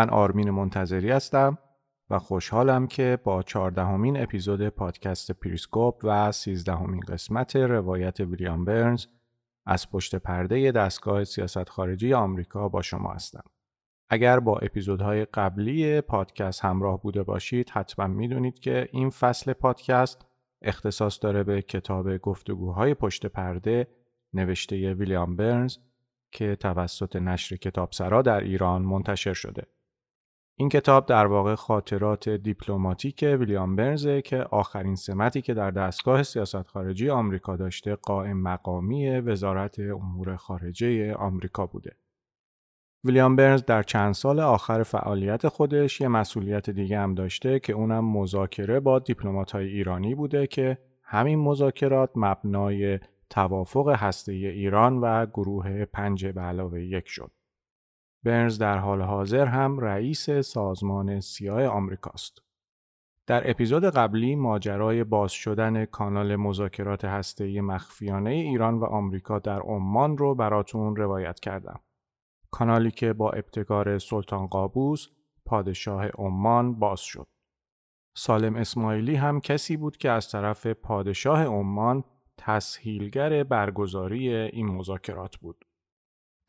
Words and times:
من 0.00 0.10
آرمین 0.10 0.50
منتظری 0.50 1.10
هستم 1.10 1.58
و 2.10 2.18
خوشحالم 2.18 2.86
که 2.86 3.18
با 3.24 3.42
چهاردهمین 3.42 4.22
اپیزود 4.22 4.68
پادکست 4.68 5.32
پریسکوپ 5.32 6.00
و 6.02 6.32
سیزدهمین 6.32 7.00
قسمت 7.00 7.56
روایت 7.56 8.20
ویلیام 8.20 8.64
برنز 8.64 9.06
از 9.66 9.90
پشت 9.90 10.14
پرده 10.14 10.72
دستگاه 10.72 11.24
سیاست 11.24 11.68
خارجی 11.68 12.14
آمریکا 12.14 12.68
با 12.68 12.82
شما 12.82 13.12
هستم. 13.12 13.42
اگر 14.10 14.40
با 14.40 14.58
اپیزودهای 14.58 15.24
قبلی 15.24 16.00
پادکست 16.00 16.64
همراه 16.64 17.02
بوده 17.02 17.22
باشید 17.22 17.70
حتما 17.70 18.06
می‌دونید 18.06 18.58
که 18.58 18.88
این 18.92 19.10
فصل 19.10 19.52
پادکست 19.52 20.26
اختصاص 20.62 21.18
داره 21.22 21.44
به 21.44 21.62
کتاب 21.62 22.16
گفتگوهای 22.16 22.94
پشت 22.94 23.26
پرده 23.26 23.86
نوشته 24.32 24.94
ویلیام 24.94 25.36
برنز 25.36 25.76
که 26.32 26.56
توسط 26.56 27.16
نشر 27.16 27.56
کتابسرا 27.56 28.22
در 28.22 28.40
ایران 28.40 28.82
منتشر 28.82 29.32
شده. 29.32 29.66
این 30.60 30.68
کتاب 30.68 31.06
در 31.06 31.26
واقع 31.26 31.54
خاطرات 31.54 32.28
دیپلماتیک 32.28 33.24
ویلیام 33.38 33.76
برنزه 33.76 34.22
که 34.22 34.36
آخرین 34.42 34.94
سمتی 34.94 35.42
که 35.42 35.54
در 35.54 35.70
دستگاه 35.70 36.22
سیاست 36.22 36.62
خارجی 36.62 37.10
آمریکا 37.10 37.56
داشته 37.56 37.94
قائم 37.94 38.42
مقامی 38.42 39.10
وزارت 39.10 39.78
امور 39.78 40.36
خارجه 40.36 41.14
آمریکا 41.14 41.66
بوده. 41.66 41.96
ویلیام 43.04 43.36
برنز 43.36 43.64
در 43.64 43.82
چند 43.82 44.14
سال 44.14 44.40
آخر 44.40 44.82
فعالیت 44.82 45.48
خودش 45.48 46.00
یه 46.00 46.08
مسئولیت 46.08 46.70
دیگه 46.70 46.98
هم 46.98 47.14
داشته 47.14 47.58
که 47.58 47.72
اونم 47.72 48.04
مذاکره 48.04 48.80
با 48.80 48.98
دیپلمات 48.98 49.50
های 49.50 49.68
ایرانی 49.68 50.14
بوده 50.14 50.46
که 50.46 50.78
همین 51.02 51.38
مذاکرات 51.38 52.10
مبنای 52.16 52.98
توافق 53.30 53.88
هسته 53.88 54.32
ایران 54.32 54.98
و 54.98 55.26
گروه 55.26 55.84
پنج 55.84 56.26
به 56.26 56.40
علاوه 56.40 56.82
یک 56.82 57.08
شد. 57.08 57.30
برنز 58.22 58.58
در 58.58 58.78
حال 58.78 59.02
حاضر 59.02 59.46
هم 59.46 59.78
رئیس 59.78 60.30
سازمان 60.30 61.20
سیاه 61.20 61.66
آمریکاست. 61.66 62.38
در 63.26 63.50
اپیزود 63.50 63.84
قبلی 63.84 64.34
ماجرای 64.34 65.04
باز 65.04 65.32
شدن 65.32 65.84
کانال 65.84 66.36
مذاکرات 66.36 67.04
هسته‌ای 67.04 67.60
مخفیانه 67.60 68.30
ایران 68.30 68.78
و 68.78 68.84
آمریکا 68.84 69.38
در 69.38 69.60
عمان 69.60 70.18
رو 70.18 70.34
براتون 70.34 70.96
روایت 70.96 71.40
کردم. 71.40 71.80
کانالی 72.50 72.90
که 72.90 73.12
با 73.12 73.30
ابتکار 73.30 73.98
سلطان 73.98 74.46
قابوس 74.46 75.08
پادشاه 75.44 76.06
عمان 76.06 76.78
باز 76.78 77.00
شد. 77.00 77.26
سالم 78.16 78.56
اسماعیلی 78.56 79.14
هم 79.14 79.40
کسی 79.40 79.76
بود 79.76 79.96
که 79.96 80.10
از 80.10 80.30
طرف 80.30 80.66
پادشاه 80.66 81.44
عمان 81.44 82.04
تسهیلگر 82.38 83.44
برگزاری 83.44 84.34
این 84.34 84.66
مذاکرات 84.66 85.36
بود. 85.36 85.64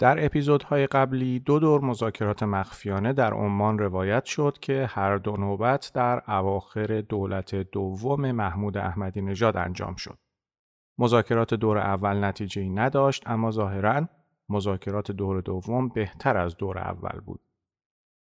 در 0.01 0.25
اپیزودهای 0.25 0.87
قبلی 0.87 1.39
دو 1.39 1.59
دور 1.59 1.81
مذاکرات 1.81 2.43
مخفیانه 2.43 3.13
در 3.13 3.33
عمان 3.33 3.79
روایت 3.79 4.25
شد 4.25 4.57
که 4.61 4.85
هر 4.89 5.17
دو 5.17 5.37
نوبت 5.37 5.91
در 5.93 6.21
اواخر 6.27 7.01
دولت 7.01 7.55
دوم 7.55 8.31
محمود 8.31 8.77
احمدی 8.77 9.21
نژاد 9.21 9.57
انجام 9.57 9.95
شد. 9.95 10.17
مذاکرات 10.97 11.53
دور 11.53 11.77
اول 11.77 12.23
نتیجه 12.23 12.69
نداشت 12.69 13.23
اما 13.25 13.51
ظاهرا 13.51 14.07
مذاکرات 14.49 15.11
دور 15.11 15.41
دوم 15.41 15.89
بهتر 15.89 16.37
از 16.37 16.57
دور 16.57 16.77
اول 16.77 17.19
بود. 17.19 17.41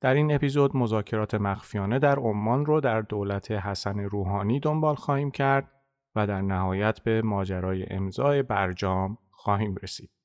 در 0.00 0.14
این 0.14 0.34
اپیزود 0.34 0.76
مذاکرات 0.76 1.34
مخفیانه 1.34 1.98
در 1.98 2.18
عمان 2.18 2.66
رو 2.66 2.80
در 2.80 3.00
دولت 3.00 3.50
حسن 3.50 4.00
روحانی 4.00 4.60
دنبال 4.60 4.94
خواهیم 4.94 5.30
کرد 5.30 5.72
و 6.14 6.26
در 6.26 6.40
نهایت 6.40 7.00
به 7.00 7.22
ماجرای 7.22 7.86
امضای 7.90 8.42
برجام 8.42 9.18
خواهیم 9.30 9.74
رسید. 9.82 10.17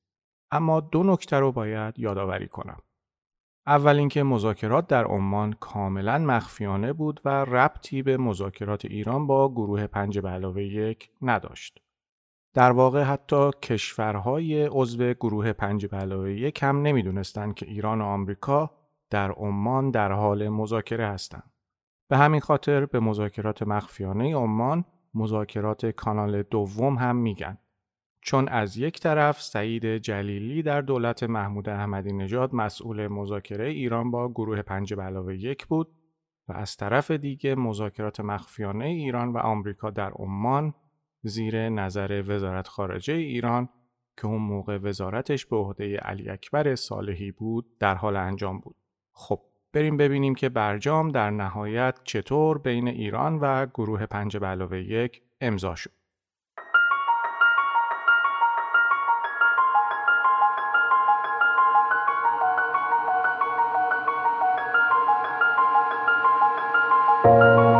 اما 0.54 0.80
دو 0.80 1.02
نکته 1.02 1.36
رو 1.36 1.52
باید 1.52 1.98
یادآوری 1.98 2.48
کنم. 2.48 2.78
اول 3.66 3.98
اینکه 3.98 4.22
مذاکرات 4.22 4.86
در 4.86 5.04
عمان 5.04 5.52
کاملا 5.52 6.18
مخفیانه 6.18 6.92
بود 6.92 7.20
و 7.24 7.28
ربطی 7.28 8.02
به 8.02 8.16
مذاکرات 8.16 8.84
ایران 8.84 9.26
با 9.26 9.52
گروه 9.52 9.86
پنج 9.86 10.18
به 10.18 10.28
علاوه 10.28 10.62
یک 10.62 11.10
نداشت. 11.22 11.78
در 12.54 12.70
واقع 12.72 13.02
حتی 13.02 13.50
کشورهای 13.62 14.66
عضو 14.66 15.12
گروه 15.12 15.52
پنج 15.52 15.86
به 15.86 15.96
علاوه 15.96 16.32
یک 16.32 16.62
هم 16.62 16.82
نمی‌دونستند 16.82 17.54
که 17.54 17.66
ایران 17.66 18.00
و 18.00 18.04
آمریکا 18.04 18.70
در 19.10 19.30
عمان 19.30 19.90
در 19.90 20.12
حال 20.12 20.48
مذاکره 20.48 21.06
هستند. 21.06 21.50
به 22.08 22.16
همین 22.16 22.40
خاطر 22.40 22.86
به 22.86 23.00
مذاکرات 23.00 23.62
مخفیانه 23.62 24.36
عمان 24.36 24.84
مذاکرات 25.14 25.86
کانال 25.86 26.42
دوم 26.42 26.98
هم 26.98 27.16
میگن. 27.16 27.58
چون 28.26 28.48
از 28.48 28.76
یک 28.76 29.00
طرف 29.00 29.42
سعید 29.42 29.96
جلیلی 29.96 30.62
در 30.62 30.80
دولت 30.80 31.22
محمود 31.22 31.68
احمدی 31.68 32.12
نژاد 32.12 32.54
مسئول 32.54 33.08
مذاکره 33.08 33.68
ایران 33.68 34.10
با 34.10 34.28
گروه 34.28 34.62
پنج 34.62 34.94
علاوه 34.94 35.36
یک 35.36 35.66
بود 35.66 35.88
و 36.48 36.52
از 36.52 36.76
طرف 36.76 37.10
دیگه 37.10 37.54
مذاکرات 37.54 38.20
مخفیانه 38.20 38.84
ایران 38.84 39.32
و 39.32 39.38
آمریکا 39.38 39.90
در 39.90 40.10
عمان 40.10 40.74
زیر 41.22 41.68
نظر 41.68 42.22
وزارت 42.26 42.68
خارجه 42.68 43.14
ایران 43.14 43.68
که 44.16 44.26
اون 44.26 44.42
موقع 44.42 44.78
وزارتش 44.78 45.46
به 45.46 45.56
عهده 45.56 45.96
علی 45.96 46.28
اکبر 46.28 46.74
صالحی 46.74 47.30
بود 47.30 47.78
در 47.78 47.94
حال 47.94 48.16
انجام 48.16 48.60
بود. 48.60 48.76
خب 49.12 49.40
بریم 49.72 49.96
ببینیم 49.96 50.34
که 50.34 50.48
برجام 50.48 51.10
در 51.10 51.30
نهایت 51.30 51.98
چطور 52.04 52.58
بین 52.58 52.88
ایران 52.88 53.38
و 53.40 53.66
گروه 53.66 54.06
پنج 54.06 54.36
علاوه 54.36 54.78
یک 54.80 55.22
امضا 55.40 55.74
شد. 55.74 56.03
ویلیام 67.24 67.73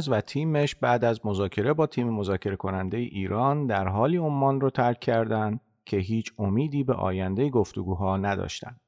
برنز 0.00 0.08
و 0.08 0.20
تیمش 0.20 0.74
بعد 0.74 1.04
از 1.04 1.26
مذاکره 1.26 1.72
با 1.72 1.86
تیم 1.86 2.10
مذاکره 2.10 2.56
کننده 2.56 2.96
ایران 2.96 3.66
در 3.66 3.88
حالی 3.88 4.16
عمان 4.16 4.60
رو 4.60 4.70
ترک 4.70 5.00
کردند 5.00 5.60
که 5.84 5.96
هیچ 5.96 6.32
امیدی 6.38 6.84
به 6.84 6.94
آینده 6.94 7.50
گفتگوها 7.50 8.16
نداشتند. 8.16 8.80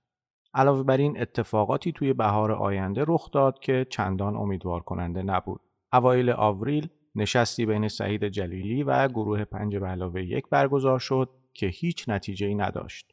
علاوه 0.55 0.83
بر 0.83 0.97
این 0.97 1.21
اتفاقاتی 1.21 1.93
توی 1.93 2.13
بهار 2.13 2.53
آینده 2.53 3.05
رخ 3.09 3.31
داد 3.31 3.59
که 3.59 3.87
چندان 3.91 4.37
امیدوار 4.37 4.81
کننده 4.81 5.23
نبود. 5.23 5.61
اوایل 5.93 6.31
آوریل 6.31 6.89
نشستی 7.15 7.67
بین 7.67 7.89
سعید 7.89 8.29
جلیلی 8.29 8.83
و 8.83 9.09
گروه 9.09 9.45
پنج 9.45 9.77
به 9.77 9.87
علاوه 9.87 10.23
یک 10.23 10.45
برگزار 10.51 10.99
شد 10.99 11.29
که 11.55 11.67
هیچ 11.67 12.09
نتیجه 12.09 12.47
ای 12.47 12.55
نداشت. 12.55 13.13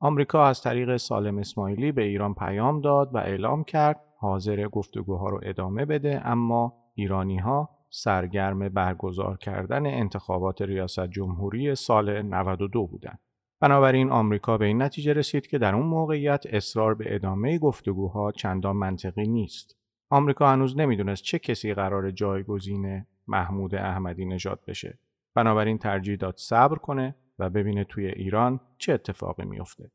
آمریکا 0.00 0.46
از 0.46 0.62
طریق 0.62 0.96
سالم 0.96 1.38
اسماعیلی 1.38 1.92
به 1.92 2.02
ایران 2.02 2.34
پیام 2.34 2.80
داد 2.80 3.14
و 3.14 3.18
اعلام 3.18 3.64
کرد 3.64 4.00
حاضر 4.18 4.68
گفتگوها 4.68 5.28
رو 5.28 5.40
ادامه 5.42 5.84
بده 5.84 6.20
اما 6.24 6.85
ایرانی 6.96 7.38
ها 7.38 7.70
سرگرم 7.90 8.68
برگزار 8.68 9.36
کردن 9.36 9.86
انتخابات 9.86 10.62
ریاست 10.62 11.06
جمهوری 11.06 11.74
سال 11.74 12.22
92 12.22 12.86
بودند. 12.86 13.18
بنابراین 13.60 14.10
آمریکا 14.10 14.58
به 14.58 14.66
این 14.66 14.82
نتیجه 14.82 15.12
رسید 15.12 15.46
که 15.46 15.58
در 15.58 15.74
اون 15.74 15.86
موقعیت 15.86 16.44
اصرار 16.46 16.94
به 16.94 17.14
ادامه 17.14 17.58
گفتگوها 17.58 18.32
چندان 18.32 18.76
منطقی 18.76 19.28
نیست. 19.28 19.76
آمریکا 20.10 20.48
هنوز 20.48 20.76
نمی‌دونست 20.78 21.22
چه 21.22 21.38
کسی 21.38 21.74
قرار 21.74 22.10
جایگزین 22.10 23.06
محمود 23.26 23.74
احمدی 23.74 24.24
نژاد 24.24 24.60
بشه. 24.66 24.98
بنابراین 25.34 25.78
ترجیح 25.78 26.16
داد 26.16 26.34
صبر 26.36 26.76
کنه 26.76 27.16
و 27.38 27.50
ببینه 27.50 27.84
توی 27.84 28.06
ایران 28.06 28.60
چه 28.78 28.92
اتفاقی 28.92 29.44
میافته. 29.44 29.90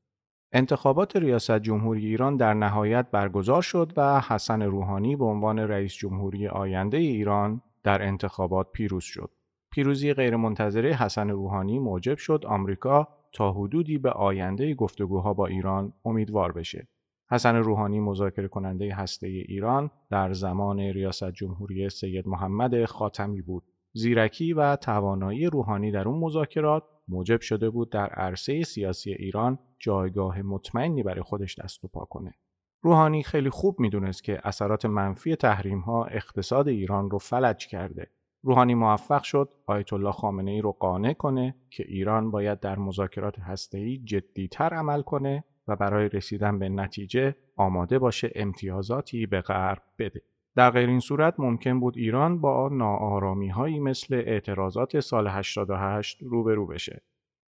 انتخابات 0.53 1.15
ریاست 1.15 1.59
جمهوری 1.59 2.05
ایران 2.05 2.35
در 2.35 2.53
نهایت 2.53 3.11
برگزار 3.11 3.61
شد 3.61 3.93
و 3.97 4.19
حسن 4.19 4.61
روحانی 4.61 5.15
به 5.15 5.25
عنوان 5.25 5.59
رئیس 5.59 5.93
جمهوری 5.93 6.47
آینده 6.47 6.97
ایران 6.97 7.61
در 7.83 8.01
انتخابات 8.01 8.71
پیروز 8.71 9.03
شد. 9.03 9.29
پیروزی 9.71 10.13
غیرمنتظره 10.13 10.93
حسن 10.93 11.29
روحانی 11.29 11.79
موجب 11.79 12.17
شد 12.17 12.45
آمریکا 12.47 13.07
تا 13.33 13.51
حدودی 13.51 13.97
به 13.97 14.09
آینده 14.09 14.73
گفتگوها 14.73 15.33
با 15.33 15.47
ایران 15.47 15.93
امیدوار 16.05 16.51
بشه. 16.51 16.87
حسن 17.31 17.55
روحانی 17.55 17.99
مذاکره 17.99 18.47
کننده 18.47 18.95
هسته 18.95 19.27
ایران 19.27 19.91
در 20.09 20.33
زمان 20.33 20.79
ریاست 20.79 21.31
جمهوری 21.31 21.89
سید 21.89 22.27
محمد 22.27 22.85
خاتمی 22.85 23.41
بود. 23.41 23.63
زیرکی 23.93 24.53
و 24.53 24.75
توانایی 24.75 25.45
روحانی 25.45 25.91
در 25.91 26.07
اون 26.07 26.19
مذاکرات 26.19 26.83
موجب 27.07 27.41
شده 27.41 27.69
بود 27.69 27.91
در 27.91 28.07
عرصه 28.07 28.63
سیاسی 28.63 29.11
ایران 29.11 29.59
جایگاه 29.79 30.41
مطمئنی 30.41 31.03
برای 31.03 31.21
خودش 31.21 31.59
دست 31.59 31.85
و 31.85 31.87
پا 31.87 32.05
کنه. 32.05 32.33
روحانی 32.81 33.23
خیلی 33.23 33.49
خوب 33.49 33.79
می‌دونست 33.79 34.23
که 34.23 34.41
اثرات 34.43 34.85
منفی 34.85 35.35
تحریم 35.35 35.79
ها 35.79 36.05
اقتصاد 36.05 36.67
ایران 36.67 37.09
رو 37.09 37.17
فلج 37.17 37.67
کرده. 37.67 38.07
روحانی 38.43 38.75
موفق 38.75 39.23
شد 39.23 39.53
آیت 39.65 39.93
الله 39.93 40.11
خامنه 40.11 40.51
ای 40.51 40.61
رو 40.61 40.71
قانع 40.71 41.13
کنه 41.13 41.55
که 41.69 41.83
ایران 41.87 42.31
باید 42.31 42.59
در 42.59 42.79
مذاکرات 42.79 43.39
هسته‌ای 43.39 43.97
جدیتر 43.97 44.73
عمل 44.73 45.01
کنه 45.01 45.43
و 45.67 45.75
برای 45.75 46.09
رسیدن 46.09 46.59
به 46.59 46.69
نتیجه 46.69 47.35
آماده 47.55 47.99
باشه 47.99 48.31
امتیازاتی 48.35 49.25
به 49.25 49.41
غرب 49.41 49.81
بده. 49.99 50.21
در 50.55 50.69
غیر 50.69 50.89
این 50.89 50.99
صورت 50.99 51.35
ممکن 51.37 51.79
بود 51.79 51.97
ایران 51.97 52.41
با 52.41 52.69
ناآرامی 52.71 53.49
هایی 53.49 53.79
مثل 53.79 54.15
اعتراضات 54.15 54.99
سال 54.99 55.27
88 55.27 56.17
روبرو 56.21 56.67
بشه. 56.67 57.01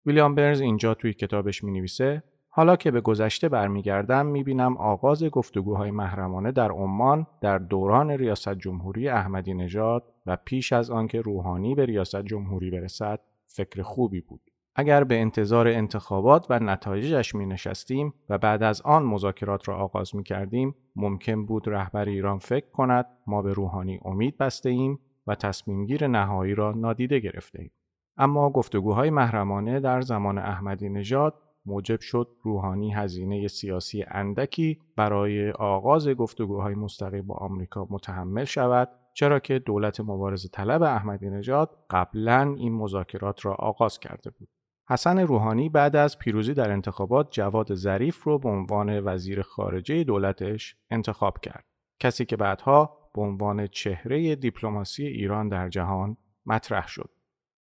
ویلیام 0.05 0.35
برنز 0.35 0.61
اینجا 0.61 0.93
توی 0.93 1.13
کتابش 1.13 1.63
می 1.63 1.71
نویسه 1.71 2.23
حالا 2.49 2.75
که 2.75 2.91
به 2.91 3.01
گذشته 3.01 3.49
برمیگردم 3.49 4.25
می‌بینم 4.25 4.77
آغاز 4.77 5.23
گفتگوهای 5.23 5.91
محرمانه 5.91 6.51
در 6.51 6.71
عمان 6.71 7.27
در 7.41 7.57
دوران 7.57 8.11
ریاست 8.11 8.53
جمهوری 8.53 9.09
احمدی 9.09 9.53
نژاد 9.53 10.03
و 10.25 10.37
پیش 10.45 10.73
از 10.73 10.91
آنکه 10.91 11.21
روحانی 11.21 11.75
به 11.75 11.85
ریاست 11.85 12.21
جمهوری 12.21 12.71
برسد 12.71 13.19
فکر 13.47 13.81
خوبی 13.81 14.21
بود. 14.21 14.46
اگر 14.79 15.03
به 15.03 15.21
انتظار 15.21 15.67
انتخابات 15.67 16.45
و 16.49 16.59
نتایجش 16.59 17.35
می 17.35 17.45
نشستیم 17.45 18.13
و 18.29 18.37
بعد 18.37 18.63
از 18.63 18.81
آن 18.81 19.03
مذاکرات 19.03 19.67
را 19.67 19.75
آغاز 19.75 20.15
می 20.15 20.23
کردیم 20.23 20.75
ممکن 20.95 21.45
بود 21.45 21.69
رهبر 21.69 22.05
ایران 22.05 22.39
فکر 22.39 22.71
کند 22.71 23.05
ما 23.27 23.41
به 23.41 23.53
روحانی 23.53 23.99
امید 24.05 24.37
بسته 24.37 24.69
ایم 24.69 24.99
و 25.27 25.35
تصمیمگیر 25.35 26.07
نهایی 26.07 26.55
را 26.55 26.71
نادیده 26.71 27.19
گرفته 27.19 27.61
ایم. 27.61 27.71
اما 28.17 28.49
گفتگوهای 28.49 29.09
محرمانه 29.09 29.79
در 29.79 30.01
زمان 30.01 30.37
احمدی 30.37 30.89
نژاد 30.89 31.33
موجب 31.65 31.99
شد 31.99 32.27
روحانی 32.43 32.93
هزینه 32.93 33.47
سیاسی 33.47 34.05
اندکی 34.07 34.79
برای 34.95 35.51
آغاز 35.51 36.09
گفتگوهای 36.09 36.75
مستقیم 36.75 37.27
با 37.27 37.35
آمریکا 37.35 37.87
متحمل 37.89 38.45
شود 38.45 38.89
چرا 39.13 39.39
که 39.39 39.59
دولت 39.59 39.99
مبارز 39.99 40.51
طلب 40.51 40.83
احمدی 40.83 41.29
نژاد 41.29 41.69
قبلا 41.89 42.55
این 42.57 42.73
مذاکرات 42.73 43.45
را 43.45 43.53
آغاز 43.53 43.99
کرده 43.99 44.29
بود. 44.29 44.56
حسن 44.89 45.19
روحانی 45.19 45.69
بعد 45.69 45.95
از 45.95 46.19
پیروزی 46.19 46.53
در 46.53 46.71
انتخابات 46.71 47.27
جواد 47.31 47.75
ظریف 47.75 48.23
رو 48.23 48.39
به 48.39 48.49
عنوان 48.49 48.99
وزیر 48.99 49.41
خارجه 49.41 50.03
دولتش 50.03 50.75
انتخاب 50.89 51.37
کرد. 51.39 51.65
کسی 51.99 52.25
که 52.25 52.37
بعدها 52.37 53.09
به 53.13 53.21
عنوان 53.21 53.67
چهره 53.67 54.35
دیپلماسی 54.35 55.05
ایران 55.07 55.47
در 55.47 55.69
جهان 55.69 56.17
مطرح 56.45 56.87
شد. 56.87 57.09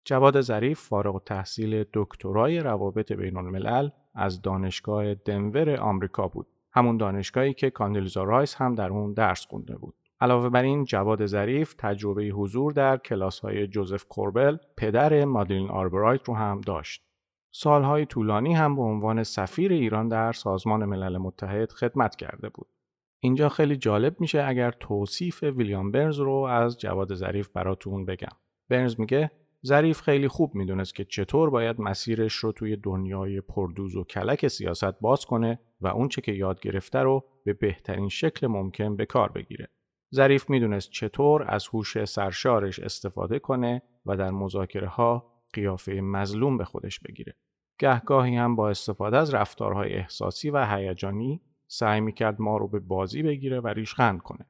جواد 0.04 0.40
ظریف 0.40 0.80
فارغ 0.80 1.24
تحصیل 1.24 1.84
دکترای 1.92 2.60
روابط 2.60 3.12
بین 3.12 3.36
الملل 3.36 3.90
از 4.14 4.42
دانشگاه 4.42 5.14
دنور 5.14 5.76
آمریکا 5.76 6.28
بود. 6.28 6.46
همون 6.72 6.96
دانشگاهی 6.96 7.54
که 7.54 7.70
کاندولیزا 7.70 8.24
رایس 8.24 8.54
هم 8.54 8.74
در 8.74 8.88
اون 8.88 9.12
درس 9.12 9.46
خونده 9.46 9.76
بود. 9.76 9.94
علاوه 10.20 10.48
بر 10.48 10.62
این 10.62 10.84
جواد 10.84 11.26
ظریف 11.26 11.74
تجربه 11.78 12.24
حضور 12.24 12.72
در 12.72 12.96
کلاس 12.96 13.40
های 13.40 13.66
جوزف 13.66 14.04
کوربل 14.04 14.56
پدر 14.76 15.24
مادلین 15.24 15.70
آلبرایت 15.70 16.28
رو 16.28 16.34
هم 16.34 16.60
داشت. 16.60 17.06
سالهای 17.58 18.06
طولانی 18.06 18.54
هم 18.54 18.76
به 18.76 18.82
عنوان 18.82 19.22
سفیر 19.22 19.72
ایران 19.72 20.08
در 20.08 20.32
سازمان 20.32 20.84
ملل 20.84 21.18
متحد 21.18 21.72
خدمت 21.72 22.16
کرده 22.16 22.48
بود. 22.48 22.68
اینجا 23.20 23.48
خیلی 23.48 23.76
جالب 23.76 24.20
میشه 24.20 24.44
اگر 24.44 24.70
توصیف 24.70 25.42
ویلیام 25.42 25.90
برنز 25.90 26.18
رو 26.18 26.32
از 26.32 26.78
جواد 26.78 27.14
ظریف 27.14 27.48
براتون 27.48 28.04
بگم. 28.04 28.36
برنز 28.68 29.00
میگه 29.00 29.30
ظریف 29.66 30.00
خیلی 30.00 30.28
خوب 30.28 30.54
می‌دونست 30.54 30.94
که 30.94 31.04
چطور 31.04 31.50
باید 31.50 31.80
مسیرش 31.80 32.32
رو 32.34 32.52
توی 32.52 32.76
دنیای 32.76 33.40
پردوز 33.40 33.96
و 33.96 34.04
کلک 34.04 34.48
سیاست 34.48 35.00
باز 35.00 35.26
کنه 35.26 35.60
و 35.80 35.88
اونچه 35.88 36.20
که 36.20 36.32
یاد 36.32 36.60
گرفته 36.60 36.98
رو 36.98 37.24
به 37.44 37.52
بهترین 37.52 38.08
شکل 38.08 38.46
ممکن 38.46 38.96
به 38.96 39.06
کار 39.06 39.32
بگیره. 39.32 39.68
ظریف 40.14 40.50
می‌دونست 40.50 40.90
چطور 40.90 41.44
از 41.48 41.66
هوش 41.66 42.04
سرشارش 42.04 42.78
استفاده 42.78 43.38
کنه 43.38 43.82
و 44.06 44.16
در 44.16 44.30
مذاکره 44.30 44.88
ها 44.88 45.32
قیافه 45.52 45.92
مظلوم 45.92 46.58
به 46.58 46.64
خودش 46.64 47.00
بگیره. 47.00 47.34
گهگاهی 47.78 48.36
هم 48.36 48.56
با 48.56 48.70
استفاده 48.70 49.16
از 49.16 49.34
رفتارهای 49.34 49.94
احساسی 49.94 50.50
و 50.50 50.66
هیجانی 50.66 51.40
سعی 51.68 52.00
می‌کرد 52.00 52.40
ما 52.40 52.56
رو 52.56 52.68
به 52.68 52.80
بازی 52.80 53.22
بگیره 53.22 53.60
و 53.60 53.68
ریشخند 53.68 54.22
کنه. 54.22 54.46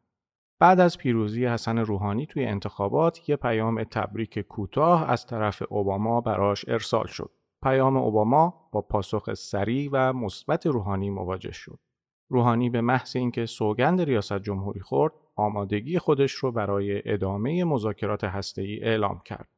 بعد 0.58 0.80
از 0.80 0.98
پیروزی 0.98 1.46
حسن 1.46 1.78
روحانی 1.78 2.26
توی 2.26 2.44
انتخابات 2.44 3.28
یه 3.28 3.36
پیام 3.36 3.84
تبریک 3.84 4.38
کوتاه 4.38 5.10
از 5.10 5.26
طرف 5.26 5.62
اوباما 5.68 6.20
براش 6.20 6.68
ارسال 6.68 7.06
شد. 7.06 7.30
پیام 7.62 7.96
اوباما 7.96 8.68
با 8.72 8.82
پاسخ 8.82 9.34
سریع 9.34 9.90
و 9.92 10.12
مثبت 10.12 10.66
روحانی 10.66 11.10
مواجه 11.10 11.52
شد. 11.52 11.78
روحانی 12.28 12.70
به 12.70 12.80
محض 12.80 13.16
اینکه 13.16 13.46
سوگند 13.46 14.00
ریاست 14.00 14.38
جمهوری 14.38 14.80
خورد، 14.80 15.12
آمادگی 15.36 15.98
خودش 15.98 16.32
رو 16.32 16.52
برای 16.52 17.12
ادامه 17.12 17.64
مذاکرات 17.64 18.24
هسته‌ای 18.24 18.84
اعلام 18.84 19.20
کرد. 19.24 19.48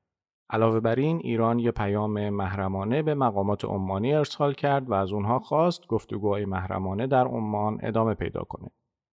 علاوه 0.50 0.80
بر 0.80 0.94
این 0.94 1.20
ایران 1.24 1.58
یه 1.58 1.70
پیام 1.70 2.28
محرمانه 2.28 3.02
به 3.02 3.14
مقامات 3.14 3.64
عمانی 3.64 4.14
ارسال 4.14 4.54
کرد 4.54 4.90
و 4.90 4.94
از 4.94 5.12
اونها 5.12 5.38
خواست 5.38 5.86
گفتگوهای 5.86 6.44
محرمانه 6.44 7.06
در 7.06 7.26
عمان 7.26 7.78
ادامه 7.82 8.14
پیدا 8.14 8.40
کنه. 8.40 8.70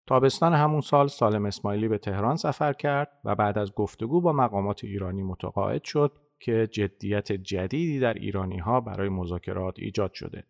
تابستان 0.07 0.53
همون 0.53 0.81
سال 0.81 1.07
سالم 1.07 1.45
اسماعیلی 1.45 1.87
به 1.87 1.97
تهران 1.97 2.35
سفر 2.35 2.73
کرد 2.73 3.11
و 3.23 3.35
بعد 3.35 3.57
از 3.57 3.73
گفتگو 3.73 4.21
با 4.21 4.33
مقامات 4.33 4.83
ایرانی 4.83 5.23
متقاعد 5.23 5.83
شد 5.83 6.11
که 6.39 6.67
جدیت 6.71 7.31
جدیدی 7.31 7.99
در 7.99 8.13
ایرانی 8.13 8.57
ها 8.57 8.81
برای 8.81 9.09
مذاکرات 9.09 9.79
ایجاد 9.79 10.13
شده. 10.13 10.43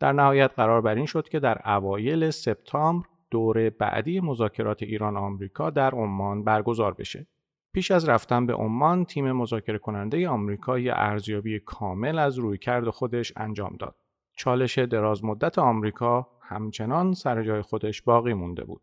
در 0.00 0.12
نهایت 0.12 0.50
قرار 0.56 0.80
بر 0.80 0.94
این 0.94 1.06
شد 1.06 1.28
که 1.28 1.40
در 1.40 1.60
اوایل 1.64 2.30
سپتامبر 2.30 3.06
دور 3.30 3.70
بعدی 3.70 4.20
مذاکرات 4.20 4.82
ایران 4.82 5.16
آمریکا 5.16 5.70
در 5.70 5.90
عمان 5.90 6.44
برگزار 6.44 6.94
بشه. 6.94 7.26
پیش 7.76 7.90
از 7.90 8.08
رفتن 8.08 8.46
به 8.46 8.54
عمان 8.54 9.04
تیم 9.04 9.32
مذاکره 9.32 9.78
کننده 9.78 10.28
آمریکا 10.28 10.78
یه 10.78 10.92
ارزیابی 10.96 11.60
کامل 11.60 12.18
از 12.18 12.38
رویکرد 12.38 12.90
خودش 12.90 13.32
انجام 13.36 13.76
داد. 13.76 13.94
چالش 14.36 14.78
دراز 14.78 15.24
مدت 15.24 15.58
آمریکا 15.58 16.28
همچنان 16.42 17.12
سر 17.12 17.42
جای 17.42 17.62
خودش 17.62 18.02
باقی 18.02 18.34
مونده 18.34 18.64
بود. 18.64 18.82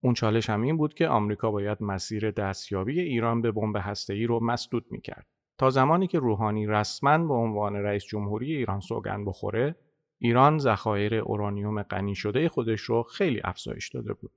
اون 0.00 0.14
چالش 0.14 0.50
هم 0.50 0.62
این 0.62 0.76
بود 0.76 0.94
که 0.94 1.08
آمریکا 1.08 1.50
باید 1.50 1.82
مسیر 1.82 2.30
دستیابی 2.30 3.00
ایران 3.00 3.42
به 3.42 3.52
بمب 3.52 3.76
هسته‌ای 3.80 4.26
رو 4.26 4.44
مسدود 4.44 4.86
می‌کرد. 4.90 5.26
تا 5.58 5.70
زمانی 5.70 6.06
که 6.06 6.18
روحانی 6.18 6.66
رسما 6.66 7.18
به 7.18 7.34
عنوان 7.34 7.76
رئیس 7.76 8.04
جمهوری 8.04 8.56
ایران 8.56 8.80
سوگند 8.80 9.26
بخوره، 9.26 9.76
ایران 10.18 10.58
ذخایر 10.58 11.14
اورانیوم 11.14 11.82
غنی 11.82 12.14
شده 12.14 12.48
خودش 12.48 12.80
رو 12.80 13.02
خیلی 13.02 13.40
افزایش 13.44 13.88
داده 13.88 14.12
بود. 14.12 14.30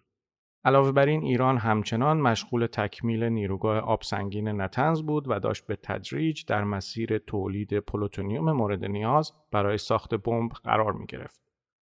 علاوه 0.66 0.92
بر 0.92 1.06
این 1.06 1.24
ایران 1.24 1.58
همچنان 1.58 2.22
مشغول 2.22 2.66
تکمیل 2.66 3.24
نیروگاه 3.24 3.78
آب 3.78 4.02
سنگین 4.02 4.62
نتنز 4.62 5.02
بود 5.02 5.26
و 5.28 5.40
داشت 5.40 5.68
به 5.68 5.76
تدریج 5.76 6.46
در 6.46 6.64
مسیر 6.64 7.18
تولید 7.18 7.80
پلوتونیوم 7.80 8.52
مورد 8.52 8.86
نیاز 8.86 9.34
برای 9.52 9.78
ساخت 9.78 10.16
بمب 10.16 10.52
قرار 10.52 10.94
می 10.94 11.06
گرفت. 11.06 11.42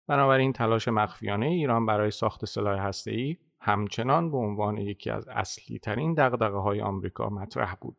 بنابراین 0.08 0.54
تلاش 0.54 0.88
مخفیانه 0.88 1.46
ایران 1.46 1.86
برای 1.86 2.12
ساخت 2.12 2.46
سلاح 2.46 2.80
هسته‌ای 2.80 3.38
همچنان 3.62 4.32
به 4.32 4.38
عنوان 4.38 4.78
یکی 4.78 5.10
از 5.10 5.28
اصلی 5.28 5.80
ترین 5.80 6.14
دغدغه 6.14 6.58
های 6.58 6.82
آمریکا 6.82 7.30
مطرح 7.30 7.76
بود. 7.82 7.98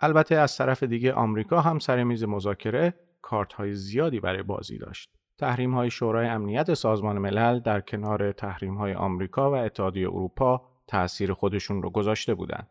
البته 0.00 0.34
از 0.34 0.56
طرف 0.56 0.82
دیگه 0.82 1.12
آمریکا 1.12 1.60
هم 1.60 1.78
سر 1.78 2.04
میز 2.04 2.24
مذاکره 2.24 2.94
کارت 3.22 3.52
های 3.52 3.74
زیادی 3.74 4.20
برای 4.20 4.42
بازی 4.42 4.78
داشت. 4.78 5.15
تحریم 5.38 5.74
های 5.74 5.90
شورای 5.90 6.28
امنیت 6.28 6.74
سازمان 6.74 7.18
ملل 7.18 7.60
در 7.60 7.80
کنار 7.80 8.32
تحریم 8.32 8.74
های 8.74 8.94
آمریکا 8.94 9.50
و 9.50 9.54
اتحادیه 9.54 10.08
اروپا 10.08 10.62
تأثیر 10.86 11.32
خودشون 11.32 11.82
رو 11.82 11.90
گذاشته 11.90 12.34
بودند. 12.34 12.70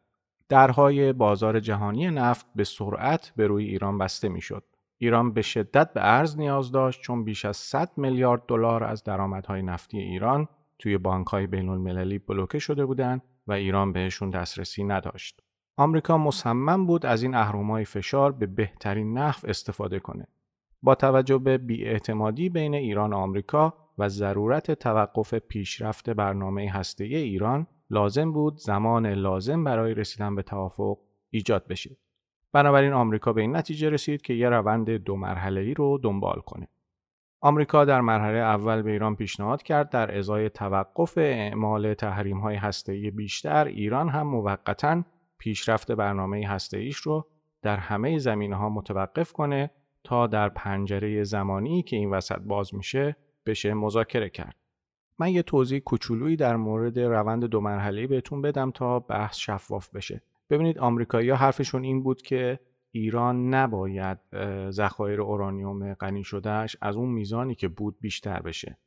درهای 0.49 1.13
بازار 1.13 1.59
جهانی 1.59 2.11
نفت 2.11 2.45
به 2.55 2.63
سرعت 2.63 3.33
به 3.35 3.47
روی 3.47 3.65
ایران 3.65 3.97
بسته 3.97 4.29
می‌شد. 4.29 4.63
ایران 4.97 5.33
به 5.33 5.41
شدت 5.41 5.93
به 5.93 6.01
ارز 6.03 6.37
نیاز 6.37 6.71
داشت 6.71 7.01
چون 7.01 7.23
بیش 7.23 7.45
از 7.45 7.57
100 7.57 7.91
میلیارد 7.97 8.41
دلار 8.47 8.83
از 8.83 9.03
درآمدهای 9.03 9.61
نفتی 9.61 9.99
ایران 9.99 10.47
توی 10.79 10.97
بانکهای 10.97 11.47
بین 11.47 11.69
المللی 11.69 12.19
بلوکه 12.19 12.59
شده 12.59 12.85
بودند 12.85 13.21
و 13.47 13.53
ایران 13.53 13.93
بهشون 13.93 14.29
دسترسی 14.29 14.83
نداشت. 14.83 15.39
آمریکا 15.77 16.17
مصمم 16.17 16.85
بود 16.85 17.05
از 17.05 17.23
این 17.23 17.35
اهرم‌های 17.35 17.85
فشار 17.85 18.31
به 18.31 18.45
بهترین 18.45 19.17
نحو 19.17 19.39
استفاده 19.43 19.99
کنه. 19.99 20.27
با 20.85 20.95
توجه 20.95 21.37
به 21.37 21.57
بیاعتمادی 21.57 22.49
بین 22.49 22.75
ایران 22.75 23.13
و 23.13 23.17
آمریکا 23.17 23.73
و 23.97 24.09
ضرورت 24.09 24.71
توقف 24.71 25.33
پیشرفت 25.33 26.09
برنامه 26.09 26.71
هسته 26.71 27.03
ایران 27.03 27.67
لازم 27.89 28.31
بود 28.31 28.57
زمان 28.57 29.07
لازم 29.07 29.63
برای 29.63 29.93
رسیدن 29.93 30.35
به 30.35 30.41
توافق 30.41 30.97
ایجاد 31.29 31.67
بشه. 31.67 31.97
بنابراین 32.51 32.93
آمریکا 32.93 33.33
به 33.33 33.41
این 33.41 33.55
نتیجه 33.55 33.89
رسید 33.89 34.21
که 34.21 34.33
یه 34.33 34.49
روند 34.49 34.89
دو 34.89 35.15
مرحله 35.15 35.61
ای 35.61 35.73
رو 35.73 35.97
دنبال 36.03 36.39
کنه. 36.45 36.67
آمریکا 37.41 37.85
در 37.85 38.01
مرحله 38.01 38.37
اول 38.37 38.81
به 38.81 38.91
ایران 38.91 39.15
پیشنهاد 39.15 39.63
کرد 39.63 39.89
در 39.89 40.17
ازای 40.17 40.49
توقف 40.49 41.17
اعمال 41.17 41.93
تحریم 41.93 42.39
های 42.39 42.55
هسته 42.55 43.11
بیشتر 43.11 43.65
ایران 43.65 44.09
هم 44.09 44.27
موقتا 44.27 45.03
پیشرفت 45.37 45.91
برنامه 45.91 46.47
هسته 46.47 46.77
ایش 46.77 46.97
رو 46.97 47.27
در 47.61 47.77
همه 47.77 48.17
زمینه 48.17 48.55
ها 48.55 48.69
متوقف 48.69 49.31
کنه 49.31 49.71
تا 50.05 50.27
در 50.27 50.49
پنجره 50.49 51.23
زمانی 51.23 51.83
که 51.83 51.95
این 51.95 52.09
وسط 52.09 52.39
باز 52.39 52.75
میشه 52.75 53.15
بشه 53.45 53.73
مذاکره 53.73 54.29
کرد. 54.29 54.55
من 55.19 55.29
یه 55.29 55.41
توضیح 55.41 55.79
کوچولویی 55.79 56.35
در 56.35 56.55
مورد 56.55 56.99
روند 56.99 57.45
دو 57.45 57.61
مرحله 57.61 58.07
بهتون 58.07 58.41
بدم 58.41 58.71
تا 58.71 58.99
بحث 58.99 59.37
شفاف 59.37 59.89
بشه. 59.89 60.21
ببینید 60.49 60.79
آمریکایی‌ها 60.79 61.37
حرفشون 61.37 61.83
این 61.83 62.03
بود 62.03 62.21
که 62.21 62.59
ایران 62.91 63.53
نباید 63.53 64.17
ذخایر 64.69 65.21
اورانیوم 65.21 65.93
غنی 65.93 66.23
شدهش 66.23 66.77
از 66.81 66.95
اون 66.95 67.09
میزانی 67.09 67.55
که 67.55 67.67
بود 67.67 67.97
بیشتر 68.01 68.39
بشه. 68.41 68.77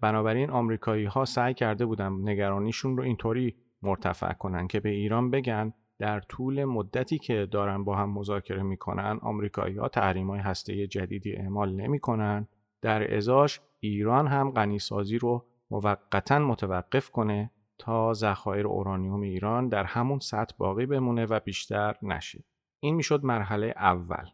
بنابراین 0.00 0.50
آمریکایی 0.50 1.04
ها 1.04 1.24
سعی 1.24 1.54
کرده 1.54 1.86
بودن 1.86 2.12
نگرانیشون 2.28 2.96
رو 2.96 3.02
اینطوری 3.02 3.56
مرتفع 3.82 4.32
کنن 4.32 4.66
که 4.66 4.80
به 4.80 4.88
ایران 4.88 5.30
بگن 5.30 5.72
در 6.02 6.20
طول 6.20 6.64
مدتی 6.64 7.18
که 7.18 7.48
دارن 7.50 7.84
با 7.84 7.96
هم 7.96 8.10
مذاکره 8.10 8.62
می‌کنن 8.62 9.18
آمریکایی 9.22 9.76
ها 9.76 9.88
تحریم 9.88 10.30
های 10.30 10.40
هسته 10.40 10.86
جدیدی 10.86 11.32
اعمال 11.32 11.74
نمی‌کنن. 11.74 12.48
در 12.80 13.16
ازاش 13.16 13.60
ایران 13.80 14.26
هم 14.26 14.50
غنیسازی 14.50 15.18
رو 15.18 15.44
موقتا 15.70 16.38
متوقف 16.38 17.10
کنه 17.10 17.50
تا 17.78 18.12
ذخایر 18.12 18.66
اورانیوم 18.66 19.20
ایران 19.20 19.68
در 19.68 19.84
همون 19.84 20.18
سطح 20.18 20.54
باقی 20.58 20.86
بمونه 20.86 21.26
و 21.26 21.40
بیشتر 21.40 21.96
نشه. 22.02 22.44
این 22.80 22.94
می‌شد 22.94 23.24
مرحله 23.24 23.74
اول. 23.76 24.26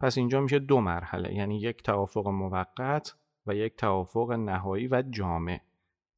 پس 0.00 0.18
اینجا 0.18 0.40
میشه 0.40 0.58
دو 0.58 0.80
مرحله 0.80 1.34
یعنی 1.34 1.60
یک 1.60 1.82
توافق 1.82 2.28
موقت 2.28 3.14
و 3.46 3.54
یک 3.54 3.76
توافق 3.76 4.32
نهایی 4.32 4.88
و 4.88 5.02
جامع 5.10 5.60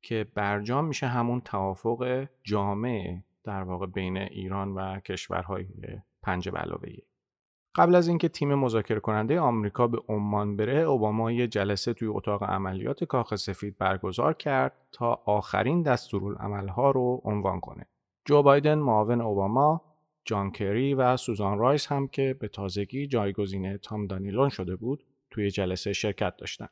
که 0.02 0.26
برجام 0.34 0.84
میشه 0.84 1.06
همون 1.06 1.40
توافق 1.40 2.26
جامع 2.42 3.18
در 3.48 3.62
واقع 3.62 3.86
بین 3.86 4.16
ایران 4.16 4.74
و 4.74 5.00
کشورهای 5.00 5.66
پنج 6.22 6.48
علاوه 6.48 6.88
قبل 7.76 7.94
از 7.94 8.08
اینکه 8.08 8.28
تیم 8.28 8.54
مذاکره 8.54 9.00
کننده 9.00 9.40
آمریکا 9.40 9.86
به 9.86 9.98
عمان 10.08 10.56
بره 10.56 10.78
اوباما 10.78 11.32
یه 11.32 11.46
جلسه 11.46 11.92
توی 11.92 12.08
اتاق 12.08 12.42
عملیات 12.42 13.04
کاخ 13.04 13.34
سفید 13.34 13.78
برگزار 13.78 14.34
کرد 14.34 14.72
تا 14.92 15.22
آخرین 15.24 15.82
دستورالعملها 15.82 16.90
رو 16.90 17.20
عنوان 17.24 17.60
کنه. 17.60 17.86
جو 18.24 18.42
بایدن 18.42 18.78
معاون 18.78 19.20
اوباما 19.20 19.82
جان 20.24 20.50
کری 20.50 20.94
و 20.94 21.16
سوزان 21.16 21.58
رایس 21.58 21.86
هم 21.86 22.08
که 22.08 22.36
به 22.40 22.48
تازگی 22.48 23.06
جایگزین 23.06 23.76
تام 23.76 24.06
دانیلون 24.06 24.48
شده 24.48 24.76
بود 24.76 25.04
توی 25.30 25.50
جلسه 25.50 25.92
شرکت 25.92 26.36
داشتند 26.36 26.70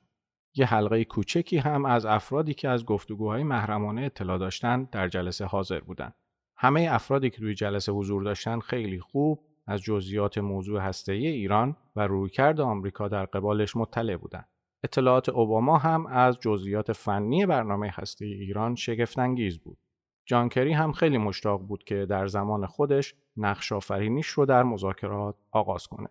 یه 0.54 0.66
حلقه 0.66 1.04
کوچکی 1.04 1.58
هم 1.58 1.84
از 1.84 2.06
افرادی 2.06 2.54
که 2.54 2.68
از 2.68 2.84
گفتگوهای 2.84 3.42
محرمانه 3.42 4.02
اطلاع 4.02 4.38
داشتند 4.38 4.90
در 4.90 5.08
جلسه 5.08 5.44
حاضر 5.44 5.80
بودند 5.80 6.14
همه 6.58 6.88
افرادی 6.90 7.30
که 7.30 7.38
توی 7.38 7.54
جلسه 7.54 7.92
حضور 7.92 8.22
داشتن 8.22 8.60
خیلی 8.60 9.00
خوب 9.00 9.40
از 9.66 9.80
جزئیات 9.80 10.38
موضوع 10.38 10.80
هسته 10.80 11.12
ایران 11.12 11.76
و 11.96 12.06
رویکرد 12.06 12.60
آمریکا 12.60 13.08
در 13.08 13.24
قبالش 13.24 13.76
مطلع 13.76 14.16
بودند. 14.16 14.48
اطلاعات 14.84 15.28
اوباما 15.28 15.78
هم 15.78 16.06
از 16.06 16.40
جزئیات 16.40 16.92
فنی 16.92 17.46
برنامه 17.46 17.90
هسته 17.94 18.24
ایران 18.24 18.74
شگفتانگیز 18.74 19.58
بود. 19.58 19.78
جان 20.26 20.48
کری 20.48 20.72
هم 20.72 20.92
خیلی 20.92 21.18
مشتاق 21.18 21.60
بود 21.60 21.84
که 21.84 22.06
در 22.06 22.26
زمان 22.26 22.66
خودش 22.66 23.14
نقش 23.36 23.72
آفرینیش 23.72 24.26
رو 24.26 24.46
در 24.46 24.62
مذاکرات 24.62 25.34
آغاز 25.50 25.86
کنه. 25.86 26.08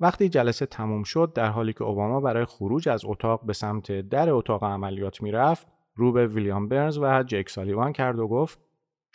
وقتی 0.00 0.28
جلسه 0.28 0.66
تموم 0.66 1.02
شد 1.02 1.32
در 1.34 1.46
حالی 1.46 1.72
که 1.72 1.84
اوباما 1.84 2.20
برای 2.20 2.44
خروج 2.44 2.88
از 2.88 3.04
اتاق 3.04 3.44
به 3.44 3.52
سمت 3.52 3.92
در 3.92 4.30
اتاق 4.30 4.64
عملیات 4.64 5.22
می‌رفت 5.22 5.66
رو 5.94 6.12
به 6.12 6.26
ویلیام 6.26 6.68
برنز 6.68 6.98
و 6.98 7.22
جک 7.22 7.48
سالیوان 7.48 7.92
کرد 7.92 8.18
و 8.18 8.28
گفت 8.28 8.67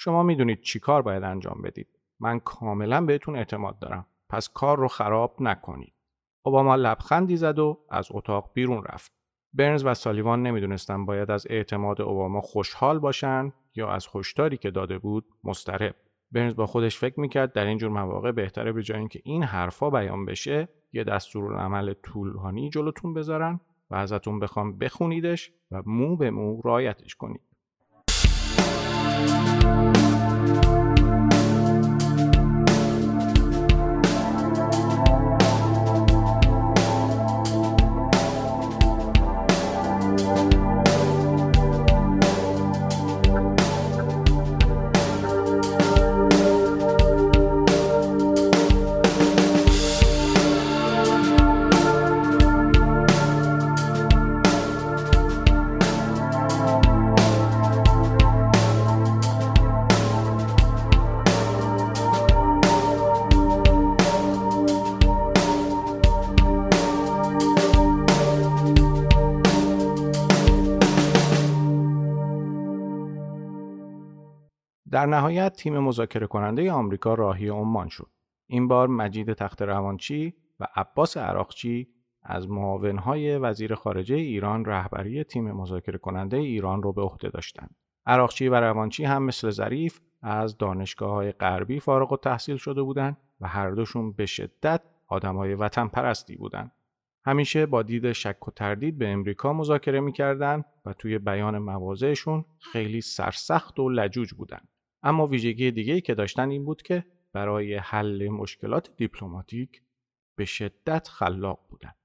شما 0.03 0.23
می‌دونید 0.23 0.61
چی 0.61 0.79
کار 0.79 1.01
باید 1.01 1.23
انجام 1.23 1.61
بدید. 1.61 1.87
من 2.19 2.39
کاملا 2.39 3.01
بهتون 3.01 3.35
اعتماد 3.35 3.79
دارم. 3.79 4.05
پس 4.29 4.49
کار 4.49 4.77
رو 4.77 4.87
خراب 4.87 5.35
نکنید. 5.39 5.93
اوباما 6.45 6.75
لبخندی 6.75 7.37
زد 7.37 7.59
و 7.59 7.79
از 7.89 8.07
اتاق 8.11 8.51
بیرون 8.53 8.83
رفت. 8.83 9.11
برنز 9.53 9.85
و 9.85 9.93
سالیوان 9.93 10.41
نمی‌دونستن 10.41 11.05
باید 11.05 11.31
از 11.31 11.47
اعتماد 11.49 12.01
اوباما 12.01 12.41
خوشحال 12.41 12.99
باشن 12.99 13.53
یا 13.75 13.89
از 13.89 14.07
هشداری 14.15 14.57
که 14.57 14.71
داده 14.71 14.97
بود 14.97 15.25
مسترب 15.43 15.95
برنز 16.31 16.55
با 16.55 16.65
خودش 16.65 16.97
فکر 16.97 17.19
می‌کرد 17.19 17.53
در 17.53 17.65
اینجور 17.65 17.89
مواقع 17.89 18.31
بهتره 18.31 18.71
به 18.71 18.83
جای 18.83 18.99
اینکه 18.99 19.21
این 19.23 19.43
حرفا 19.43 19.89
بیان 19.89 20.25
بشه 20.25 20.69
یه 20.93 21.03
دستورالعمل 21.03 21.93
طولانی 21.93 22.69
جلوتون 22.69 23.13
بذارن 23.13 23.59
و 23.89 23.95
ازتون 23.95 24.39
بخوام 24.39 24.77
بخونیدش 24.77 25.51
و 25.71 25.81
مو 25.85 26.17
به 26.17 26.31
مو 26.31 26.61
رایتش 26.61 27.15
کنید. 27.15 27.41
در 74.93 75.05
نهایت 75.05 75.53
تیم 75.53 75.79
مذاکره 75.79 76.27
کننده 76.27 76.71
آمریکا 76.71 77.13
راهی 77.13 77.47
عمان 77.47 77.89
شد. 77.89 78.09
این 78.47 78.67
بار 78.67 78.87
مجید 78.87 79.33
تخت 79.33 79.61
روانچی 79.61 80.33
و 80.59 80.67
عباس 80.75 81.17
عراقچی 81.17 81.87
از 82.23 82.49
معاونهای 82.49 83.37
وزیر 83.37 83.75
خارجه 83.75 84.15
ایران 84.15 84.65
رهبری 84.65 85.23
تیم 85.23 85.51
مذاکره 85.51 85.97
کننده 85.97 86.37
ایران 86.37 86.83
رو 86.83 86.93
به 86.93 87.01
عهده 87.01 87.29
داشتند. 87.29 87.75
عراقچی 88.05 88.47
و 88.47 88.55
روانچی 88.55 89.03
هم 89.03 89.23
مثل 89.23 89.49
ظریف 89.49 89.99
از 90.21 90.57
دانشگاه 90.57 91.11
های 91.11 91.31
غربی 91.31 91.79
فارغ 91.79 92.11
و 92.11 92.17
تحصیل 92.17 92.57
شده 92.57 92.81
بودند 92.81 93.17
و 93.41 93.47
هر 93.47 93.71
دوشون 93.71 94.11
به 94.11 94.25
شدت 94.25 94.81
آدمای 95.07 95.55
وطن 95.55 95.87
پرستی 95.87 96.35
بودند. 96.35 96.71
همیشه 97.25 97.65
با 97.65 97.83
دید 97.83 98.11
شک 98.11 98.47
و 98.47 98.51
تردید 98.51 98.97
به 98.97 99.09
امریکا 99.09 99.53
مذاکره 99.53 99.99
می‌کردند 99.99 100.65
و 100.85 100.93
توی 100.93 101.19
بیان 101.19 101.57
مواضعشون 101.57 102.45
خیلی 102.59 103.01
سرسخت 103.01 103.79
و 103.79 103.89
لجوج 103.89 104.33
بودند. 104.33 104.67
اما 105.03 105.27
ویژگی 105.27 105.71
دیگه‌ای 105.71 106.01
که 106.01 106.15
داشتن 106.15 106.49
این 106.49 106.65
بود 106.65 106.81
که 106.81 107.05
برای 107.33 107.75
حل 107.75 108.29
مشکلات 108.29 108.95
دیپلماتیک 108.97 109.83
به 110.37 110.45
شدت 110.45 111.07
خلاق 111.07 111.59
بودند. 111.69 111.95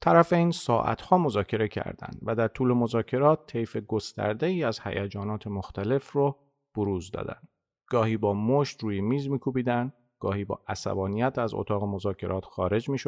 طرفین 0.00 0.50
ساعتها 0.50 1.18
مذاکره 1.18 1.68
کردند 1.68 2.18
و 2.22 2.34
در 2.34 2.48
طول 2.48 2.72
مذاکرات 2.72 3.46
طیف 3.46 3.76
گسترده 3.76 4.46
ای 4.46 4.64
از 4.64 4.80
هیجانات 4.80 5.46
مختلف 5.46 6.12
رو 6.12 6.38
بروز 6.74 7.10
دادند. 7.10 7.48
گاهی 7.86 8.16
با 8.16 8.34
مشت 8.34 8.82
روی 8.82 9.00
میز 9.00 9.28
میکوبیدند، 9.28 9.92
گاهی 10.18 10.44
با 10.44 10.60
عصبانیت 10.68 11.38
از 11.38 11.54
اتاق 11.54 11.84
مذاکرات 11.84 12.44
خارج 12.44 12.88
می 12.88 12.98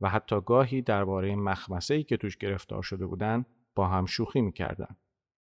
و 0.00 0.08
حتی 0.08 0.40
گاهی 0.40 0.82
درباره 0.82 1.36
مخمسه‌ای 1.36 2.02
که 2.04 2.16
توش 2.16 2.36
گرفتار 2.36 2.82
شده 2.82 3.06
بودند 3.06 3.46
با 3.74 3.86
هم 3.86 4.06
شوخی 4.06 4.40
می‌کردند. 4.40 4.96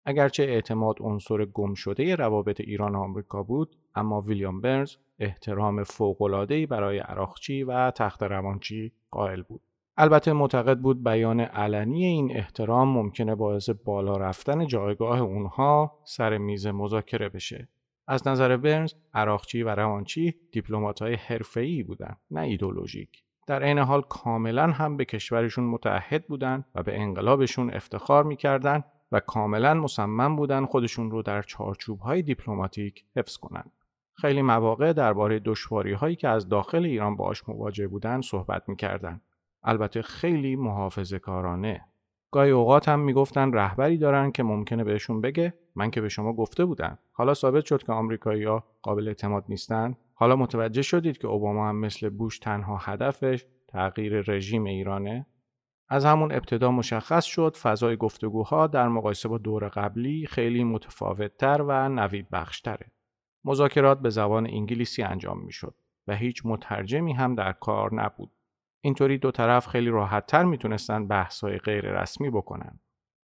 اگرچه 0.09 0.43
اعتماد 0.43 0.95
عنصر 0.99 1.45
گم 1.45 1.73
شده 1.73 2.15
روابط 2.15 2.61
ایران 2.61 2.95
و 2.95 2.99
آمریکا 2.99 3.43
بود 3.43 3.75
اما 3.95 4.21
ویلیام 4.21 4.61
برنز 4.61 4.95
احترام 5.19 5.83
فوق‌العاده‌ای 5.83 6.65
برای 6.65 6.99
عراقچی 6.99 7.63
و 7.63 7.91
تخت 7.91 8.23
روانچی 8.23 8.91
قائل 9.11 9.41
بود. 9.41 9.61
البته 9.97 10.33
معتقد 10.33 10.79
بود 10.79 11.03
بیان 11.03 11.39
علنی 11.39 12.05
این 12.05 12.37
احترام 12.37 12.89
ممکنه 12.89 13.35
باعث 13.35 13.69
بالا 13.69 14.17
رفتن 14.17 14.67
جایگاه 14.67 15.21
اونها 15.21 15.99
سر 16.03 16.37
میز 16.37 16.67
مذاکره 16.67 17.29
بشه. 17.29 17.67
از 18.07 18.27
نظر 18.27 18.57
برنز 18.57 18.93
عراقچی 19.13 19.63
و 19.63 19.75
روانچی 19.75 20.35
دیپلمات‌های 20.51 21.13
حرفه‌ای 21.13 21.83
بودند 21.83 22.17
نه 22.31 22.41
ایدولوژیک 22.41 23.23
در 23.47 23.63
عین 23.63 23.79
حال 23.79 24.01
کاملا 24.01 24.67
هم 24.67 24.97
به 24.97 25.05
کشورشون 25.05 25.63
متحد 25.63 26.27
بودند 26.27 26.65
و 26.75 26.83
به 26.83 26.99
انقلابشون 26.99 27.73
افتخار 27.73 28.23
می‌کردند 28.23 28.83
و 29.11 29.19
کاملا 29.19 29.73
مصمم 29.73 30.35
بودن 30.35 30.65
خودشون 30.65 31.11
رو 31.11 31.21
در 31.21 31.41
چارچوب 31.41 31.99
های 31.99 32.21
دیپلماتیک 32.21 33.05
حفظ 33.15 33.37
کنند. 33.37 33.71
خیلی 34.13 34.41
مواقع 34.41 34.93
درباره 34.93 35.39
دشواری 35.39 35.93
هایی 35.93 36.15
که 36.15 36.27
از 36.27 36.49
داخل 36.49 36.85
ایران 36.85 37.15
باش 37.15 37.49
مواجه 37.49 37.87
بودن 37.87 38.21
صحبت 38.21 38.69
می‌کردن. 38.69 39.21
البته 39.63 40.01
خیلی 40.01 40.55
محافظه 40.55 41.19
کارانه. 41.19 41.85
گاهی 42.31 42.51
اوقات 42.51 42.89
هم 42.89 42.99
می‌گفتن 42.99 43.53
رهبری 43.53 43.97
دارن 43.97 44.31
که 44.31 44.43
ممکنه 44.43 44.83
بهشون 44.83 45.21
بگه 45.21 45.53
من 45.75 45.91
که 45.91 46.01
به 46.01 46.09
شما 46.09 46.33
گفته 46.33 46.65
بودم. 46.65 46.99
حالا 47.11 47.33
ثابت 47.33 47.65
شد 47.65 47.83
که 47.83 47.91
آمریکایی‌ها 47.91 48.63
قابل 48.81 49.07
اعتماد 49.07 49.45
نیستن. 49.49 49.95
حالا 50.13 50.35
متوجه 50.35 50.81
شدید 50.81 51.17
که 51.17 51.27
اوباما 51.27 51.69
هم 51.69 51.75
مثل 51.75 52.09
بوش 52.09 52.39
تنها 52.39 52.77
هدفش 52.77 53.45
تغییر 53.67 54.21
رژیم 54.21 54.63
ایرانه 54.63 55.25
از 55.89 56.05
همون 56.05 56.31
ابتدا 56.31 56.71
مشخص 56.71 57.25
شد 57.25 57.57
فضای 57.61 57.97
گفتگوها 57.97 58.67
در 58.67 58.87
مقایسه 58.87 59.29
با 59.29 59.37
دور 59.37 59.69
قبلی 59.69 60.27
خیلی 60.27 60.63
متفاوتتر 60.63 61.61
و 61.61 61.89
نوید 61.89 62.29
بخشتره. 62.29 62.91
مذاکرات 63.45 63.99
به 63.99 64.09
زبان 64.09 64.47
انگلیسی 64.47 65.03
انجام 65.03 65.39
می 65.39 65.51
شد 65.51 65.75
و 66.07 66.15
هیچ 66.15 66.41
مترجمی 66.45 67.13
هم 67.13 67.35
در 67.35 67.51
کار 67.51 67.93
نبود. 67.93 68.31
اینطوری 68.81 69.17
دو 69.17 69.31
طرف 69.31 69.67
خیلی 69.67 69.89
راحتتر 69.89 70.43
می‌تونستن 70.43 71.07
بحث‌های 71.07 71.57
غیر 71.57 72.01
رسمی 72.01 72.29
بکنن. 72.29 72.79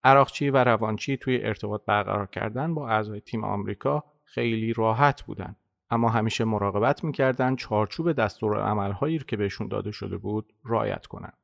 عراقچی 0.03 0.49
و 0.49 0.63
روانچی 0.63 1.17
توی 1.17 1.43
ارتباط 1.43 1.81
برقرار 1.85 2.25
کردن 2.25 2.73
با 2.73 2.89
اعضای 2.89 3.21
تیم 3.21 3.43
آمریکا 3.43 4.03
خیلی 4.23 4.73
راحت 4.73 5.21
بودن. 5.23 5.55
اما 5.89 6.09
همیشه 6.09 6.43
مراقبت 6.43 7.03
می‌کردن 7.03 7.55
چارچوب 7.55 8.11
دستور 8.11 8.61
عملهایی 8.61 9.19
که 9.19 9.37
بهشون 9.37 9.67
داده 9.67 9.91
شده 9.91 10.17
بود 10.17 10.53
رعایت 10.65 11.05
کنند. 11.05 11.37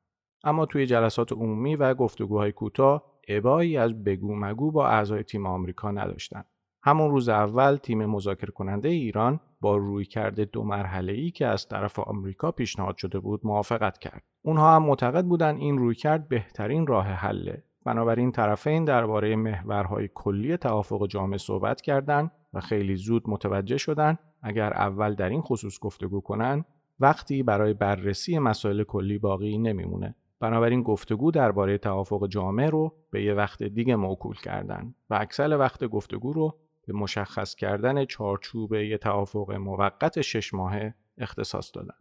اما 0.44 0.66
توی 0.66 0.86
جلسات 0.86 1.32
عمومی 1.32 1.76
و 1.76 1.94
گفتگوهای 1.94 2.52
کوتاه 2.52 3.04
ابایی 3.28 3.78
از 3.78 4.04
بگو 4.04 4.36
مگو 4.36 4.72
با 4.72 4.88
اعضای 4.88 5.24
تیم 5.24 5.46
آمریکا 5.46 5.92
نداشتند. 5.92 6.46
همون 6.84 7.12
روز 7.12 7.30
اول 7.30 7.76
تیم 7.76 8.06
مذاکره 8.06 8.52
کننده 8.52 8.90
ایران 8.90 9.40
با 9.62 9.78
روی 9.78 10.06
کرده 10.06 10.46
دو 10.46 10.64
مرحله 10.64 11.14
ای 11.14 11.32
که 11.32 11.48
از 11.48 11.68
طرف 11.68 12.00
آمریکا 12.00 12.52
پیشنهاد 12.52 12.98
شده 12.98 13.20
بود 13.20 13.42
موافقت 13.44 13.98
کرد. 13.98 14.24
اونها 14.42 14.76
هم 14.76 14.84
معتقد 14.84 15.26
بودند 15.26 15.58
این 15.58 15.78
روی 15.78 15.96
کرد 15.96 16.28
بهترین 16.28 16.88
راه 16.88 17.06
حله. 17.06 17.64
بنابراین 17.86 18.32
طرفین 18.32 18.86
درباره 18.86 19.36
محورهای 19.36 20.10
کلی 20.14 20.58
توافق 20.58 21.08
جامع 21.08 21.38
صحبت 21.38 21.82
کردند 21.82 22.32
و 22.54 22.60
خیلی 22.60 22.96
زود 22.96 23.24
متوجه 23.28 23.78
شدند 23.78 24.20
اگر 24.42 24.74
اول 24.74 25.16
در 25.16 25.30
این 25.30 25.42
خصوص 25.42 25.80
گفتگو 25.80 26.22
کنند 26.22 26.66
وقتی 27.00 27.44
برای 27.44 27.74
بررسی 27.74 28.40
مسائل 28.40 28.84
کلی 28.84 29.18
باقی 29.18 29.58
نمیمونه 29.58 30.16
بنابراین 30.44 30.84
گفتگو 30.84 31.32
درباره 31.32 31.78
توافق 31.78 32.28
جامع 32.28 32.70
رو 32.70 32.96
به 33.12 33.24
یه 33.24 33.34
وقت 33.34 33.64
دیگه 33.64 33.96
موکول 33.96 34.36
کردن 34.36 34.96
و 35.10 35.18
اکثر 35.22 35.58
وقت 35.58 35.86
گفتگو 35.86 36.34
رو 36.34 36.60
به 36.88 36.94
مشخص 36.94 37.56
کردن 37.56 38.06
چارچوب 38.06 38.74
یه 38.74 38.98
توافق 38.98 39.52
موقت 39.52 40.22
شش 40.22 40.54
ماهه 40.54 40.96
اختصاص 41.18 41.72
دادن. 41.76 41.96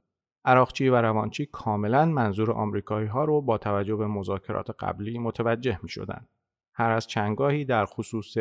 عراقچی 0.44 0.88
و 0.88 0.94
روانچی 0.94 1.46
کاملا 1.46 2.06
منظور 2.06 2.52
آمریکایی 2.52 3.06
ها 3.06 3.24
رو 3.24 3.42
با 3.42 3.58
توجه 3.58 3.96
به 3.96 4.06
مذاکرات 4.06 4.70
قبلی 4.78 5.18
متوجه 5.18 5.78
می 5.82 5.88
شدن. 5.88 6.28
هر 6.74 6.90
از 6.90 7.06
چنگاهی 7.06 7.64
در 7.64 7.84
خصوص 7.84 8.36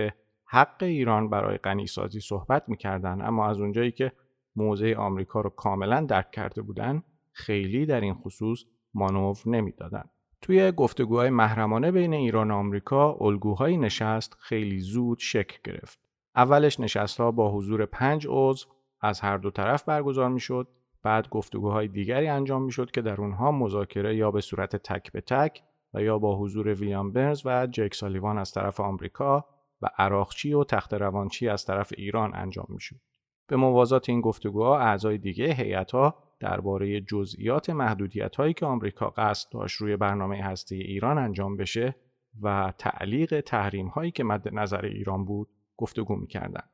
حق 0.45 0.83
ایران 0.83 1.29
برای 1.29 1.57
غنیسازی 1.57 2.19
صحبت 2.19 2.69
می 2.69 2.77
کردن 2.77 3.21
اما 3.21 3.47
از 3.47 3.59
اونجایی 3.59 3.91
که 3.91 4.11
موضع 4.55 4.95
آمریکا 4.97 5.41
رو 5.41 5.49
کاملا 5.49 6.01
درک 6.01 6.31
کرده 6.31 6.61
بودن 6.61 7.03
خیلی 7.31 7.85
در 7.85 8.01
این 8.01 8.13
خصوص 8.13 8.63
مانور 8.93 9.37
نمی‌دادند. 9.45 10.09
توی 10.41 10.71
گفتگوهای 10.71 11.29
محرمانه 11.29 11.91
بین 11.91 12.13
ایران 12.13 12.51
و 12.51 12.55
آمریکا 12.55 13.17
الگوهای 13.21 13.77
نشست 13.77 14.37
خیلی 14.39 14.79
زود 14.79 15.17
شکل 15.19 15.57
گرفت. 15.63 15.99
اولش 16.35 16.79
نشستها 16.79 17.31
با 17.31 17.51
حضور 17.51 17.85
پنج 17.85 18.27
عضو 18.29 18.67
از 19.01 19.19
هر 19.19 19.37
دو 19.37 19.51
طرف 19.51 19.83
برگزار 19.83 20.29
می‌شد 20.29 20.67
بعد 21.03 21.29
گفتگوهای 21.29 21.87
دیگری 21.87 22.27
انجام 22.27 22.63
می‌شد 22.63 22.91
که 22.91 23.01
در 23.01 23.21
اونها 23.21 23.51
مذاکره 23.51 24.15
یا 24.15 24.31
به 24.31 24.41
صورت 24.41 24.75
تک 24.75 25.11
به 25.11 25.21
تک 25.21 25.63
و 25.93 26.01
یا 26.01 26.19
با 26.19 26.37
حضور 26.37 26.67
ویلیام 26.67 27.11
برنز 27.11 27.41
و 27.45 27.67
جک 27.67 27.93
سالیوان 27.93 28.37
از 28.37 28.51
طرف 28.51 28.79
آمریکا 28.79 29.45
و 29.81 29.89
عراقچی 29.97 30.53
و 30.53 30.63
تخت 30.63 30.93
روانچی 30.93 31.49
از 31.49 31.65
طرف 31.65 31.93
ایران 31.97 32.35
انجام 32.35 32.65
می‌شد. 32.69 32.99
به 33.47 33.55
موازات 33.55 34.09
این 34.09 34.21
گفتگوها 34.21 34.79
اعضای 34.79 35.17
دیگه 35.17 35.53
هیئتها 35.53 36.30
درباره 36.41 37.01
جزئیات 37.01 37.69
محدودیت 37.69 38.35
هایی 38.35 38.53
که 38.53 38.65
آمریکا 38.65 39.09
قصد 39.09 39.51
داشت 39.51 39.77
روی 39.77 39.97
برنامه 39.97 40.43
هسته 40.43 40.75
ایران 40.75 41.17
انجام 41.17 41.57
بشه 41.57 41.95
و 42.41 42.73
تعلیق 42.77 43.41
تحریم 43.41 43.87
هایی 43.87 44.11
که 44.11 44.23
مد 44.23 44.55
نظر 44.55 44.85
ایران 44.85 45.25
بود 45.25 45.49
گفتگو 45.77 46.15
می‌کردند. 46.15 46.69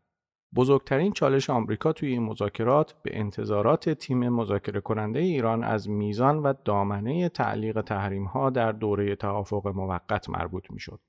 بزرگترین 0.56 1.14
چالش 1.14 1.50
آمریکا 1.50 1.94
توی 1.94 2.10
این 2.10 2.24
مذاکرات 2.24 2.96
به 3.04 3.20
انتظارات 3.20 3.90
تیم 3.90 4.30
مذاکره 4.30 4.82
کننده 4.82 5.20
ایران 5.20 5.64
از 5.64 5.90
میزان 5.90 6.38
و 6.38 6.54
دامنه 6.66 7.30
تعلیق 7.30 7.82
تحریم 7.82 8.26
ها 8.26 8.50
در 8.50 8.72
دوره 8.72 9.16
توافق 9.16 9.68
موقت 9.68 10.30
مربوط 10.30 10.72
می‌شد. 10.72 11.00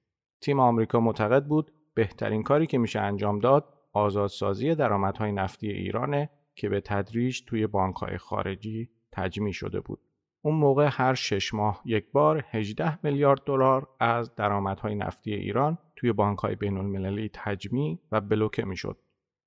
تیم 0.40 0.60
آمریکا 0.60 1.00
معتقد 1.00 1.44
بود 1.44 1.72
بهترین 1.94 2.42
کاری 2.42 2.66
که 2.66 2.78
میشه 2.78 3.00
انجام 3.00 3.38
داد 3.38 3.74
آزادسازی 3.92 4.74
درآمدهای 4.74 5.32
نفتی 5.32 5.68
ایرانه 5.70 6.30
که 6.58 6.68
به 6.68 6.80
تدریج 6.80 7.40
توی 7.46 7.66
بانکهای 7.66 8.18
خارجی 8.18 8.90
تجمی 9.12 9.52
شده 9.52 9.80
بود. 9.80 10.00
اون 10.42 10.54
موقع 10.54 10.88
هر 10.92 11.14
شش 11.14 11.54
ماه 11.54 11.82
یک 11.84 12.12
بار 12.12 12.44
18 12.50 12.98
میلیارد 13.02 13.40
دلار 13.46 13.88
از 14.00 14.34
درآمدهای 14.34 14.94
نفتی 14.94 15.34
ایران 15.34 15.78
توی 15.96 16.12
بانکهای 16.12 16.54
بین 16.54 16.76
المللی 16.76 17.30
تجمی 17.32 18.00
و 18.12 18.20
بلوکه 18.20 18.64
می‌شد. 18.64 18.98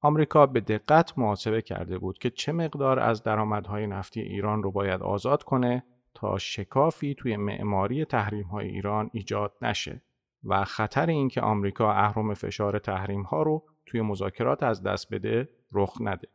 آمریکا 0.01 0.45
به 0.45 0.59
دقت 0.59 1.17
محاسبه 1.17 1.61
کرده 1.61 1.97
بود 1.97 2.17
که 2.17 2.29
چه 2.29 2.51
مقدار 2.51 2.99
از 2.99 3.23
درآمدهای 3.23 3.87
نفتی 3.87 4.21
ایران 4.21 4.63
رو 4.63 4.71
باید 4.71 5.01
آزاد 5.01 5.43
کنه 5.43 5.83
تا 6.13 6.37
شکافی 6.37 7.15
توی 7.15 7.37
معماری 7.37 8.05
تحریم 8.05 8.45
های 8.45 8.67
ایران 8.67 9.09
ایجاد 9.13 9.53
نشه 9.61 10.01
و 10.43 10.63
خطر 10.63 11.05
اینکه 11.05 11.41
آمریکا 11.41 11.93
اهرم 11.93 12.33
فشار 12.33 12.79
تحریم 12.79 13.21
ها 13.21 13.43
رو 13.43 13.63
توی 13.85 14.01
مذاکرات 14.01 14.63
از 14.63 14.83
دست 14.83 15.13
بده 15.13 15.49
رخ 15.71 15.97
نده. 16.01 16.27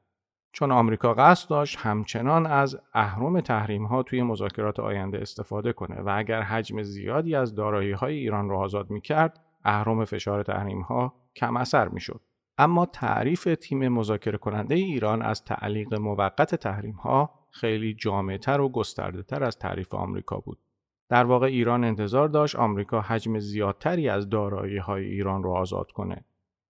چون 0.58 0.72
آمریکا 0.72 1.14
قصد 1.14 1.50
داشت 1.50 1.78
همچنان 1.78 2.46
از 2.46 2.78
اهرم 2.94 3.40
تحریم 3.40 3.84
ها 3.84 4.02
توی 4.02 4.22
مذاکرات 4.22 4.80
آینده 4.80 5.18
استفاده 5.18 5.72
کنه 5.72 6.00
و 6.00 6.14
اگر 6.16 6.42
حجم 6.42 6.82
زیادی 6.82 7.34
از 7.34 7.54
دارایی 7.54 7.92
های 7.92 8.14
ایران 8.14 8.48
را 8.48 8.58
آزاد 8.58 8.90
می 8.90 9.00
کرد 9.00 9.40
اهرم 9.64 10.04
فشار 10.04 10.42
تحریم 10.42 10.80
ها 10.80 11.14
کم 11.36 11.56
اثر 11.56 11.88
می 11.88 12.00
شد. 12.00 12.20
اما 12.58 12.86
تعریف 12.86 13.48
تیم 13.60 13.88
مذاکره 13.88 14.38
کننده 14.38 14.74
ایران 14.74 15.22
از 15.22 15.44
تعلیق 15.44 15.94
موقت 15.94 16.54
تحریم 16.54 16.94
ها 16.94 17.30
خیلی 17.50 17.94
جامعتر 17.94 18.60
و 18.60 18.68
گسترده 18.68 19.22
تر 19.22 19.44
از 19.44 19.58
تعریف 19.58 19.94
آمریکا 19.94 20.36
بود. 20.36 20.58
در 21.08 21.24
واقع 21.24 21.46
ایران 21.46 21.84
انتظار 21.84 22.28
داشت 22.28 22.56
آمریکا 22.56 23.00
حجم 23.00 23.38
زیادتری 23.38 24.08
از 24.08 24.28
دارایی 24.28 24.78
های 24.78 25.04
ایران 25.04 25.42
را 25.42 25.52
آزاد 25.52 25.92
کنه 25.92 26.24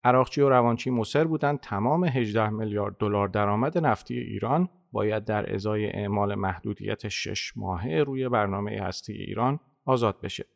عراقچی 0.07 0.40
و 0.40 0.49
روانچی 0.49 0.90
مصر 0.90 1.25
بودند 1.25 1.61
تمام 1.61 2.05
18 2.05 2.51
میلیارد 2.51 2.97
دلار 2.99 3.29
درآمد 3.29 3.79
نفتی 3.79 4.19
ایران 4.19 4.69
باید 4.92 5.25
در 5.25 5.55
ازای 5.55 5.87
اعمال 5.87 6.35
محدودیت 6.35 7.09
شش 7.09 7.53
ماهه 7.57 8.03
روی 8.03 8.29
برنامه 8.29 8.81
هستی 8.81 9.12
ایران 9.12 9.61
آزاد 9.85 10.21
بشه. 10.21 10.47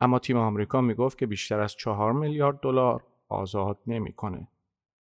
اما 0.00 0.18
تیم 0.18 0.36
آمریکا 0.36 0.80
می‌گفت 0.80 1.18
که 1.18 1.26
بیشتر 1.26 1.60
از 1.60 1.74
4 1.76 2.12
میلیارد 2.12 2.60
دلار 2.60 3.04
آزاد 3.28 3.78
نمی‌کنه. 3.86 4.48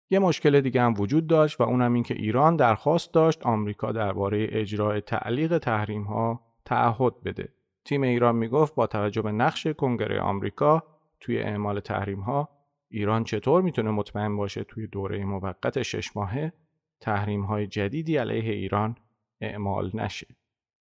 یه 0.10 0.20
مشکل 0.20 0.62
دیگه 0.62 0.82
هم 0.82 0.94
وجود 0.98 1.28
داشت 1.28 1.62
و 1.62 1.64
اونم 1.64 1.94
این 1.94 2.04
که 2.04 2.14
ایران 2.14 2.56
درخواست 2.56 3.14
داشت 3.14 3.46
آمریکا 3.46 3.92
درباره 3.92 4.48
اجرای 4.52 5.02
تعلیق 5.02 5.58
تحریم 5.58 6.04
ها 6.04 6.42
تعهد 6.66 7.14
بده. 7.26 7.50
تیم 7.86 8.02
ایران 8.02 8.36
می‌گفت 8.36 8.76
با 8.76 8.88
توجه 8.88 9.22
به 9.22 9.32
نقش 9.32 9.68
کنگره 9.68 10.22
آمریکا 10.22 10.84
توی 11.20 11.40
اعمال 11.40 11.80
تحریم 11.80 12.20
ها 12.20 12.50
ایران 12.94 13.24
چطور 13.24 13.62
می‌تونه 13.62 13.92
مطمئن 13.92 14.36
باشه 14.36 14.64
توی 14.64 14.88
دوره 14.88 15.26
موقت 15.26 15.82
شش 15.82 16.18
ماهه 16.18 16.54
تحریم 17.00 17.42
های 17.42 17.68
جدیدی 17.68 18.18
علیه 18.18 18.54
ایران 18.54 18.96
اعمال 19.42 19.92
نشه 19.94 20.28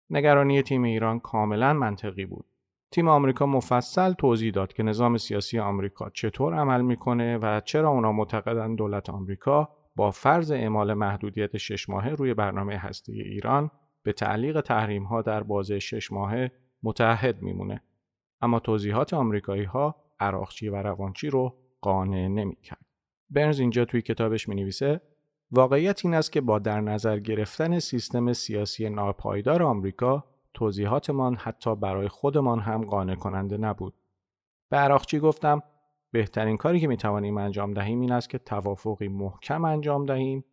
نگرانی 0.10 0.62
تیم 0.62 0.84
ایران 0.84 1.20
کاملا 1.20 1.74
منطقی 1.74 2.26
بود. 2.26 2.46
تیم 2.92 3.08
آمریکا 3.08 3.46
مفصل 3.46 4.14
توضیح 4.14 4.52
داد 4.52 4.74
که 4.74 4.84
نظام 4.84 5.18
سیاسی 5.18 5.60
آمریکا 5.60 6.10
چطور 6.10 6.54
عمل 6.54 6.82
می‌کنه 6.82 7.38
و 7.38 7.62
چرا 7.66 7.90
اونا 7.90 8.12
معتقدن 8.12 8.76
دولت 8.76 9.10
آمریکا 9.10 9.70
با 9.96 10.12
فرض 10.12 10.52
اعمال 10.52 10.94
محدودیت 10.94 11.58
شش 11.58 11.90
ماهه 11.90 12.10
روی 12.10 12.34
برنامه 12.34 12.78
هسته 12.78 13.14
ایران 13.14 13.72
به 14.04 14.14
تعلیق 14.14 14.62
تحریم 14.62 15.04
ها 15.04 15.22
در 15.22 15.44
بازه 15.44 15.80
شش 15.80 16.12
ماهه 16.12 16.52
متحد 16.84 17.42
میمونه. 17.42 17.82
اما 18.42 18.60
توضیحات 18.60 19.14
آمریکایی 19.14 19.64
ها 19.64 19.96
عراقچی 20.20 20.70
و 20.70 20.76
روانچی 20.76 21.30
رو 21.30 21.63
قانع 21.84 22.28
نمی‌کرد. 22.28 22.86
برنز 23.30 23.60
اینجا 23.60 23.86
توی 23.86 24.02
کتابش 24.02 24.50
می 24.50 24.56
نویسه 24.56 25.02
واقعیت 25.52 26.06
این 26.06 26.14
است 26.14 26.32
که 26.32 26.42
با 26.42 26.60
در 26.60 26.82
نظر 26.82 27.20
گرفتن 27.20 27.80
سیستم 27.80 28.34
سیاسی 28.34 28.90
ناپایدار 28.90 29.64
آمریکا 29.64 30.24
توضیحاتمان 30.54 31.36
حتی 31.36 31.76
برای 31.76 32.08
خودمان 32.08 32.60
هم 32.60 32.86
قانع 32.86 33.16
کننده 33.16 33.58
نبود. 33.58 33.94
به 34.70 34.78
عراقچی 34.78 35.20
گفتم 35.20 35.64
بهترین 36.12 36.58
کاری 36.58 36.80
که 36.80 36.88
می 36.88 36.98
توانیم 36.98 37.38
انجام 37.38 37.74
دهیم 37.74 38.02
این 38.02 38.12
است 38.12 38.30
که 38.30 38.38
توافقی 38.38 39.08
محکم 39.08 39.66
انجام 39.66 40.06
دهیم 40.06 40.46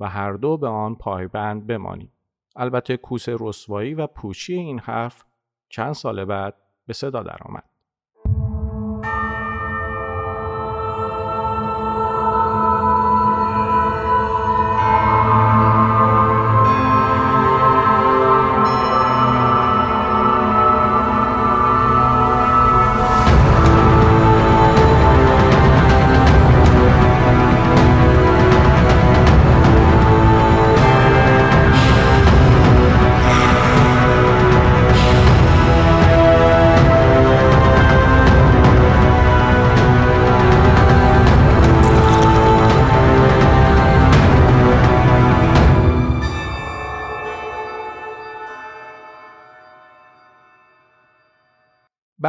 و 0.00 0.08
هر 0.08 0.32
دو 0.32 0.56
به 0.56 0.68
آن 0.68 0.94
پایبند 0.94 1.66
بمانیم. 1.66 2.12
البته 2.56 2.96
کوس 2.96 3.28
رسوایی 3.28 3.94
و 3.94 4.06
پوچی 4.06 4.54
این 4.54 4.78
حرف 4.78 5.24
چند 5.68 5.92
سال 5.92 6.24
بعد 6.24 6.54
به 6.86 6.92
صدا 6.92 7.22
درآمد. 7.22 7.69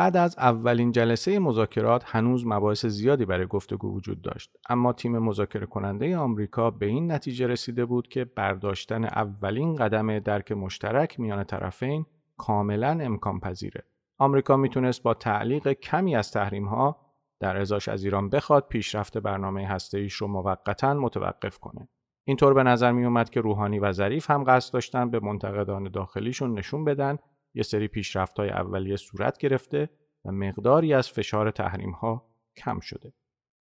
بعد 0.02 0.18
از 0.18 0.36
اولین 0.38 0.92
جلسه 0.92 1.40
مذاکرات 1.40 2.04
هنوز 2.06 2.48
مباحث 2.48 2.86
زیادی 2.86 3.26
برای 3.26 3.46
گفتگو 3.46 3.96
وجود 3.96 4.22
داشت. 4.22 4.58
اما 4.70 4.94
تیم 4.94 5.20
مذاکره 5.20 5.66
کننده 5.66 6.18
آمریکا 6.18 6.72
به 6.72 6.86
این 6.86 7.12
نتیجه 7.12 7.48
رسیده 7.48 7.86
بود 7.86 8.08
که 8.08 8.26
برداشتن 8.26 9.04
اولین 9.04 9.76
قدم 9.76 10.20
درک 10.20 10.52
مشترک 10.52 11.20
میان 11.20 11.44
طرفین 11.44 12.06
کاملا 12.38 12.98
امکان 13.02 13.40
پذیره 13.40 13.84
آمریکا 14.18 14.58
می‌تونست 14.58 15.04
با 15.04 15.14
تعلیق 15.14 15.72
کمی 15.72 16.16
از 16.16 16.32
تحریم 16.32 16.68
ها 16.68 17.00
در 17.40 17.58
ازاش 17.58 17.88
از 17.88 18.04
ایران 18.04 18.30
بخواد 18.30 18.68
پیشرفت 18.68 19.18
برنامه 19.18 19.68
هسته 19.68 19.98
ایش 19.98 20.14
رو 20.14 20.28
موقتا 20.28 20.94
متوقف 20.94 21.60
کنه. 21.60 21.88
اینطور 22.26 22.54
به 22.54 22.64
نظر 22.64 22.92
می 22.92 23.06
اومد 23.06 23.30
که 23.30 23.42
روحانی 23.42 23.80
و 23.80 23.92
ظریف 23.92 24.32
هم 24.32 24.44
قصد 24.44 24.74
داشتن 24.74 25.10
به 25.10 25.20
منتقدان 25.20 25.92
داخلیشون 25.92 26.54
نشون 26.54 26.86
بدن 26.86 27.18
یه 27.54 27.64
سری 27.64 27.88
پیشرفت 27.88 28.40
های 28.40 28.50
اولیه 28.50 28.96
صورت 28.96 29.38
گرفته 29.38 29.90
و 30.26 30.32
مقداری 30.32 30.94
از 30.94 31.10
فشار 31.10 31.52
تحریم 31.52 31.92
ها 31.92 32.28
کم 32.58 32.80
شده. 32.80 33.14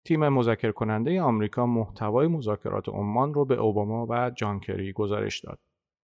تیم 0.05 0.29
مذاکره 0.29 0.71
کننده 0.71 1.21
آمریکا 1.21 1.65
محتوای 1.65 2.27
مذاکرات 2.27 2.89
عمان 2.89 3.33
رو 3.33 3.45
به 3.45 3.55
اوباما 3.55 4.05
و 4.09 4.31
جان 4.35 4.59
کری 4.59 4.93
گزارش 4.93 5.39
داد. 5.39 5.59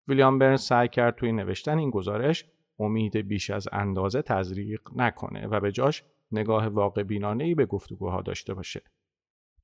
ویلیام 0.08 0.40
برنز 0.40 0.62
سعی 0.62 0.88
کرد 0.88 1.16
توی 1.16 1.32
نوشتن 1.32 1.78
این 1.78 1.90
گزارش 1.90 2.46
امید 2.80 3.18
بیش 3.18 3.50
از 3.50 3.68
اندازه 3.72 4.22
تزریق 4.22 4.82
نکنه 4.96 5.48
و 5.48 5.60
به 5.60 5.72
جاش 5.72 6.04
نگاه 6.32 6.68
واقع 6.68 7.04
بینانه 7.04 7.56
به 7.56 7.66
گفتگوها 7.66 8.22
داشته 8.22 8.54
باشه. 8.54 8.82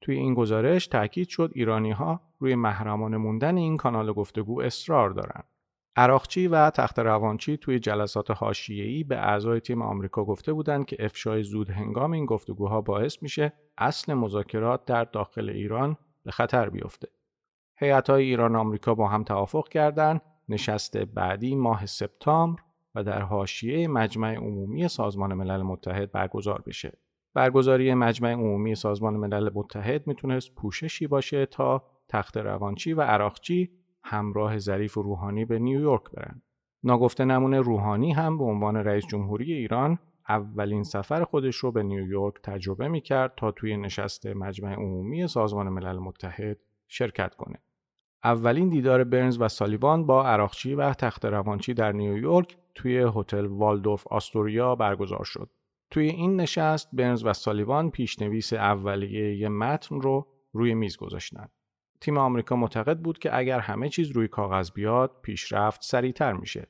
توی 0.01 0.15
این 0.15 0.33
گزارش 0.33 0.87
تاکید 0.87 1.27
شد 1.27 1.51
ایرانی 1.55 1.91
ها 1.91 2.21
روی 2.39 2.55
محرمانه 2.55 3.17
موندن 3.17 3.57
این 3.57 3.77
کانال 3.77 4.13
گفتگو 4.13 4.61
اصرار 4.61 5.09
دارند. 5.09 5.47
عراقچی 5.95 6.47
و 6.47 6.69
تخت 6.69 6.99
روانچی 6.99 7.57
توی 7.57 7.79
جلسات 7.79 8.31
حاشیه‌ای 8.31 9.03
به 9.03 9.17
اعضای 9.17 9.59
تیم 9.59 9.81
آمریکا 9.81 10.25
گفته 10.25 10.53
بودند 10.53 10.85
که 10.85 10.95
افشای 10.99 11.43
زود 11.43 11.69
هنگام 11.69 12.11
این 12.11 12.25
گفتگوها 12.25 12.81
باعث 12.81 13.23
میشه 13.23 13.53
اصل 13.77 14.13
مذاکرات 14.13 14.85
در 14.85 15.03
داخل 15.03 15.49
ایران 15.49 15.97
به 16.23 16.31
خطر 16.31 16.69
بیفته. 16.69 17.07
هیئت‌های 17.75 18.23
ایران 18.23 18.55
آمریکا 18.55 18.95
با 18.95 19.07
هم 19.07 19.23
توافق 19.23 19.67
کردند 19.67 20.21
نشست 20.49 20.97
بعدی 20.97 21.55
ماه 21.55 21.85
سپتامبر 21.85 22.61
و 22.95 23.03
در 23.03 23.21
حاشیه 23.21 23.87
مجمع 23.87 24.35
عمومی 24.35 24.87
سازمان 24.87 25.33
ملل 25.33 25.61
متحد 25.61 26.11
برگزار 26.11 26.63
بشه. 26.67 26.97
برگزاری 27.33 27.93
مجمع 27.93 28.31
عمومی 28.31 28.75
سازمان 28.75 29.13
ملل 29.13 29.49
متحد 29.53 30.07
می‌تونست 30.07 30.55
پوششی 30.55 31.07
باشه 31.07 31.45
تا 31.45 31.83
تخت 32.07 32.37
روانچی 32.37 32.93
و 32.93 33.01
عراقچی 33.01 33.71
همراه 34.03 34.57
ظریف 34.57 34.97
و 34.97 35.01
روحانی 35.01 35.45
به 35.45 35.59
نیویورک 35.59 36.03
برن. 36.11 36.41
ناگفته 36.83 37.25
نمونه 37.25 37.61
روحانی 37.61 38.11
هم 38.11 38.37
به 38.37 38.43
عنوان 38.43 38.77
رئیس 38.77 39.05
جمهوری 39.07 39.53
ایران 39.53 39.99
اولین 40.29 40.83
سفر 40.83 41.23
خودش 41.23 41.55
رو 41.55 41.71
به 41.71 41.83
نیویورک 41.83 42.33
تجربه 42.43 42.87
می 42.87 43.01
کرد 43.01 43.33
تا 43.37 43.51
توی 43.51 43.77
نشست 43.77 44.25
مجمع 44.25 44.73
عمومی 44.73 45.27
سازمان 45.27 45.69
ملل 45.69 45.99
متحد 45.99 46.57
شرکت 46.87 47.35
کنه. 47.35 47.59
اولین 48.23 48.69
دیدار 48.69 49.03
برنز 49.03 49.41
و 49.41 49.47
سالیوان 49.47 50.05
با 50.05 50.25
عراقچی 50.25 50.75
و 50.75 50.93
تخت 50.93 51.25
روانچی 51.25 51.73
در 51.73 51.91
نیویورک 51.91 52.57
توی 52.75 53.11
هتل 53.15 53.45
والدورف 53.45 54.07
آستوریا 54.07 54.75
برگزار 54.75 55.23
شد. 55.23 55.49
توی 55.91 56.07
این 56.07 56.35
نشست 56.35 56.89
برنز 56.93 57.25
و 57.25 57.33
سالیوان 57.33 57.91
پیشنویس 57.91 58.53
اولیه 58.53 59.37
یه 59.37 59.49
متن 59.49 60.01
رو 60.01 60.27
روی 60.53 60.73
میز 60.73 60.97
گذاشتند. 60.97 61.51
تیم 62.03 62.17
آمریکا 62.17 62.55
معتقد 62.55 62.99
بود 62.99 63.19
که 63.19 63.37
اگر 63.37 63.59
همه 63.59 63.89
چیز 63.89 64.11
روی 64.11 64.27
کاغذ 64.27 64.71
بیاد 64.71 65.11
پیشرفت 65.21 65.83
سریعتر 65.83 66.33
میشه. 66.33 66.67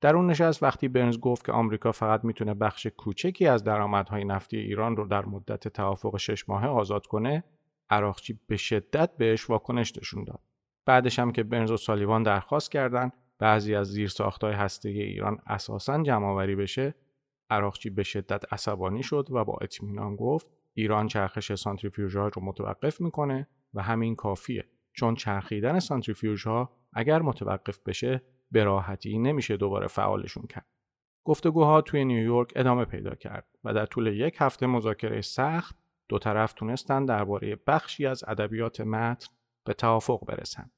در 0.00 0.16
اون 0.16 0.26
نشست 0.26 0.62
وقتی 0.62 0.88
برنز 0.88 1.18
گفت 1.18 1.46
که 1.46 1.52
آمریکا 1.52 1.92
فقط 1.92 2.24
می‌تونه 2.24 2.54
بخش 2.54 2.86
کوچکی 2.86 3.46
از 3.46 3.64
درآمدهای 3.64 4.24
نفتی 4.24 4.56
ایران 4.56 4.96
رو 4.96 5.06
در 5.06 5.24
مدت 5.24 5.68
توافق 5.68 6.16
شش 6.16 6.48
ماهه 6.48 6.66
آزاد 6.66 7.06
کنه، 7.06 7.44
عراقچی 7.90 8.40
به 8.46 8.56
شدت 8.56 9.16
بهش 9.16 9.50
واکنش 9.50 9.92
نشون 9.98 10.24
داد. 10.24 10.40
بعدش 10.86 11.18
هم 11.18 11.32
که 11.32 11.42
برنز 11.42 11.70
و 11.70 11.76
سالیوان 11.76 12.22
درخواست 12.22 12.70
کردند 12.70 13.12
بعضی 13.38 13.74
از 13.74 13.86
زیرساختهای 13.86 14.52
هسته 14.52 14.88
ایران 14.88 15.38
اساسا 15.46 16.02
جمعآوری 16.02 16.56
بشه، 16.56 16.94
عراقچی 17.50 17.90
به 17.90 18.02
شدت 18.02 18.52
عصبانی 18.52 19.02
شد 19.02 19.28
و 19.30 19.44
با 19.44 19.58
اطمینان 19.62 20.16
گفت 20.16 20.50
ایران 20.74 21.06
چرخش 21.06 21.54
سانتریفیوژها 21.54 22.28
رو 22.28 22.42
متوقف 22.42 23.00
می‌کنه 23.00 23.48
و 23.74 23.82
همین 23.82 24.16
کافیه 24.16 24.64
چون 24.92 25.14
چرخیدن 25.14 25.78
سانتریفیوژ 25.78 26.46
ها 26.46 26.72
اگر 26.92 27.22
متوقف 27.22 27.78
بشه 27.86 28.22
به 28.50 28.64
راحتی 28.64 29.18
نمیشه 29.18 29.56
دوباره 29.56 29.86
فعالشون 29.86 30.46
کرد. 30.46 30.66
گفتگوها 31.24 31.80
توی 31.80 32.04
نیویورک 32.04 32.52
ادامه 32.56 32.84
پیدا 32.84 33.14
کرد 33.14 33.46
و 33.64 33.74
در 33.74 33.86
طول 33.86 34.06
یک 34.06 34.36
هفته 34.38 34.66
مذاکره 34.66 35.20
سخت 35.20 35.76
دو 36.08 36.18
طرف 36.18 36.52
تونستن 36.52 37.04
درباره 37.04 37.56
بخشی 37.66 38.06
از 38.06 38.24
ادبیات 38.26 38.80
متن 38.80 39.26
به 39.64 39.74
توافق 39.74 40.24
برسن. 40.26 40.70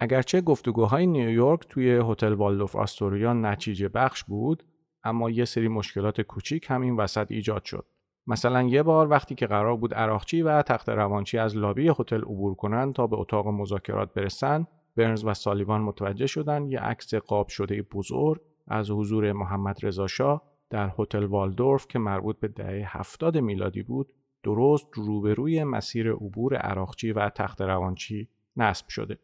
اگرچه 0.00 0.40
گفتگوهای 0.40 1.06
نیویورک 1.06 1.60
توی 1.68 2.02
هتل 2.04 2.32
والدوف 2.32 2.76
آستوریا 2.76 3.32
نتیجه 3.32 3.88
بخش 3.88 4.24
بود 4.24 4.64
اما 5.04 5.30
یه 5.30 5.44
سری 5.44 5.68
مشکلات 5.68 6.20
کوچیک 6.20 6.66
هم 6.70 6.82
این 6.82 6.96
وسط 6.96 7.32
ایجاد 7.32 7.64
شد. 7.64 7.86
مثلا 8.26 8.62
یه 8.62 8.82
بار 8.82 9.10
وقتی 9.10 9.34
که 9.34 9.46
قرار 9.46 9.76
بود 9.76 9.94
عراقچی 9.94 10.42
و 10.42 10.62
تخت 10.62 10.88
روانچی 10.88 11.38
از 11.38 11.56
لابی 11.56 11.88
هتل 11.88 12.20
عبور 12.20 12.54
کنند 12.54 12.94
تا 12.94 13.06
به 13.06 13.16
اتاق 13.16 13.48
مذاکرات 13.48 14.14
برسن 14.14 14.66
برنز 14.96 15.24
و 15.24 15.34
سالیوان 15.34 15.80
متوجه 15.80 16.26
شدن 16.26 16.66
یه 16.66 16.80
عکس 16.80 17.14
قاب 17.14 17.48
شده 17.48 17.82
بزرگ 17.82 18.40
از 18.68 18.90
حضور 18.90 19.32
محمد 19.32 19.78
رضا 19.82 20.06
شاه 20.06 20.42
در 20.70 20.92
هتل 20.98 21.24
والدورف 21.24 21.86
که 21.88 21.98
مربوط 21.98 22.38
به 22.40 22.48
دهه 22.48 22.96
هفتاد 22.98 23.38
میلادی 23.38 23.82
بود 23.82 24.12
درست 24.42 24.86
روبروی 24.94 25.64
مسیر 25.64 26.12
عبور 26.12 26.56
عراقچی 26.56 27.12
و 27.12 27.28
تخت 27.28 27.62
روانچی 27.62 28.28
نصب 28.56 28.88
شده. 28.88 29.18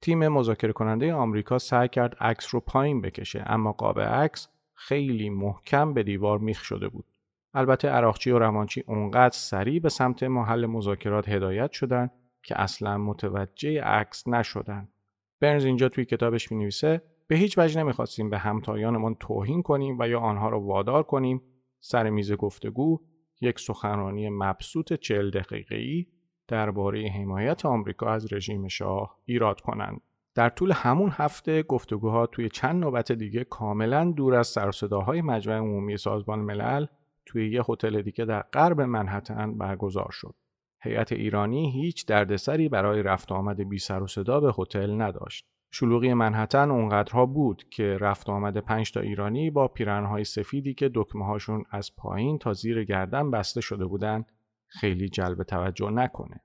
تیم 0.00 0.28
مذاکره 0.28 0.72
کننده 0.72 1.14
آمریکا 1.14 1.58
سعی 1.58 1.88
کرد 1.88 2.16
عکس 2.20 2.54
رو 2.54 2.60
پایین 2.60 3.00
بکشه 3.00 3.44
اما 3.46 3.72
قاب 3.72 4.00
عکس 4.00 4.48
خیلی 4.74 5.30
محکم 5.30 5.94
به 5.94 6.02
دیوار 6.02 6.38
میخ 6.38 6.64
شده 6.64 6.88
بود. 6.88 7.04
البته 7.54 7.88
عراقچی 7.88 8.30
و 8.30 8.38
روانچی 8.38 8.84
اونقدر 8.86 9.34
سریع 9.34 9.80
به 9.80 9.88
سمت 9.88 10.22
محل 10.22 10.66
مذاکرات 10.66 11.28
هدایت 11.28 11.72
شدن 11.72 12.10
که 12.42 12.60
اصلا 12.60 12.98
متوجه 12.98 13.82
عکس 13.82 14.28
نشدن. 14.28 14.88
برنز 15.40 15.64
اینجا 15.64 15.88
توی 15.88 16.04
کتابش 16.04 16.52
می 16.52 16.58
نویسه 16.58 17.02
به 17.26 17.36
هیچ 17.36 17.58
وجه 17.58 17.80
نمی‌خواستیم 17.80 18.30
به 18.30 18.38
همتایانمان 18.38 19.14
توهین 19.14 19.62
کنیم 19.62 19.96
و 19.98 20.08
یا 20.08 20.20
آنها 20.20 20.48
را 20.48 20.60
وادار 20.60 21.02
کنیم 21.02 21.42
سر 21.80 22.10
میز 22.10 22.32
گفتگو 22.32 23.00
یک 23.40 23.60
سخنرانی 23.60 24.28
مبسوط 24.28 24.92
چل 24.92 25.30
دقیقه‌ای 25.30 26.06
درباره 26.48 27.08
حمایت 27.08 27.66
آمریکا 27.66 28.10
از 28.10 28.32
رژیم 28.32 28.68
شاه 28.68 29.18
ایراد 29.24 29.60
کنند. 29.60 30.00
در 30.34 30.48
طول 30.48 30.72
همون 30.72 31.10
هفته 31.12 31.62
گفتگوها 31.62 32.26
توی 32.26 32.48
چند 32.48 32.84
نوبت 32.84 33.12
دیگه 33.12 33.44
کاملا 33.44 34.12
دور 34.16 34.34
از 34.34 34.46
سرصداهای 34.46 35.22
مجمع 35.22 35.56
عمومی 35.56 35.96
سازمان 35.96 36.38
ملل 36.38 36.86
توی 37.26 37.50
یه 37.50 37.62
هتل 37.68 38.02
دیگه 38.02 38.24
در 38.24 38.42
غرب 38.42 38.80
منحتن 38.80 39.58
برگزار 39.58 40.10
شد. 40.10 40.34
هیئت 40.82 41.12
ایرانی 41.12 41.70
هیچ 41.70 42.06
دردسری 42.06 42.68
برای 42.68 43.02
رفت 43.02 43.32
آمد 43.32 43.68
بی 43.68 43.78
سر 43.78 44.02
و 44.02 44.06
صدا 44.06 44.40
به 44.40 44.52
هتل 44.58 45.00
نداشت. 45.00 45.46
شلوغی 45.70 46.14
منحتن 46.14 46.70
اونقدرها 46.70 47.26
بود 47.26 47.68
که 47.70 47.98
رفت 48.00 48.28
آمد 48.28 48.56
پنج 48.56 48.92
تا 48.92 49.00
ایرانی 49.00 49.50
با 49.50 49.68
پیرنهای 49.68 50.24
سفیدی 50.24 50.74
که 50.74 50.90
دکمه 50.94 51.26
هاشون 51.26 51.64
از 51.70 51.96
پایین 51.96 52.38
تا 52.38 52.52
زیر 52.52 52.84
گردن 52.84 53.30
بسته 53.30 53.60
شده 53.60 53.86
بودند 53.86 54.32
خیلی 54.66 55.08
جلب 55.08 55.42
توجه 55.42 55.90
نکنه. 55.90 56.40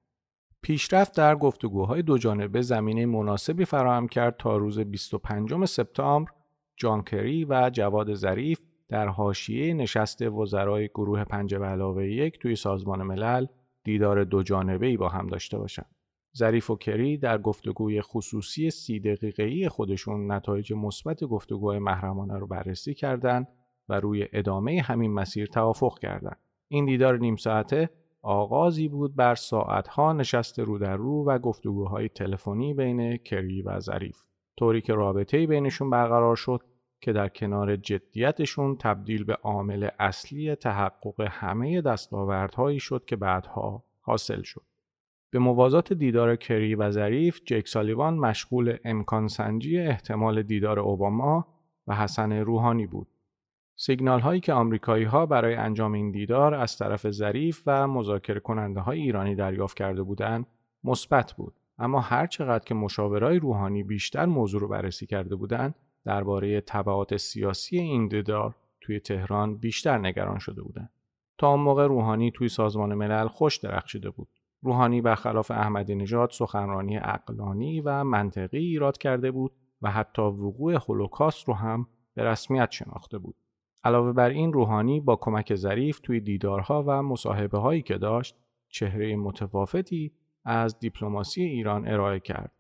پیشرفت 0.61 1.17
در 1.17 1.35
گفتگوهای 1.35 2.01
دو 2.01 2.17
جانبه 2.17 2.61
زمینه 2.61 3.05
مناسبی 3.05 3.65
فراهم 3.65 4.07
کرد 4.07 4.37
تا 4.37 4.57
روز 4.57 4.79
25 4.79 5.65
سپتامبر 5.65 6.31
جان 6.77 7.01
کری 7.01 7.45
و 7.45 7.69
جواد 7.73 8.13
ظریف 8.13 8.59
در 8.89 9.07
حاشیه 9.07 9.73
نشست 9.73 10.21
وزرای 10.21 10.87
گروه 10.87 11.23
پنج 11.23 11.55
به 11.55 11.65
علاوه 11.65 12.07
یک 12.07 12.39
توی 12.39 12.55
سازمان 12.55 13.03
ملل 13.03 13.45
دیدار 13.83 14.23
دو 14.23 14.43
جانبه 14.43 14.87
ای 14.87 14.97
با 14.97 15.09
هم 15.09 15.27
داشته 15.27 15.57
باشند. 15.57 15.95
ظریف 16.37 16.69
و 16.69 16.75
کری 16.75 17.17
در 17.17 17.37
گفتگوی 17.37 18.01
خصوصی 18.01 18.71
سی 18.71 18.99
دقیقه‌ای 18.99 19.69
خودشون 19.69 20.31
نتایج 20.31 20.73
مثبت 20.73 21.23
گفتگوهای 21.23 21.79
محرمانه 21.79 22.37
رو 22.37 22.47
بررسی 22.47 22.93
کردند 22.93 23.47
و 23.89 23.99
روی 23.99 24.27
ادامه 24.33 24.81
همین 24.81 25.13
مسیر 25.13 25.47
توافق 25.47 25.99
کردند. 25.99 26.39
این 26.67 26.85
دیدار 26.85 27.17
نیم 27.17 27.35
ساعته 27.35 27.89
آغازی 28.21 28.87
بود 28.87 29.15
بر 29.15 29.35
ساعتها 29.35 30.13
نشست 30.13 30.59
رو 30.59 30.77
در 30.77 30.95
رو 30.95 31.23
و 31.23 31.39
گفتگوهای 31.39 32.09
تلفنی 32.09 32.73
بین 32.73 33.17
کری 33.17 33.61
و 33.61 33.79
ظریف. 33.79 34.21
طوری 34.57 34.81
که 34.81 34.93
رابطه 34.93 35.47
بینشون 35.47 35.89
برقرار 35.89 36.35
شد 36.35 36.61
که 37.05 37.13
در 37.13 37.29
کنار 37.29 37.75
جدیتشون 37.75 38.77
تبدیل 38.77 39.23
به 39.23 39.33
عامل 39.33 39.89
اصلی 39.99 40.55
تحقق 40.55 41.21
همه 41.21 41.81
دستاوردهایی 41.81 42.79
شد 42.79 43.05
که 43.05 43.15
بعدها 43.15 43.83
حاصل 44.01 44.41
شد. 44.41 44.61
به 45.29 45.39
موازات 45.39 45.93
دیدار 45.93 46.35
کری 46.35 46.75
و 46.75 46.91
ظریف، 46.91 47.41
جیک 47.45 47.67
سالیوان 47.67 48.17
مشغول 48.17 48.77
امکان 48.85 49.27
سنجی 49.27 49.79
احتمال 49.79 50.43
دیدار 50.43 50.79
اوباما 50.79 51.47
و 51.87 51.95
حسن 51.95 52.31
روحانی 52.31 52.87
بود. 52.87 53.07
سیگنال 53.75 54.19
هایی 54.19 54.39
که 54.39 54.53
آمریکایی 54.53 55.05
ها 55.05 55.25
برای 55.25 55.55
انجام 55.55 55.93
این 55.93 56.11
دیدار 56.11 56.53
از 56.53 56.77
طرف 56.77 57.11
ظریف 57.11 57.63
و 57.65 57.87
مذاکره 57.87 58.39
کننده 58.39 58.79
های 58.79 58.99
ایرانی 58.99 59.35
دریافت 59.35 59.77
کرده 59.77 60.03
بودند 60.03 60.45
مثبت 60.83 61.33
بود 61.33 61.53
اما 61.77 61.99
هر 61.99 62.27
چقدر 62.27 62.65
که 62.65 62.73
مشاورای 62.73 63.39
روحانی 63.39 63.83
بیشتر 63.83 64.25
موضوع 64.25 64.61
رو 64.61 64.67
بررسی 64.67 65.05
کرده 65.05 65.35
بودند 65.35 65.75
درباره 66.05 66.61
تبعات 66.61 67.17
سیاسی 67.17 67.77
این 67.77 68.07
دیدار 68.07 68.55
توی 68.81 68.99
تهران 68.99 69.57
بیشتر 69.57 69.97
نگران 69.97 70.39
شده 70.39 70.61
بودند. 70.61 70.89
تا 71.37 71.49
اون 71.51 71.59
موقع 71.59 71.87
روحانی 71.87 72.31
توی 72.31 72.49
سازمان 72.49 72.93
ملل 72.93 73.27
خوش 73.27 73.57
درخشیده 73.57 74.09
بود. 74.09 74.27
روحانی 74.61 75.01
برخلاف 75.01 75.51
احمدی 75.51 75.95
نژاد 75.95 76.29
سخنرانی 76.29 76.97
اقلانی 76.97 77.81
و 77.81 78.03
منطقی 78.03 78.57
ایراد 78.57 78.97
کرده 78.97 79.31
بود 79.31 79.51
و 79.81 79.91
حتی 79.91 80.21
وقوع 80.21 80.73
هولوکاست 80.73 81.47
رو 81.47 81.53
هم 81.53 81.87
به 82.13 82.23
رسمیت 82.23 82.71
شناخته 82.71 83.17
بود. 83.17 83.35
علاوه 83.83 84.13
بر 84.13 84.29
این 84.29 84.53
روحانی 84.53 84.99
با 84.99 85.15
کمک 85.15 85.55
ظریف 85.55 85.99
توی 85.99 86.19
دیدارها 86.19 86.83
و 86.87 87.03
مصاحبه 87.03 87.57
هایی 87.57 87.81
که 87.81 87.97
داشت 87.97 88.35
چهره 88.69 89.15
متفاوتی 89.15 90.11
از 90.45 90.79
دیپلماسی 90.79 91.41
ایران 91.41 91.87
ارائه 91.87 92.19
کرد. 92.19 92.51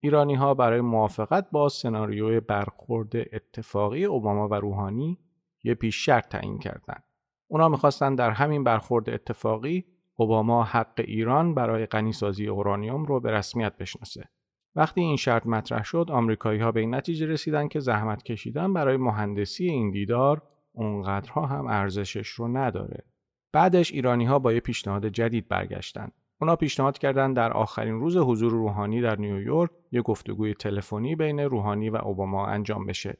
ایرانی 0.00 0.34
ها 0.34 0.54
برای 0.54 0.80
موافقت 0.80 1.50
با 1.50 1.68
سناریوی 1.68 2.40
برخورد 2.40 3.16
اتفاقی 3.16 4.04
اوباما 4.04 4.48
و 4.48 4.54
روحانی 4.54 5.18
یه 5.64 5.74
پیش 5.74 6.04
شرط 6.04 6.28
تعیین 6.28 6.58
کردند. 6.58 7.04
اونا 7.48 7.68
می‌خواستند 7.68 8.18
در 8.18 8.30
همین 8.30 8.64
برخورد 8.64 9.10
اتفاقی 9.10 9.84
اوباما 10.16 10.64
حق 10.64 10.94
ایران 10.98 11.54
برای 11.54 11.86
غنیسازی 11.86 12.46
اورانیوم 12.46 13.04
رو 13.04 13.20
به 13.20 13.32
رسمیت 13.32 13.76
بشناسه. 13.76 14.28
وقتی 14.76 15.00
این 15.00 15.16
شرط 15.16 15.46
مطرح 15.46 15.84
شد 15.84 16.06
آمریکایی 16.10 16.60
ها 16.60 16.72
به 16.72 16.80
این 16.80 16.94
نتیجه 16.94 17.26
رسیدن 17.26 17.68
که 17.68 17.80
زحمت 17.80 18.22
کشیدن 18.22 18.72
برای 18.72 18.96
مهندسی 18.96 19.68
این 19.68 19.90
دیدار 19.90 20.42
اونقدرها 20.72 21.46
هم 21.46 21.66
ارزشش 21.66 22.28
رو 22.28 22.48
نداره 22.48 23.04
بعدش 23.52 23.92
ایرانی 23.92 24.24
ها 24.24 24.38
با 24.38 24.52
یه 24.52 24.60
پیشنهاد 24.60 25.06
جدید 25.06 25.48
برگشتن 25.48 26.12
اونا 26.40 26.56
پیشنهاد 26.56 26.98
کردند 26.98 27.36
در 27.36 27.52
آخرین 27.52 28.00
روز 28.00 28.16
حضور 28.16 28.52
روحانی 28.52 29.00
در 29.00 29.16
نیویورک 29.16 29.70
یک 29.92 30.02
گفتگوی 30.02 30.54
تلفنی 30.54 31.16
بین 31.16 31.40
روحانی 31.40 31.90
و 31.90 31.96
اوباما 31.96 32.46
انجام 32.46 32.86
بشه 32.86 33.18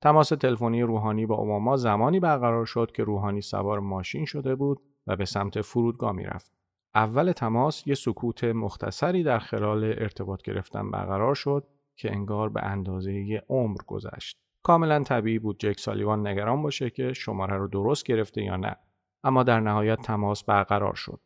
تماس 0.00 0.28
تلفنی 0.28 0.82
روحانی 0.82 1.26
با 1.26 1.34
اوباما 1.34 1.76
زمانی 1.76 2.20
برقرار 2.20 2.64
شد 2.64 2.92
که 2.94 3.04
روحانی 3.04 3.40
سوار 3.40 3.80
ماشین 3.80 4.24
شده 4.24 4.54
بود 4.54 4.80
و 5.06 5.16
به 5.16 5.24
سمت 5.24 5.60
فرودگاه 5.60 6.12
می‌رفت 6.12 6.52
اول 6.94 7.32
تماس 7.32 7.86
یه 7.86 7.94
سکوت 7.94 8.44
مختصری 8.44 9.22
در 9.22 9.38
خلال 9.38 9.84
ارتباط 9.84 10.42
گرفتن 10.42 10.90
برقرار 10.90 11.34
شد 11.34 11.66
که 11.96 12.12
انگار 12.12 12.48
به 12.48 12.62
اندازه 12.62 13.12
یه 13.12 13.42
عمر 13.48 13.78
گذشت. 13.86 14.36
کاملا 14.62 15.02
طبیعی 15.02 15.38
بود 15.38 15.60
جک 15.60 15.80
سالیوان 15.80 16.26
نگران 16.26 16.62
باشه 16.62 16.90
که 16.90 17.12
شماره 17.12 17.56
رو 17.56 17.68
درست 17.68 18.04
گرفته 18.04 18.42
یا 18.42 18.56
نه. 18.56 18.76
اما 19.24 19.42
در 19.42 19.60
نهایت 19.60 20.02
تماس 20.02 20.44
برقرار 20.44 20.94
شد. 20.94 21.20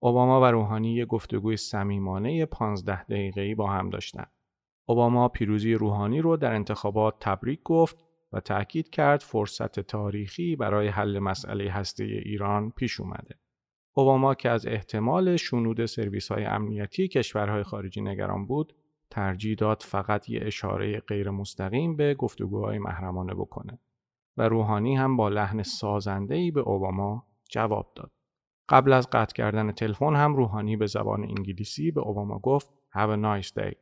اوباما 0.00 0.40
و 0.40 0.44
روحانی 0.44 0.94
یه 0.94 1.06
گفتگوی 1.06 1.56
صمیمانه 1.56 2.46
15 2.46 3.04
دقیقه‌ای 3.04 3.54
با 3.54 3.66
هم 3.66 3.90
داشتند. 3.90 4.32
اوباما 4.86 5.28
پیروزی 5.28 5.74
روحانی 5.74 6.20
رو 6.20 6.36
در 6.36 6.54
انتخابات 6.54 7.14
تبریک 7.20 7.60
گفت 7.64 8.04
و 8.32 8.40
تأکید 8.40 8.90
کرد 8.90 9.20
فرصت 9.20 9.80
تاریخی 9.80 10.56
برای 10.56 10.88
حل 10.88 11.18
مسئله 11.18 11.70
هسته 11.70 12.04
ایران 12.04 12.70
پیش 12.70 13.00
اومده. 13.00 13.38
اوباما 13.92 14.34
که 14.34 14.50
از 14.50 14.66
احتمال 14.66 15.36
شنود 15.36 15.86
سرویس 15.86 16.32
های 16.32 16.44
امنیتی 16.44 17.08
کشورهای 17.08 17.62
خارجی 17.62 18.00
نگران 18.00 18.46
بود 18.46 18.74
ترجیح 19.10 19.54
داد 19.54 19.82
فقط 19.82 20.28
یه 20.28 20.40
اشاره 20.42 21.00
غیر 21.00 21.30
مستقیم 21.30 21.96
به 21.96 22.14
گفتگوهای 22.14 22.78
محرمانه 22.78 23.34
بکنه 23.34 23.78
و 24.36 24.48
روحانی 24.48 24.96
هم 24.96 25.16
با 25.16 25.28
لحن 25.28 25.62
ای 26.30 26.50
به 26.50 26.60
اوباما 26.60 27.26
جواب 27.50 27.92
داد. 27.96 28.17
قبل 28.68 28.92
از 28.92 29.08
قطع 29.12 29.34
کردن 29.34 29.72
تلفن 29.72 30.16
هم 30.16 30.36
روحانی 30.36 30.76
به 30.76 30.86
زبان 30.86 31.24
انگلیسی 31.24 31.90
به 31.90 32.00
اوباما 32.00 32.38
گفت 32.38 32.68
Have 32.94 33.10
a 33.10 33.16
nice 33.16 33.48
day. 33.48 33.74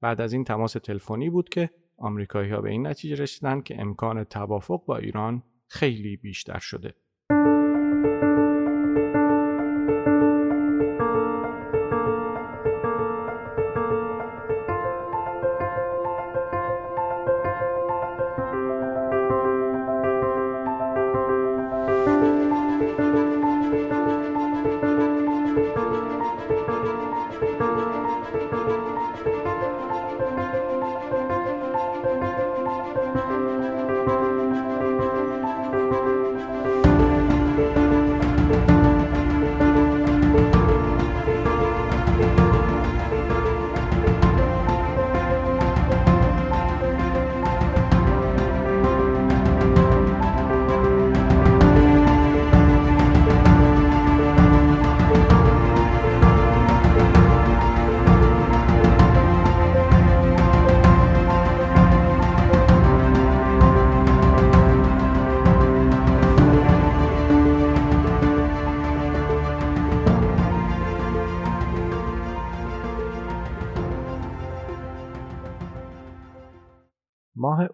بعد 0.00 0.20
از 0.20 0.32
این 0.32 0.44
تماس 0.44 0.72
تلفنی 0.72 1.30
بود 1.30 1.48
که 1.48 1.70
آمریکایی 1.96 2.50
ها 2.50 2.60
به 2.60 2.70
این 2.70 2.86
نتیجه 2.86 3.22
رسیدن 3.22 3.60
که 3.60 3.80
امکان 3.80 4.24
توافق 4.24 4.84
با 4.84 4.96
ایران 4.96 5.42
خیلی 5.68 6.16
بیشتر 6.16 6.58
شده. 6.58 6.94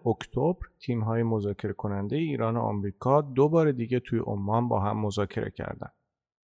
اکتبر 0.09 0.67
تیم‌های 0.79 1.23
مذاکره 1.23 1.73
کننده 1.73 2.15
ایران 2.15 2.57
و 2.57 2.59
آمریکا 2.59 3.21
دو 3.21 3.49
بار 3.49 3.71
دیگه 3.71 3.99
توی 3.99 4.19
عمان 4.19 4.67
با 4.67 4.79
هم 4.79 4.97
مذاکره 4.97 5.51
کردند. 5.51 5.93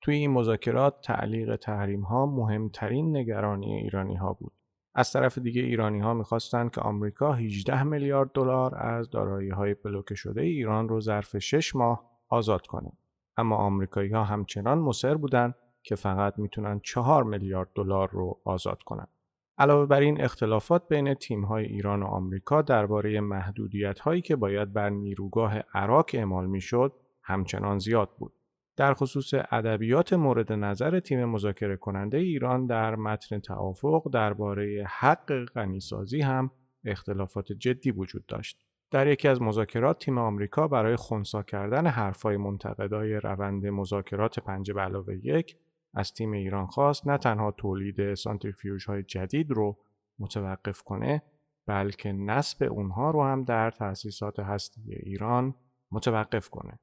توی 0.01 0.15
این 0.15 0.31
مذاکرات 0.31 1.01
تعلیق 1.01 1.55
تحریم 1.55 2.01
ها 2.01 2.25
مهمترین 2.25 3.17
نگرانی 3.17 3.73
ایرانی 3.73 4.15
ها 4.15 4.33
بود. 4.33 4.53
از 4.95 5.11
طرف 5.11 5.37
دیگه 5.37 5.61
ایرانی 5.61 5.99
ها 5.99 6.13
می‌خواستند 6.13 6.71
که 6.71 6.81
آمریکا 6.81 7.31
18 7.31 7.83
میلیارد 7.83 8.31
دلار 8.33 8.75
از 8.75 9.09
دارایی 9.09 9.49
های 9.49 9.73
بلوکه 9.73 10.15
شده 10.15 10.41
ایران 10.41 10.89
رو 10.89 11.01
ظرف 11.01 11.37
6 11.37 11.75
ماه 11.75 12.11
آزاد 12.29 12.67
کنه. 12.67 12.91
اما 13.37 13.55
آمریکایی 13.55 14.09
ها 14.09 14.23
همچنان 14.23 14.79
مصر 14.79 15.15
بودند 15.15 15.55
که 15.83 15.95
فقط 15.95 16.39
می‌تونن 16.39 16.79
4 16.83 17.23
میلیارد 17.23 17.69
دلار 17.75 18.09
رو 18.09 18.39
آزاد 18.45 18.83
کنند. 18.83 19.07
علاوه 19.57 19.85
بر 19.85 19.99
این 19.99 20.21
اختلافات 20.21 20.87
بین 20.87 21.13
تیم‌های 21.13 21.65
ایران 21.65 22.03
و 22.03 22.05
آمریکا 22.05 22.61
درباره 22.61 23.19
محدودیت‌هایی 23.21 24.21
که 24.21 24.35
باید 24.35 24.73
بر 24.73 24.89
نیروگاه 24.89 25.59
عراق 25.73 26.09
اعمال 26.13 26.45
می‌شد 26.45 26.93
همچنان 27.23 27.79
زیاد 27.79 28.09
بود. 28.17 28.33
در 28.75 28.93
خصوص 28.93 29.33
ادبیات 29.51 30.13
مورد 30.13 30.53
نظر 30.53 30.99
تیم 30.99 31.25
مذاکره 31.25 31.77
کننده 31.77 32.17
ایران 32.17 32.65
در 32.65 32.95
متن 32.95 33.39
توافق 33.39 34.09
درباره 34.13 34.85
حق 34.89 35.45
غنیسازی 35.45 36.21
هم 36.21 36.51
اختلافات 36.85 37.51
جدی 37.51 37.91
وجود 37.91 38.25
داشت. 38.25 38.65
در 38.91 39.07
یکی 39.07 39.27
از 39.27 39.41
مذاکرات 39.41 40.05
تیم 40.05 40.17
آمریکا 40.17 40.67
برای 40.67 40.95
خونسا 40.95 41.43
کردن 41.43 41.87
حرفهای 41.87 42.37
منتقدای 42.37 43.13
روند 43.13 43.65
مذاکرات 43.65 44.39
پنج 44.39 44.71
علاوه 44.71 45.15
یک 45.25 45.57
از 45.93 46.13
تیم 46.13 46.31
ایران 46.31 46.67
خواست 46.67 47.07
نه 47.07 47.17
تنها 47.17 47.51
تولید 47.51 48.13
سانتریفیوژ 48.13 48.85
های 48.85 49.03
جدید 49.03 49.51
رو 49.51 49.77
متوقف 50.19 50.81
کنه 50.81 51.21
بلکه 51.65 52.11
نصب 52.11 52.63
اونها 52.71 53.11
رو 53.11 53.23
هم 53.23 53.43
در 53.43 53.71
تأسیسات 53.71 54.39
هستی 54.39 54.81
ایران 54.93 55.55
متوقف 55.91 56.49
کنه. 56.49 56.79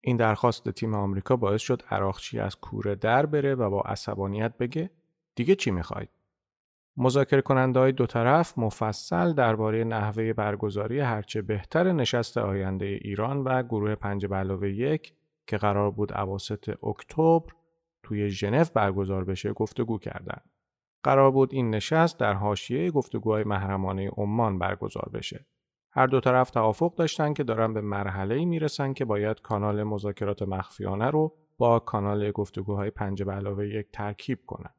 این 0.00 0.16
درخواست 0.16 0.70
تیم 0.70 0.94
آمریکا 0.94 1.36
باعث 1.36 1.60
شد 1.60 1.82
عراقچی 1.90 2.38
از 2.38 2.56
کوره 2.56 2.94
در 2.94 3.26
بره 3.26 3.54
و 3.54 3.70
با 3.70 3.80
عصبانیت 3.80 4.58
بگه 4.58 4.90
دیگه 5.34 5.54
چی 5.54 5.70
می‌خواید؟ 5.70 6.08
مذاکره 6.96 7.42
کننده 7.42 7.80
های 7.80 7.92
دو 7.92 8.06
طرف 8.06 8.58
مفصل 8.58 9.32
درباره 9.32 9.84
نحوه 9.84 10.32
برگزاری 10.32 11.00
هرچه 11.00 11.42
بهتر 11.42 11.92
نشست 11.92 12.38
آینده 12.38 12.86
ایران 12.86 13.38
و 13.44 13.62
گروه 13.62 13.94
پنج 13.94 14.26
علاوه 14.26 14.70
یک 14.70 15.14
که 15.46 15.56
قرار 15.56 15.90
بود 15.90 16.12
اواسط 16.12 16.84
اکتبر 16.84 17.52
توی 18.10 18.30
ژنو 18.30 18.64
برگزار 18.74 19.24
بشه 19.24 19.52
گفتگو 19.52 19.98
کردند. 19.98 20.50
قرار 21.02 21.30
بود 21.30 21.54
این 21.54 21.70
نشست 21.70 22.18
در 22.18 22.32
حاشیه 22.32 22.90
گفتگوهای 22.90 23.44
محرمانه 23.44 24.10
عمان 24.16 24.58
برگزار 24.58 25.10
بشه. 25.14 25.46
هر 25.92 26.06
دو 26.06 26.20
طرف 26.20 26.50
توافق 26.50 26.94
داشتن 26.94 27.34
که 27.34 27.44
دارن 27.44 27.74
به 27.74 27.80
مرحله 27.80 28.34
ای 28.34 28.44
می‌رسن 28.44 28.92
که 28.92 29.04
باید 29.04 29.40
کانال 29.40 29.82
مذاکرات 29.82 30.42
مخفیانه 30.42 31.10
رو 31.10 31.36
با 31.58 31.78
کانال 31.78 32.30
گفتگوهای 32.30 32.90
پنج 32.90 33.22
به 33.22 33.32
علاوه 33.32 33.68
یک 33.68 33.86
ترکیب 33.92 34.38
کنن. 34.46 34.74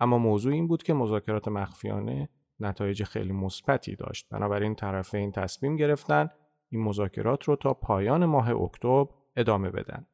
اما 0.00 0.18
موضوع 0.18 0.52
این 0.52 0.66
بود 0.66 0.82
که 0.82 0.94
مذاکرات 0.94 1.48
مخفیانه 1.48 2.28
نتایج 2.60 3.02
خیلی 3.02 3.32
مثبتی 3.32 3.96
داشت. 3.96 4.28
بنابراین 4.30 4.74
طرفین 4.74 5.32
تصمیم 5.32 5.76
گرفتن 5.76 6.28
این 6.68 6.82
مذاکرات 6.82 7.44
رو 7.44 7.56
تا 7.56 7.74
پایان 7.74 8.24
ماه 8.24 8.50
اکتبر 8.50 9.06
ادامه 9.36 9.70
بدن. 9.70 10.06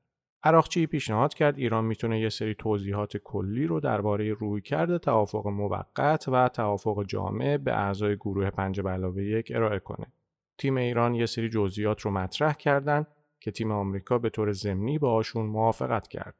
عراقچی 0.42 0.86
پیشنهاد 0.86 1.34
کرد 1.34 1.58
ایران 1.58 1.84
می‌تونه 1.84 2.20
یه 2.20 2.28
سری 2.28 2.54
توضیحات 2.54 3.16
کلی 3.16 3.66
رو 3.66 3.80
درباره 3.80 4.32
رویکرد 4.32 4.96
توافق 4.96 5.46
موقت 5.46 6.28
و 6.28 6.48
توافق 6.48 7.04
جامع 7.04 7.56
به 7.56 7.72
اعضای 7.72 8.16
گروه 8.16 8.50
پنج 8.50 8.80
علاوه 8.80 9.24
یک 9.24 9.52
ارائه 9.54 9.78
کنه. 9.78 10.12
تیم 10.58 10.76
ایران 10.76 11.14
یه 11.14 11.26
سری 11.26 11.48
جزئیات 11.48 12.00
رو 12.00 12.10
مطرح 12.10 12.52
کردند 12.52 13.06
که 13.40 13.50
تیم 13.50 13.72
آمریکا 13.72 14.18
به 14.18 14.30
طور 14.30 14.52
ضمنی 14.52 14.98
باهاشون 14.98 15.46
موافقت 15.46 16.08
کرد. 16.08 16.34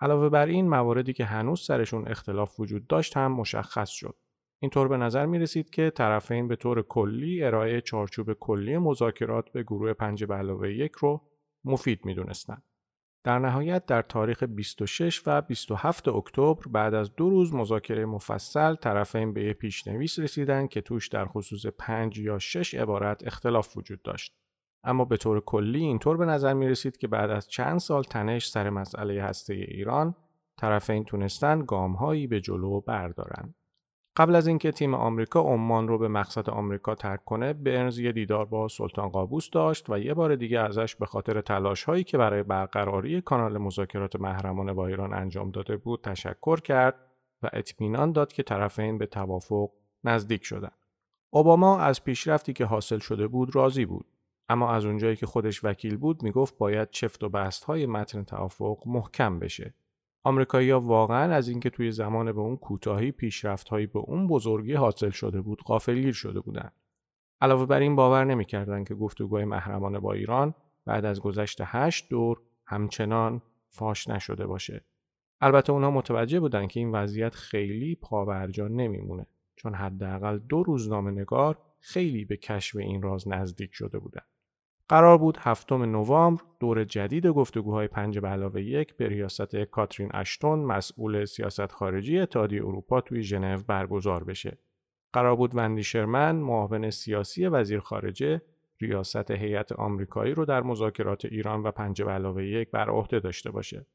علاوه 0.00 0.28
بر 0.28 0.46
این 0.46 0.68
مواردی 0.68 1.12
که 1.12 1.24
هنوز 1.24 1.60
سرشون 1.60 2.08
اختلاف 2.08 2.60
وجود 2.60 2.86
داشت 2.86 3.16
هم 3.16 3.32
مشخص 3.32 3.90
شد. 3.90 4.16
اینطور 4.62 4.88
به 4.88 4.96
نظر 4.96 5.26
می 5.26 5.38
رسید 5.38 5.70
که 5.70 5.90
طرفین 5.90 6.48
به 6.48 6.56
طور 6.56 6.82
کلی 6.82 7.44
ارائه 7.44 7.80
چارچوب 7.80 8.32
کلی 8.32 8.78
مذاکرات 8.78 9.52
به 9.52 9.62
گروه 9.62 9.92
پنج 9.92 10.24
علاوه 10.24 10.72
یک 10.72 10.92
رو 10.92 11.22
مفید 11.64 12.04
می 12.04 12.14
دونستن. 12.14 12.62
در 13.24 13.38
نهایت 13.38 13.86
در 13.86 14.02
تاریخ 14.02 14.42
26 14.42 15.22
و 15.26 15.40
27 15.40 16.08
اکتبر 16.08 16.62
بعد 16.70 16.94
از 16.94 17.14
دو 17.14 17.30
روز 17.30 17.54
مذاکره 17.54 18.06
مفصل 18.06 18.74
طرفین 18.74 19.32
به 19.32 19.44
یک 19.44 19.56
پیشنویس 19.56 20.18
رسیدند 20.18 20.68
که 20.68 20.80
توش 20.80 21.08
در 21.08 21.26
خصوص 21.26 21.66
5 21.66 22.18
یا 22.18 22.38
6 22.38 22.74
عبارت 22.74 23.26
اختلاف 23.26 23.76
وجود 23.76 24.02
داشت. 24.02 24.34
اما 24.84 25.04
به 25.04 25.16
طور 25.16 25.40
کلی 25.40 25.78
اینطور 25.78 26.16
به 26.16 26.24
نظر 26.24 26.54
می 26.54 26.68
رسید 26.68 26.96
که 26.96 27.08
بعد 27.08 27.30
از 27.30 27.48
چند 27.48 27.78
سال 27.78 28.02
تنش 28.02 28.48
سر 28.48 28.70
مسئله 28.70 29.22
هسته 29.22 29.54
ایران 29.54 30.14
طرفین 30.56 31.04
تونستن 31.04 31.64
گامهایی 31.64 32.26
به 32.26 32.40
جلو 32.40 32.80
بردارند. 32.80 33.54
قبل 34.16 34.34
از 34.34 34.46
اینکه 34.46 34.72
تیم 34.72 34.94
آمریکا 34.94 35.40
عمان 35.40 35.88
رو 35.88 35.98
به 35.98 36.08
مقصد 36.08 36.50
آمریکا 36.50 36.94
ترک 36.94 37.24
کنه 37.24 37.52
برنز 37.52 37.98
یه 37.98 38.12
دیدار 38.12 38.44
با 38.44 38.68
سلطان 38.68 39.08
قابوس 39.08 39.50
داشت 39.50 39.90
و 39.90 39.98
یه 39.98 40.14
بار 40.14 40.36
دیگه 40.36 40.60
ازش 40.60 40.96
به 40.96 41.06
خاطر 41.06 41.40
تلاش 41.40 41.84
هایی 41.84 42.04
که 42.04 42.18
برای 42.18 42.42
برقراری 42.42 43.20
کانال 43.20 43.58
مذاکرات 43.58 44.16
محرمانه 44.16 44.72
با 44.72 44.86
ایران 44.86 45.14
انجام 45.14 45.50
داده 45.50 45.76
بود 45.76 46.00
تشکر 46.00 46.60
کرد 46.60 46.94
و 47.42 47.50
اطمینان 47.52 48.12
داد 48.12 48.32
که 48.32 48.42
طرفین 48.42 48.98
به 48.98 49.06
توافق 49.06 49.70
نزدیک 50.04 50.44
شدن. 50.44 50.70
اوباما 51.30 51.78
از 51.78 52.04
پیشرفتی 52.04 52.52
که 52.52 52.64
حاصل 52.64 52.98
شده 52.98 53.26
بود 53.28 53.56
راضی 53.56 53.86
بود 53.86 54.06
اما 54.48 54.72
از 54.72 54.84
اونجایی 54.84 55.16
که 55.16 55.26
خودش 55.26 55.64
وکیل 55.64 55.96
بود 55.96 56.22
می‌گفت 56.22 56.58
باید 56.58 56.90
چفت 56.90 57.24
و 57.24 57.28
بست 57.28 57.64
های 57.64 57.86
متن 57.86 58.24
توافق 58.24 58.82
محکم 58.86 59.38
بشه 59.38 59.74
آمریکایی‌ها 60.22 60.80
واقعا 60.80 61.34
از 61.34 61.48
اینکه 61.48 61.70
توی 61.70 61.92
زمان 61.92 62.32
به 62.32 62.40
اون 62.40 62.56
کوتاهی 62.56 63.12
پیشرفت‌هایی 63.12 63.86
به 63.86 63.98
اون 63.98 64.28
بزرگی 64.28 64.74
حاصل 64.74 65.10
شده 65.10 65.40
بود 65.40 65.62
غافلگیر 65.62 66.12
شده 66.12 66.40
بودند. 66.40 66.72
علاوه 67.40 67.66
بر 67.66 67.80
این 67.80 67.96
باور 67.96 68.24
نمی‌کردند 68.24 68.88
که 68.88 68.94
گفتگوهای 68.94 69.44
محرمانه 69.44 69.98
با 69.98 70.12
ایران 70.12 70.54
بعد 70.84 71.04
از 71.04 71.20
گذشت 71.20 71.58
هشت 71.64 72.08
دور 72.08 72.40
همچنان 72.66 73.42
فاش 73.68 74.08
نشده 74.08 74.46
باشه. 74.46 74.84
البته 75.40 75.72
اونها 75.72 75.90
متوجه 75.90 76.40
بودند 76.40 76.68
که 76.68 76.80
این 76.80 76.92
وضعیت 76.92 77.34
خیلی 77.34 77.94
پاورجا 77.94 78.68
نمیمونه 78.68 79.26
چون 79.56 79.74
حداقل 79.74 80.38
دو 80.38 80.62
روزنامه 80.62 81.10
نگار 81.10 81.58
خیلی 81.80 82.24
به 82.24 82.36
کشف 82.36 82.76
این 82.76 83.02
راز 83.02 83.28
نزدیک 83.28 83.70
شده 83.74 83.98
بودند. 83.98 84.26
قرار 84.90 85.18
بود 85.18 85.38
هفتم 85.40 85.82
نوامبر 85.82 86.42
دور 86.60 86.84
جدید 86.84 87.26
گفتگوهای 87.26 87.88
پنج 87.88 88.18
به 88.18 88.28
علاوه 88.28 88.62
یک 88.62 88.96
به 88.96 89.08
ریاست 89.08 89.56
کاترین 89.56 90.10
اشتون 90.14 90.58
مسئول 90.58 91.24
سیاست 91.24 91.72
خارجی 91.72 92.18
اتحادیه 92.18 92.66
اروپا 92.66 93.00
توی 93.00 93.22
ژنو 93.22 93.58
برگزار 93.66 94.24
بشه. 94.24 94.58
قرار 95.12 95.36
بود 95.36 95.54
وندی 95.54 95.82
شرمن 95.82 96.36
معاون 96.36 96.90
سیاسی 96.90 97.46
وزیر 97.46 97.80
خارجه 97.80 98.42
ریاست 98.80 99.30
هیئت 99.30 99.72
آمریکایی 99.72 100.34
رو 100.34 100.44
در 100.44 100.62
مذاکرات 100.62 101.24
ایران 101.24 101.62
و 101.62 101.70
پنج 101.70 102.02
به 102.02 102.10
علاوه 102.10 102.44
یک 102.44 102.70
بر 102.70 102.90
عهده 102.90 103.20
داشته 103.20 103.50
باشه. 103.50 103.86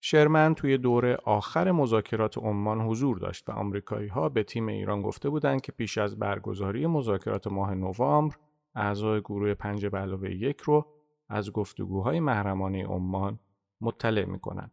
شرمن 0.00 0.54
توی 0.54 0.78
دور 0.78 1.18
آخر 1.24 1.72
مذاکرات 1.72 2.38
عمان 2.38 2.80
حضور 2.80 3.18
داشت 3.18 3.48
و 3.48 3.52
آمریکایی 3.52 4.08
ها 4.08 4.28
به 4.28 4.42
تیم 4.42 4.68
ایران 4.68 5.02
گفته 5.02 5.28
بودند 5.28 5.60
که 5.60 5.72
پیش 5.72 5.98
از 5.98 6.18
برگزاری 6.18 6.86
مذاکرات 6.86 7.46
ماه 7.46 7.74
نوامبر 7.74 8.36
اعضای 8.74 9.20
گروه 9.20 9.54
پنج 9.54 9.86
به 9.86 9.98
علاوه 9.98 10.30
یک 10.30 10.60
رو 10.60 10.86
از 11.28 11.52
گفتگوهای 11.52 12.20
محرمانه 12.20 12.86
عمان 12.86 13.38
مطلع 13.80 14.24
می‌کنند. 14.24 14.72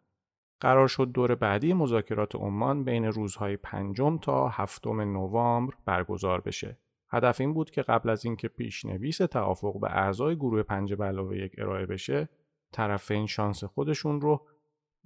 قرار 0.60 0.88
شد 0.88 1.12
دور 1.12 1.36
بعدی 1.36 1.74
مذاکرات 1.74 2.36
عمان 2.36 2.84
بین 2.84 3.06
روزهای 3.06 3.58
پنجم 3.58 4.18
تا 4.18 4.47
هفتم 4.47 5.02
نوامبر 5.02 5.74
برگزار 5.86 6.41
بشه. 6.41 6.78
هدف 7.10 7.41
این 7.41 7.54
بود 7.54 7.72
که 7.72 7.82
قبل 7.82 8.10
از 8.10 8.26
اینکه 8.26 8.47
پیشنویس 8.47 9.18
توافق 9.18 9.80
به 9.80 9.88
اعضای 9.91 10.36
گروه 10.36 10.64
پنج 10.64 10.93
به 10.93 11.06
علاوه 11.06 11.38
یک 11.38 11.56
ارائه 11.58 11.86
بشه، 11.86 12.30
طرفین 12.72 13.28
شانس 13.28 13.64
خودشون 13.64 14.22
رو 14.22 14.47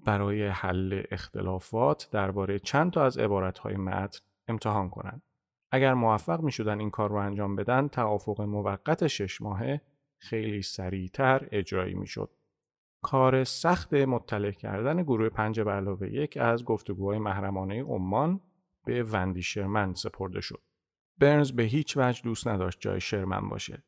برای 0.06 0.48
حل 0.48 1.04
اختلافات 1.12 2.10
درباره 2.12 2.60
چند 2.60 2.92
تا 2.92 3.04
از 3.04 3.18
عبارتهای 3.18 3.78
متن 3.78 4.20
امتحان 4.48 4.90
کنند. 4.90 5.22
اگر 5.72 5.94
موفق 5.94 6.42
می 6.42 6.52
شدن 6.52 6.80
این 6.80 6.90
کار 6.90 7.10
رو 7.10 7.16
انجام 7.16 7.56
بدن 7.56 7.88
توافق 7.88 8.42
موقت 8.42 9.08
شش 9.08 9.42
ماهه 9.42 9.82
خیلی 10.18 10.62
سریعتر 10.62 11.48
اجرایی 11.52 11.94
می 11.94 12.08
شد. 12.08 12.30
کار 13.02 13.44
سخت 13.44 13.94
مطلع 13.94 14.52
کردن 14.52 15.04
گروه 15.04 15.30
پنج 15.30 15.60
علاوه 15.60 16.14
یک 16.14 16.38
از 16.38 16.64
گفتگوهای 16.64 17.20
محرمانه 17.20 17.84
عمان 17.84 18.42
به 18.86 19.04
وندی 19.04 19.42
شرمن 19.42 19.94
سپرده 19.94 20.42
شد. 20.42 20.62
برنز 21.18 21.52
به 21.52 21.64
هیچ 21.64 21.98
وجه 21.98 22.22
دوست 22.24 22.48
نداشت 22.48 22.78
جای 22.80 23.02
شرمن 23.02 23.50
باشه. 23.50 23.84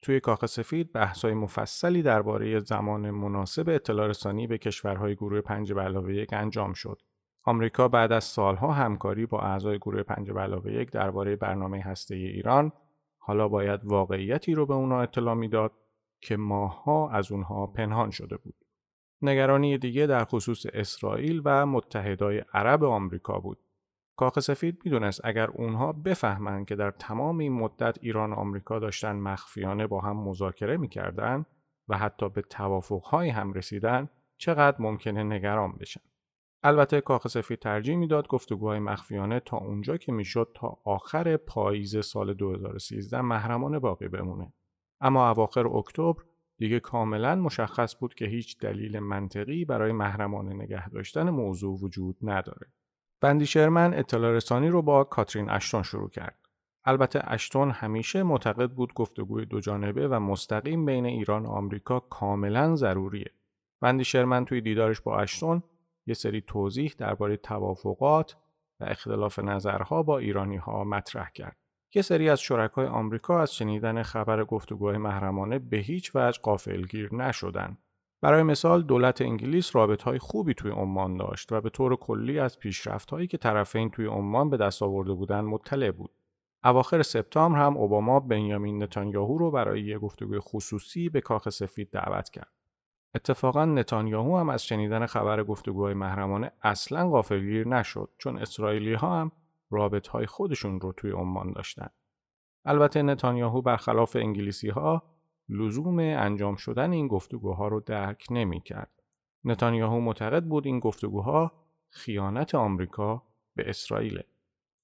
توی 0.00 0.20
کاخ 0.20 0.46
سفید 0.46 0.92
بحث‌های 0.92 1.34
مفصلی 1.34 2.02
درباره 2.02 2.60
زمان 2.60 3.10
مناسب 3.10 3.68
اطلاع 3.68 4.06
رسانی 4.06 4.46
به 4.46 4.58
کشورهای 4.58 5.14
گروه 5.14 5.40
پنج 5.40 5.72
علاوه 5.72 6.14
یک 6.14 6.32
انجام 6.32 6.72
شد. 6.72 7.02
آمریکا 7.48 7.88
بعد 7.88 8.12
از 8.12 8.24
سالها 8.24 8.72
همکاری 8.72 9.26
با 9.26 9.40
اعضای 9.40 9.78
گروه 9.78 10.02
پنج 10.02 10.30
علاوه 10.30 10.72
یک 10.72 10.90
درباره 10.90 11.36
برنامه 11.36 11.80
هسته 11.80 12.14
ایران 12.14 12.72
حالا 13.18 13.48
باید 13.48 13.84
واقعیتی 13.84 14.54
رو 14.54 14.66
به 14.66 14.74
اونا 14.74 15.00
اطلاع 15.00 15.34
می‌داد 15.34 15.72
که 16.20 16.36
ماها 16.36 17.10
از 17.10 17.32
اونها 17.32 17.66
پنهان 17.66 18.10
شده 18.10 18.36
بود. 18.36 18.54
نگرانی 19.22 19.78
دیگه 19.78 20.06
در 20.06 20.24
خصوص 20.24 20.66
اسرائیل 20.72 21.42
و 21.44 21.66
متحدای 21.66 22.44
عرب 22.54 22.84
آمریکا 22.84 23.38
بود. 23.38 23.58
کاخ 24.16 24.40
سفید 24.40 24.80
می‌دونست 24.84 25.20
اگر 25.24 25.50
اونها 25.50 25.92
بفهمند 25.92 26.66
که 26.66 26.76
در 26.76 26.90
تمام 26.90 27.38
این 27.38 27.52
مدت 27.52 27.98
ایران 28.00 28.32
و 28.32 28.34
آمریکا 28.34 28.78
داشتن 28.78 29.16
مخفیانه 29.16 29.86
با 29.86 30.00
هم 30.00 30.16
مذاکره 30.16 30.76
می‌کردن 30.76 31.44
و 31.88 31.98
حتی 31.98 32.28
به 32.28 32.42
توافقهایی 32.42 33.30
هم 33.30 33.52
رسیدن 33.52 34.08
چقدر 34.38 34.76
ممکنه 34.82 35.22
نگران 35.22 35.72
بشن. 35.72 36.00
البته 36.62 37.00
کاخ 37.00 37.28
سفید 37.28 37.58
ترجیح 37.58 37.96
می‌داد 37.96 38.28
گفتگوهای 38.28 38.78
مخفیانه 38.78 39.40
تا 39.40 39.56
اونجا 39.56 39.96
که 39.96 40.12
می‌شد 40.12 40.50
تا 40.54 40.78
آخر 40.84 41.36
پاییز 41.36 42.04
سال 42.04 42.34
2013 42.34 43.20
محرمانه 43.20 43.78
باقی 43.78 44.08
بمونه. 44.08 44.52
اما 45.00 45.30
اواخر 45.30 45.66
اکتبر 45.66 46.22
دیگه 46.58 46.80
کاملا 46.80 47.34
مشخص 47.34 47.96
بود 48.00 48.14
که 48.14 48.24
هیچ 48.24 48.58
دلیل 48.58 48.98
منطقی 48.98 49.64
برای 49.64 49.92
محرمانه 49.92 50.54
نگه 50.54 50.88
داشتن 50.88 51.30
موضوع 51.30 51.78
وجود 51.82 52.16
نداره. 52.22 52.66
بندی 53.20 53.46
شرمن 53.46 53.94
اطلاع 53.94 54.32
رسانی 54.32 54.68
رو 54.68 54.82
با 54.82 55.04
کاترین 55.04 55.50
اشتون 55.50 55.82
شروع 55.82 56.08
کرد. 56.08 56.38
البته 56.84 57.20
اشتون 57.24 57.70
همیشه 57.70 58.22
معتقد 58.22 58.70
بود 58.70 58.94
گفتگوی 58.94 59.46
دو 59.46 59.60
جانبه 59.60 60.08
و 60.08 60.20
مستقیم 60.20 60.86
بین 60.86 61.06
ایران 61.06 61.46
و 61.46 61.50
آمریکا 61.50 62.00
کاملا 62.00 62.76
ضروریه. 62.76 63.30
بندی 63.80 64.04
شرمن 64.04 64.44
توی 64.44 64.60
دیدارش 64.60 65.00
با 65.00 65.18
اشتون 65.20 65.62
یه 66.08 66.14
سری 66.14 66.40
توضیح 66.40 66.94
درباره 66.98 67.36
توافقات 67.36 68.36
و 68.80 68.84
اختلاف 68.84 69.38
نظرها 69.38 70.02
با 70.02 70.18
ایرانی 70.18 70.56
ها 70.56 70.84
مطرح 70.84 71.30
کرد. 71.30 71.56
یه 71.94 72.02
سری 72.02 72.28
از 72.28 72.40
شرکای 72.40 72.86
آمریکا 72.86 73.40
از 73.40 73.54
شنیدن 73.54 74.02
خبر 74.02 74.44
گفتگوهای 74.44 74.98
محرمانه 74.98 75.58
به 75.58 75.76
هیچ 75.76 76.10
وجه 76.14 76.40
قافلگیر 76.42 77.14
نشدن. 77.14 77.78
برای 78.20 78.42
مثال 78.42 78.82
دولت 78.82 79.22
انگلیس 79.22 79.76
رابط 79.76 80.02
های 80.02 80.18
خوبی 80.18 80.54
توی 80.54 80.70
عمان 80.70 81.16
داشت 81.16 81.52
و 81.52 81.60
به 81.60 81.70
طور 81.70 81.96
کلی 81.96 82.38
از 82.38 82.58
پیشرفت 82.58 83.10
هایی 83.10 83.26
که 83.26 83.38
طرفین 83.38 83.90
توی 83.90 84.06
عمان 84.06 84.50
به 84.50 84.56
دست 84.56 84.82
آورده 84.82 85.12
بودن 85.12 85.40
مطلع 85.40 85.90
بود. 85.90 86.10
اواخر 86.64 87.02
سپتامبر 87.02 87.58
هم 87.58 87.76
اوباما 87.76 88.20
بنیامین 88.20 88.82
نتانیاهو 88.82 89.38
رو 89.38 89.50
برای 89.50 89.82
یه 89.82 89.98
گفتگوی 89.98 90.38
خصوصی 90.40 91.08
به 91.08 91.20
کاخ 91.20 91.48
سفید 91.48 91.90
دعوت 91.90 92.30
کرد. 92.30 92.57
اتفاقا 93.18 93.64
نتانیاهو 93.64 94.38
هم 94.38 94.48
از 94.48 94.64
شنیدن 94.64 95.06
خبر 95.06 95.44
گفتگوهای 95.44 95.94
محرمانه 95.94 96.52
اصلا 96.62 97.08
غافلگیر 97.08 97.68
نشد 97.68 98.10
چون 98.18 98.38
اسرائیلی 98.38 98.94
ها 98.94 99.20
هم 99.20 99.32
رابط 99.70 100.08
های 100.08 100.26
خودشون 100.26 100.80
رو 100.80 100.92
توی 100.92 101.10
عمان 101.10 101.52
داشتن. 101.52 101.88
البته 102.64 103.02
نتانیاهو 103.02 103.62
برخلاف 103.62 104.16
انگلیسی 104.16 104.68
ها 104.68 105.02
لزوم 105.48 105.98
انجام 105.98 106.56
شدن 106.56 106.92
این 106.92 107.08
گفتگوها 107.08 107.68
رو 107.68 107.80
درک 107.80 108.26
نمی 108.30 108.60
کرد. 108.60 109.02
نتانیاهو 109.44 110.00
معتقد 110.00 110.44
بود 110.44 110.66
این 110.66 110.78
گفتگوها 110.78 111.52
خیانت 111.90 112.54
آمریکا 112.54 113.22
به 113.54 113.70
اسرائیل. 113.70 114.22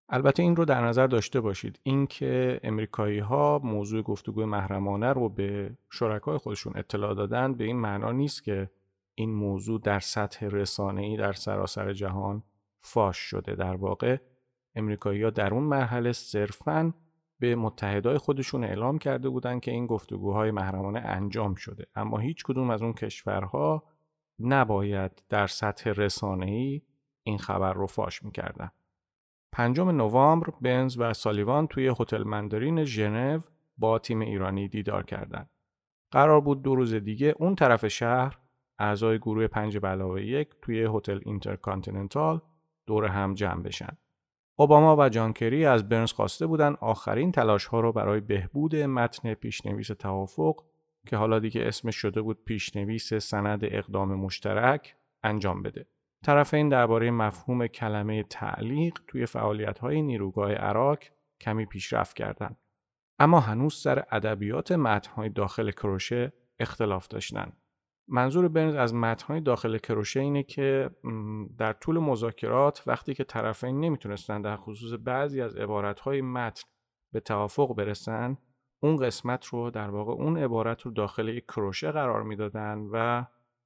البته 0.09 0.43
این 0.43 0.57
رو 0.57 0.65
در 0.65 0.87
نظر 0.87 1.07
داشته 1.07 1.41
باشید. 1.41 1.81
اینکه 1.83 2.61
امریکایی 2.63 3.19
ها 3.19 3.61
موضوع 3.65 4.03
گفتگو 4.03 4.47
محرمانه 4.47 5.13
رو 5.13 5.29
به 5.29 5.77
شرکای 5.91 6.39
خودشون 6.39 6.73
اطلاع 6.77 7.15
دادن 7.15 7.55
به 7.55 7.65
این 7.65 7.77
معنا 7.77 8.13
نیست 8.13 8.45
که 8.45 8.71
این 9.15 9.35
موضوع 9.35 9.81
در 9.81 10.01
سطح 10.01 10.47
رسانه‌ای 10.47 11.17
در 11.17 11.33
سراسر 11.33 11.93
جهان 11.93 12.43
فاش 12.81 13.17
شده. 13.17 13.55
در 13.55 13.77
واقع 13.77 14.17
امریکایی 14.75 15.23
ها 15.23 15.31
در 15.31 15.55
اون 15.55 15.63
مرحله 15.63 16.13
صرفاً 16.13 16.95
به 17.39 17.57
متحدای 17.57 18.19
خودشون 18.19 18.65
اعلام 18.65 18.99
کرده 18.99 19.29
بودند 19.29 19.61
که 19.61 19.71
این 19.71 19.87
گفتگوهای 19.87 20.51
محرمانه 20.51 21.01
انجام 21.01 21.55
شده. 21.55 21.87
اما 21.95 22.19
هیچ 22.19 22.45
کدوم 22.45 22.71
از 22.71 22.83
اون 22.83 22.93
کشورها 22.93 23.85
نباید 24.39 25.25
در 25.29 25.47
سطح 25.47 25.91
رسانه‌ای 25.91 26.83
این 27.23 27.39
خبر 27.39 27.73
رو 27.73 27.87
فاش 27.87 28.23
می‌کردن. 28.23 28.71
پنجم 29.55 29.91
نوامبر 29.91 30.53
برنز 30.61 30.97
و 30.99 31.13
سالیوان 31.13 31.67
توی 31.67 31.93
هتل 32.01 32.23
مندرین 32.23 32.85
ژنو 32.85 33.41
با 33.79 33.99
تیم 33.99 34.21
ایرانی 34.21 34.69
دیدار 34.69 35.03
کردند. 35.03 35.51
قرار 36.11 36.41
بود 36.41 36.63
دو 36.63 36.75
روز 36.75 36.95
دیگه 36.95 37.35
اون 37.39 37.55
طرف 37.55 37.89
شهر 37.89 38.39
اعضای 38.79 39.19
گروه 39.19 39.47
پنج 39.47 39.79
به 39.79 39.94
علاوه 39.94 40.23
یک 40.23 40.49
توی 40.63 40.89
هتل 40.95 41.21
اینترکانتیننتال 41.25 42.41
دور 42.87 43.05
هم 43.05 43.35
جمع 43.35 43.63
بشن. 43.63 43.97
اوباما 44.57 44.97
و 44.97 45.09
جان 45.09 45.28
کری 45.28 45.67
از 45.67 45.89
برنز 45.89 46.13
خواسته 46.13 46.47
بودن 46.47 46.77
آخرین 46.81 47.33
تلاش 47.33 47.67
ها 47.67 47.81
رو 47.81 47.93
برای 47.93 48.21
بهبود 48.21 48.77
متن 48.77 49.35
پیش‌نویس 49.35 49.87
توافق 49.87 50.65
که 51.07 51.17
حالا 51.17 51.39
دیگه 51.39 51.63
اسمش 51.63 51.97
شده 51.97 52.23
بود 52.23 52.45
پیشنویس 52.45 53.15
سند 53.15 53.61
اقدام 53.65 54.15
مشترک 54.15 54.97
انجام 55.23 55.63
بده. 55.63 55.87
طرفین 56.25 56.69
درباره 56.69 57.11
مفهوم 57.11 57.67
کلمه 57.67 58.23
تعلیق 58.23 58.99
توی 59.07 59.27
فعالیت 59.27 59.79
های 59.79 60.03
نیروگاه 60.03 60.53
عراق 60.53 60.99
کمی 61.41 61.67
پیشرفت 61.67 62.17
کردند. 62.17 62.57
اما 63.19 63.41
هنوز 63.41 63.75
سر 63.75 64.05
ادبیات 64.11 64.73
متنهای 64.73 65.29
داخل 65.29 65.71
کروشه 65.71 66.33
اختلاف 66.59 67.09
داشتن. 67.09 67.53
منظور 68.09 68.49
برنز 68.49 68.75
از 68.75 68.95
متنهای 68.95 69.41
داخل 69.41 69.79
کروشه 69.79 70.21
اینه 70.21 70.43
که 70.43 70.91
در 71.59 71.73
طول 71.73 71.99
مذاکرات 71.99 72.83
وقتی 72.87 73.15
که 73.15 73.25
طرفین 73.25 73.81
نمی‌تونستن 73.81 74.43
در 74.43 74.57
خصوص 74.57 74.99
بعضی 75.05 75.41
از 75.41 75.57
عبارتهای 75.57 76.21
متن 76.21 76.63
به 77.13 77.21
توافق 77.21 77.75
برسن 77.75 78.39
اون 78.83 78.97
قسمت 78.97 79.47
رو 79.47 79.71
در 79.71 79.91
واقع 79.91 80.13
اون 80.13 80.39
عبارت 80.39 80.83
رو 80.83 80.91
داخل 80.91 81.29
یک 81.29 81.45
کروشه 81.45 81.91
قرار 81.91 82.23
می‌دادن 82.23 82.89
و 82.93 83.25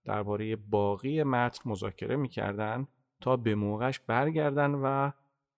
درباره 0.08 0.56
باقی 0.56 1.22
متن 1.22 1.70
مذاکره 1.70 2.16
می‌کردن 2.16 2.86
تا 3.20 3.36
به 3.36 3.54
موقعش 3.54 4.00
برگردن 4.00 4.70
و 4.74 5.10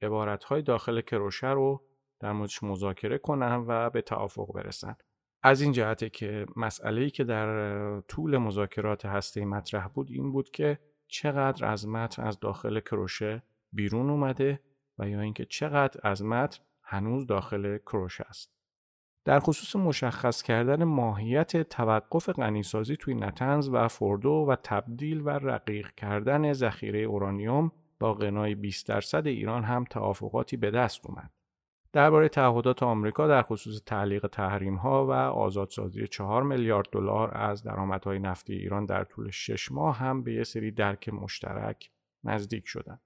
عبارتهای 0.03 0.63
داخل 0.63 1.01
کروشه 1.01 1.51
رو 1.51 1.83
در 2.21 2.33
موردش 2.33 2.63
مذاکره 2.63 3.19
کنن 3.19 3.65
و 3.69 3.91
به 3.91 4.03
توافق 4.03 4.53
برسن 4.53 4.97
از 5.43 5.61
این 5.61 5.73
جهته 5.73 6.11
که 6.11 6.47
مسئله‌ای 6.57 7.11
که 7.11 7.25
در 7.25 8.01
طول 8.01 8.37
مذاکرات 8.37 9.07
هسته 9.07 9.45
مطرح 9.45 9.89
بود 9.89 10.11
این 10.11 10.33
بود 10.33 10.51
که 10.51 10.79
چقدر 11.09 11.67
از 11.67 11.89
متن 11.89 12.23
از 12.23 12.41
داخل 12.41 12.81
کروشه 12.81 13.43
بیرون 13.73 14.11
اومده 14.11 14.61
و 14.99 15.09
یا 15.09 15.21
اینکه 15.21 15.45
چقدر 15.45 16.01
از 16.03 16.25
متن 16.25 16.59
هنوز 16.83 17.27
داخل 17.27 17.79
کروشه 17.79 18.25
است. 18.29 18.60
در 19.25 19.41
خصوص 19.41 19.77
مشخص 19.77 20.43
کردن 20.43 20.85
ماهیت 20.85 21.69
توقف 21.69 22.29
غنیسازی 22.31 22.97
توی 22.97 23.15
نتنز 23.15 23.69
و 23.73 23.89
فوردو 23.89 24.31
و 24.49 24.57
تبدیل 24.63 25.21
و 25.21 25.29
رقیق 25.29 25.91
کردن 25.95 26.53
ذخیره 26.53 26.99
اورانیوم 26.99 27.73
با 28.01 28.15
غنای 28.15 28.55
20 28.55 28.89
درصد 28.89 29.27
ایران 29.27 29.65
هم 29.65 29.85
توافقاتی 29.85 30.57
به 30.57 30.71
دست 30.71 31.07
اومد. 31.07 31.31
درباره 31.93 32.29
تعهدات 32.29 32.83
آمریکا 32.83 33.27
در 33.29 33.43
خصوص 33.43 33.83
تعلیق 33.87 34.27
تحریم 34.27 34.75
ها 34.77 35.07
و 35.07 35.13
آزادسازی 35.13 36.07
4 36.07 36.43
میلیارد 36.43 36.89
دلار 36.93 37.37
از 37.37 37.63
درآمدهای 37.63 38.19
نفتی 38.19 38.55
ایران 38.55 38.87
در 38.87 39.05
طول 39.05 39.31
6 39.31 39.73
ماه 39.73 39.97
هم 39.97 40.23
به 40.23 40.35
یه 40.35 40.45
سری 40.45 40.71
درک 40.71 41.09
مشترک 41.09 41.91
نزدیک 42.25 42.67
شدند. 42.67 43.01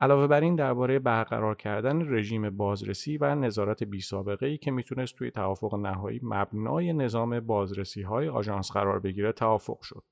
علاوه 0.00 0.26
بر 0.26 0.40
این 0.40 0.54
درباره 0.54 0.98
برقرار 0.98 1.54
کردن 1.54 2.14
رژیم 2.14 2.50
بازرسی 2.50 3.16
و 3.16 3.34
نظارت 3.34 3.84
بی 3.84 4.00
سابقه 4.00 4.46
ای 4.46 4.58
که 4.58 4.70
می‌تونست 4.70 5.14
توی 5.14 5.30
توافق 5.30 5.74
نهایی 5.74 6.20
مبنای 6.22 6.92
نظام 6.92 7.40
بازرسی 7.40 8.02
های 8.02 8.28
آژانس 8.28 8.72
قرار 8.72 8.98
بگیره 8.98 9.32
توافق 9.32 9.80
شد. 9.80 10.04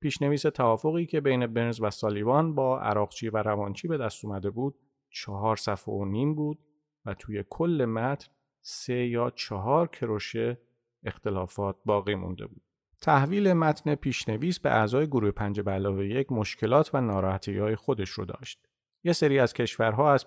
پیشنویس 0.00 0.42
توافقی 0.42 1.06
که 1.06 1.20
بین 1.20 1.46
برنز 1.46 1.80
و 1.80 1.90
سالیوان 1.90 2.54
با 2.54 2.80
عراقچی 2.80 3.28
و 3.28 3.36
روانچی 3.36 3.88
به 3.88 3.98
دست 3.98 4.24
اومده 4.24 4.50
بود 4.50 4.74
چهار 5.10 5.56
صفحه 5.56 5.94
و 5.94 6.04
نیم 6.04 6.34
بود 6.34 6.58
و 7.06 7.14
توی 7.14 7.44
کل 7.50 7.84
متن 7.84 8.28
سه 8.62 9.06
یا 9.06 9.30
چهار 9.30 9.88
کروشه 9.88 10.58
اختلافات 11.04 11.76
باقی 11.84 12.14
مونده 12.14 12.46
بود. 12.46 12.62
تحویل 13.00 13.52
متن 13.52 13.94
پیشنویس 13.94 14.60
به 14.60 14.70
اعضای 14.70 15.06
گروه 15.06 15.30
پنج 15.30 15.60
علاوه 15.60 16.06
یک 16.06 16.32
مشکلات 16.32 16.94
و 16.94 17.00
ناراحتی 17.00 17.58
های 17.58 17.76
خودش 17.76 18.10
رو 18.10 18.24
داشت. 18.24 18.69
یه 19.04 19.12
سری 19.12 19.38
از 19.38 19.52
کشورها 19.52 20.12
از 20.12 20.26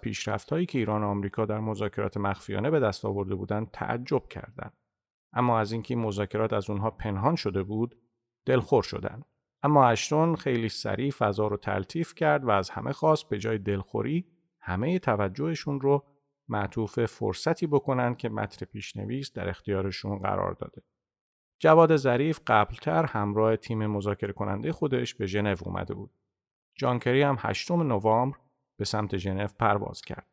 هایی 0.51 0.65
که 0.65 0.77
ایران 0.79 1.03
و 1.03 1.07
آمریکا 1.07 1.45
در 1.45 1.59
مذاکرات 1.59 2.17
مخفیانه 2.17 2.69
به 2.69 2.79
دست 2.79 3.05
آورده 3.05 3.35
بودند 3.35 3.71
تعجب 3.71 4.27
کردند. 4.27 4.73
اما 5.33 5.59
از 5.59 5.71
اینکه 5.71 5.95
مذاکرات 5.95 6.53
از 6.53 6.69
اونها 6.69 6.91
پنهان 6.91 7.35
شده 7.35 7.63
بود، 7.63 7.95
دلخور 8.45 8.83
شدند. 8.83 9.25
اما 9.63 9.87
اشتون 9.87 10.35
خیلی 10.35 10.69
سریع 10.69 11.11
فضا 11.11 11.47
رو 11.47 11.57
تلطیف 11.57 12.15
کرد 12.15 12.45
و 12.45 12.49
از 12.49 12.69
همه 12.69 12.91
خواست 12.91 13.29
به 13.29 13.39
جای 13.39 13.57
دلخوری 13.57 14.27
همه 14.59 14.99
توجهشون 14.99 15.81
رو 15.81 16.05
معطوف 16.47 17.05
فرصتی 17.05 17.67
بکنن 17.67 18.13
که 18.13 18.29
متن 18.29 18.65
پیشنویس 18.65 19.33
در 19.33 19.49
اختیارشون 19.49 20.19
قرار 20.19 20.53
داده. 20.53 20.81
جواد 21.59 21.95
ظریف 21.95 22.39
قبلتر 22.47 23.05
همراه 23.05 23.55
تیم 23.55 23.87
مذاکره 23.87 24.33
کننده 24.33 24.71
خودش 24.71 25.15
به 25.15 25.25
ژنو 25.25 25.55
اومده 25.65 25.93
بود. 25.93 26.11
جانکری 26.75 27.21
هم 27.21 27.35
8 27.39 27.71
نوامبر 27.71 28.37
به 28.83 28.87
سمت 28.87 29.17
ژنو 29.17 29.47
پرواز 29.59 30.01
کرد. 30.01 30.27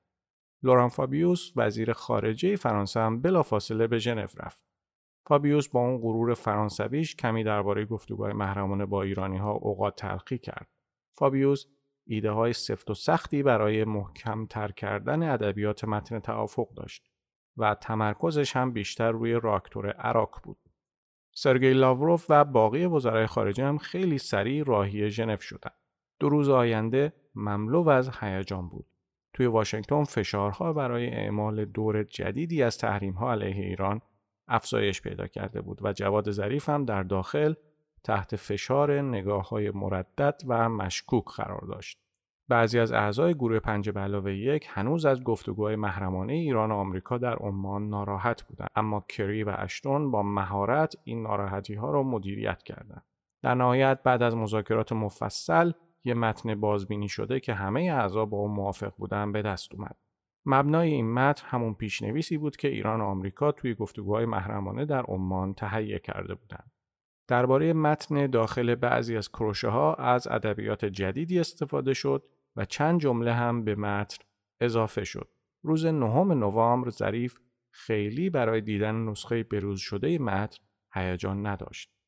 لوران 0.62 0.88
فابیوس 0.88 1.53
وزیر 1.57 1.92
خارجه 1.92 2.57
فرانسه 2.57 3.01
هم 3.01 3.22
بلافاصله 3.22 3.86
به 3.86 3.98
ژنو 3.98 4.26
رفت. 4.36 4.61
فابیوس 5.26 5.68
با 5.68 5.80
اون 5.80 5.98
غرور 5.98 6.34
فرانسویش 6.34 7.16
کمی 7.16 7.44
درباره 7.44 7.84
گفتگوهای 7.84 8.32
محرمانه 8.32 8.86
با 8.86 9.03
ایرانی 9.03 9.38
ها 9.38 9.53
اوقات 9.53 9.96
تلقی 9.96 10.38
کرد. 10.38 10.68
فابیوس 11.18 11.66
ایده 12.07 12.30
های 12.30 12.53
سفت 12.53 12.90
و 12.90 12.94
سختی 12.94 13.42
برای 13.42 13.84
محکم 13.84 14.46
تر 14.46 14.72
کردن 14.72 15.22
ادبیات 15.22 15.84
متن 15.84 16.18
توافق 16.18 16.74
داشت 16.74 17.11
و 17.57 17.74
تمرکزش 17.74 18.57
هم 18.57 18.72
بیشتر 18.72 19.11
روی 19.11 19.32
راکتور 19.32 19.90
عراق 19.90 20.40
بود. 20.42 20.59
سرگئی 21.34 21.74
لاوروف 21.74 22.26
و 22.28 22.44
باقی 22.44 22.86
وزرای 22.86 23.26
خارجه 23.26 23.64
هم 23.64 23.78
خیلی 23.78 24.18
سریع 24.18 24.64
راهی 24.64 25.11
ژنو 25.11 25.36
شدند. 25.36 25.79
دو 26.20 26.28
روز 26.28 26.48
آینده 26.48 27.12
مملو 27.34 27.88
از 27.88 28.10
هیجان 28.20 28.68
بود. 28.68 28.86
توی 29.32 29.46
واشنگتن 29.46 30.04
فشارها 30.04 30.72
برای 30.72 31.10
اعمال 31.10 31.64
دور 31.64 32.02
جدیدی 32.02 32.62
از 32.62 32.78
تحریم‌ها 32.78 33.32
علیه 33.32 33.64
ایران 33.64 34.00
افزایش 34.48 35.02
پیدا 35.02 35.26
کرده 35.26 35.60
بود 35.60 35.78
و 35.82 35.92
جواد 35.92 36.30
ظریف 36.30 36.68
هم 36.68 36.84
در 36.84 37.02
داخل 37.02 37.54
تحت 38.04 38.36
فشار 38.36 39.00
نگاه 39.00 39.48
های 39.48 39.70
مردد 39.70 40.40
و 40.48 40.68
مشکوک 40.68 41.24
قرار 41.24 41.64
داشت. 41.68 41.98
بعضی 42.48 42.78
از 42.78 42.92
اعضای 42.92 43.34
گروه 43.34 43.58
پنج 43.58 43.90
به 43.90 44.36
یک 44.36 44.66
هنوز 44.70 45.04
از 45.04 45.24
گفتگوهای 45.24 45.76
محرمانه 45.76 46.32
ایران 46.32 46.72
و 46.72 46.74
آمریکا 46.74 47.18
در 47.18 47.34
عمان 47.36 47.88
ناراحت 47.88 48.42
بودند 48.42 48.68
اما 48.76 49.04
کری 49.08 49.44
و 49.44 49.54
اشتون 49.58 50.10
با 50.10 50.22
مهارت 50.22 50.96
این 51.04 51.22
ناراحتی 51.22 51.74
ها 51.74 51.90
را 51.90 52.02
مدیریت 52.02 52.62
کردند. 52.62 53.04
در 53.42 53.54
نهایت 53.54 54.02
بعد 54.02 54.22
از 54.22 54.36
مذاکرات 54.36 54.92
مفصل 54.92 55.72
یه 56.05 56.14
متن 56.14 56.55
بازبینی 56.55 57.09
شده 57.09 57.40
که 57.40 57.55
همه 57.55 57.80
اعضا 57.80 58.24
با 58.24 58.38
اون 58.38 58.51
موافق 58.51 58.92
بودن 58.96 59.32
به 59.32 59.42
دست 59.42 59.74
اومد. 59.74 59.96
مبنای 60.46 60.90
این 60.90 61.12
متن 61.12 61.46
همون 61.46 61.74
پیشنویسی 61.74 62.38
بود 62.38 62.57
که 62.57 62.68
ایران 62.68 63.01
و 63.01 63.05
آمریکا 63.05 63.53
توی 63.53 63.74
گفتگوهای 63.74 64.24
محرمانه 64.24 64.84
در 64.84 65.03
عمان 65.03 65.55
تهیه 65.55 65.98
کرده 65.98 66.34
بودند. 66.34 66.72
درباره 67.28 67.72
متن 67.72 68.26
داخل 68.26 68.74
بعضی 68.74 69.16
از 69.16 69.28
کروشه 69.28 69.68
ها 69.68 69.94
از 69.94 70.28
ادبیات 70.28 70.84
جدیدی 70.84 71.40
استفاده 71.40 71.94
شد 71.94 72.22
و 72.57 72.64
چند 72.64 73.01
جمله 73.01 73.32
هم 73.32 73.64
به 73.64 73.74
متن 73.74 74.24
اضافه 74.61 75.05
شد. 75.05 75.28
روز 75.62 75.86
نهم 75.86 76.32
نوامبر 76.32 76.90
ظریف 76.90 77.38
خیلی 77.70 78.30
برای 78.30 78.61
دیدن 78.61 78.94
نسخه 78.94 79.42
بروز 79.42 79.80
شده 79.80 80.18
متن 80.18 80.59
هیجان 80.94 81.46
نداشت. 81.46 81.99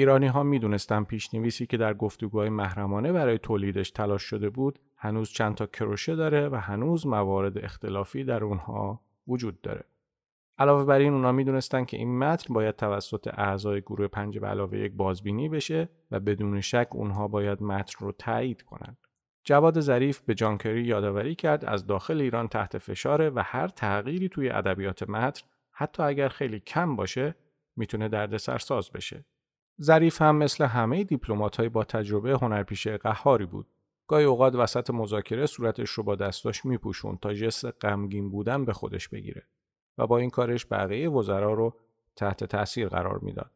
ایرانی 0.00 0.26
ها 0.26 0.42
می 0.42 0.58
دونستن 0.58 1.04
پیشنویسی 1.04 1.66
که 1.66 1.76
در 1.76 1.94
گفتگوهای 1.94 2.48
محرمانه 2.48 3.12
برای 3.12 3.38
تولیدش 3.38 3.90
تلاش 3.90 4.22
شده 4.22 4.50
بود 4.50 4.78
هنوز 4.96 5.30
چند 5.30 5.54
تا 5.54 5.66
کروشه 5.66 6.16
داره 6.16 6.48
و 6.48 6.56
هنوز 6.56 7.06
موارد 7.06 7.64
اختلافی 7.64 8.24
در 8.24 8.44
اونها 8.44 9.00
وجود 9.28 9.60
داره. 9.60 9.84
علاوه 10.58 10.84
بر 10.84 10.98
این 10.98 11.12
اونا 11.12 11.32
می‌دونستن 11.32 11.84
که 11.84 11.96
این 11.96 12.18
متن 12.18 12.54
باید 12.54 12.76
توسط 12.76 13.28
اعضای 13.34 13.80
گروه 13.80 14.08
پنج 14.08 14.38
به 14.38 14.46
علاوه 14.46 14.78
یک 14.78 14.92
بازبینی 14.92 15.48
بشه 15.48 15.88
و 16.10 16.20
بدون 16.20 16.60
شک 16.60 16.88
اونها 16.92 17.28
باید 17.28 17.62
متن 17.62 18.04
رو 18.04 18.12
تایید 18.12 18.62
کنند. 18.62 18.98
جواد 19.44 19.80
ظریف 19.80 20.20
به 20.20 20.34
جانکری 20.34 20.82
یادآوری 20.82 21.34
کرد 21.34 21.64
از 21.64 21.86
داخل 21.86 22.20
ایران 22.20 22.48
تحت 22.48 22.78
فشاره 22.78 23.30
و 23.30 23.42
هر 23.44 23.68
تغییری 23.68 24.28
توی 24.28 24.50
ادبیات 24.50 25.02
متن 25.02 25.46
حتی 25.72 26.02
اگر 26.02 26.28
خیلی 26.28 26.60
کم 26.60 26.96
باشه 26.96 27.34
می‌تونه 27.76 28.08
دردسرساز 28.08 28.90
بشه. 28.92 29.24
ظریف 29.82 30.22
هم 30.22 30.36
مثل 30.36 30.64
همه 30.64 31.06
های 31.58 31.68
با 31.68 31.84
تجربه 31.84 32.38
هنرپیشه 32.38 32.96
قهاری 32.96 33.46
بود. 33.46 33.66
گاهی 34.08 34.24
اوقات 34.24 34.54
وسط 34.54 34.90
مذاکره 34.90 35.46
صورتش 35.46 35.90
رو 35.90 36.02
با 36.02 36.14
دستاش 36.14 36.64
میپوشون 36.64 37.18
تا 37.22 37.34
جس 37.34 37.64
غمگین 37.64 38.30
بودن 38.30 38.64
به 38.64 38.72
خودش 38.72 39.08
بگیره 39.08 39.42
و 39.98 40.06
با 40.06 40.18
این 40.18 40.30
کارش 40.30 40.66
بقیه 40.70 41.10
وزرا 41.10 41.54
رو 41.54 41.74
تحت 42.16 42.44
تاثیر 42.44 42.88
قرار 42.88 43.18
می‌داد. 43.18 43.50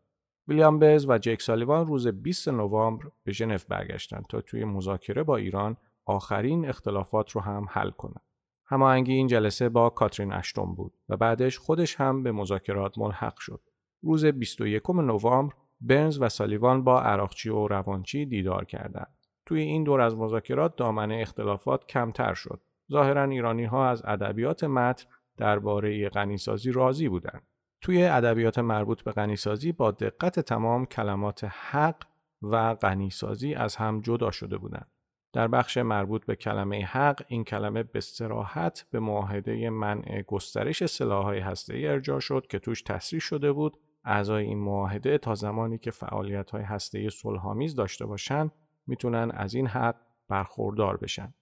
ویلیام 0.49 0.79
بز 0.79 1.07
و 1.09 1.19
جک 1.19 1.43
سالیوان 1.43 1.87
روز 1.87 2.09
20 2.09 2.49
نوامبر 2.49 3.07
به 3.25 3.33
ژنو 3.33 3.59
برگشتند 3.69 4.27
تا 4.29 4.41
توی 4.41 4.65
مذاکره 4.65 5.23
با 5.23 5.37
ایران 5.37 5.77
آخرین 6.07 6.69
اختلافات 6.69 7.31
رو 7.31 7.41
هم 7.41 7.67
حل 7.71 7.91
کنند. 7.91 8.23
هماهنگی 8.67 9.13
این 9.13 9.27
جلسه 9.27 9.69
با 9.69 9.91
کاترین 9.91 10.33
اشتون 10.33 10.75
بود 10.75 10.93
و 11.09 11.17
بعدش 11.17 11.59
خودش 11.59 12.01
هم 12.01 12.23
به 12.23 12.33
مذاکرات 12.33 12.99
ملحق 12.99 13.39
شد. 13.39 13.61
روز 14.03 14.25
21 14.25 14.91
نوامبر 14.91 15.55
برنز 15.81 16.19
و 16.21 16.29
سالیوان 16.29 16.85
با 16.85 17.03
عراقچی 17.03 17.51
و 17.51 17.69
روانچی 17.69 18.27
دیدار 18.27 18.65
کردند. 18.65 19.15
توی 19.47 19.61
این 19.61 19.85
دور 19.85 20.01
از 20.01 20.17
مذاکرات 20.17 20.77
دامنه 20.77 21.19
اختلافات 21.21 21.87
کمتر 21.87 22.35
شد. 22.35 22.61
ظاهرا 22.93 23.25
ایرانی 23.25 23.65
ها 23.65 23.89
از 23.89 24.03
ادبیات 24.05 24.65
متن 24.65 25.07
درباره 25.37 26.09
غنیسازی 26.09 26.73
راضی 26.73 27.09
بودند. 27.09 27.43
توی 27.81 28.05
ادبیات 28.05 28.59
مربوط 28.59 29.03
به 29.03 29.13
غنیسازی 29.13 29.73
با 29.73 29.91
دقت 29.91 30.41
تمام 30.41 30.87
کلمات 30.87 31.45
حق 31.45 32.05
و 32.43 32.75
غنیسازی 32.75 33.55
از 33.55 33.77
هم 33.77 34.01
جدا 34.01 34.31
شده 34.31 34.59
بودند. 34.59 34.91
در 35.33 35.49
بخش 35.49 35.77
مربوط 35.79 36.27
به 36.27 36.37
کلمه 36.37 36.85
حق 36.85 37.23
این 37.29 37.45
کلمه 37.45 37.83
به 37.83 38.01
سراحت 38.01 38.87
به 38.91 39.01
معاهده 39.01 39.71
منع 39.71 40.23
گسترش 40.23 40.87
سلاح‌های 40.87 41.39
هسته‌ای 41.39 41.87
ارجاع 41.89 42.21
شد 42.21 42.47
که 42.47 42.59
توش 42.59 42.83
تصریح 42.83 43.21
شده 43.21 43.53
بود 43.53 43.77
اعضای 44.05 44.45
این 44.45 44.59
معاهده 44.59 45.19
تا 45.19 45.35
زمانی 45.35 45.79
که 45.79 45.91
فعالیت 45.91 46.51
های 46.51 46.63
هسته 46.63 47.11
صلحآمیز 47.11 47.75
داشته 47.75 48.07
باشند 48.07 48.53
می‌تونن 48.87 49.31
از 49.35 49.55
این 49.55 49.67
حق 49.67 49.97
برخوردار 50.29 50.97
بشن. 50.97 51.35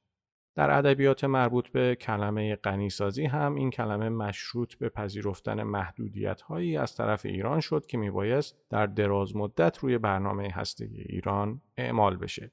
در 0.55 0.79
ادبیات 0.79 1.25
مربوط 1.25 1.69
به 1.69 1.97
کلمه 1.97 2.57
غنیسازی 2.57 3.25
هم 3.25 3.55
این 3.55 3.71
کلمه 3.71 4.09
مشروط 4.09 4.75
به 4.75 4.89
پذیرفتن 4.89 5.63
محدودیت 5.63 6.41
هایی 6.41 6.77
از 6.77 6.97
طرف 6.97 7.27
ایران 7.27 7.61
شد 7.61 7.87
که 7.87 7.99
میبایست 7.99 8.57
در 8.71 8.87
دراز 8.87 9.37
مدت 9.37 9.79
روی 9.79 9.99
برنامه 9.99 10.49
هسته 10.53 10.89
ایران 10.93 11.61
اعمال 11.77 12.17
بشه. 12.17 12.53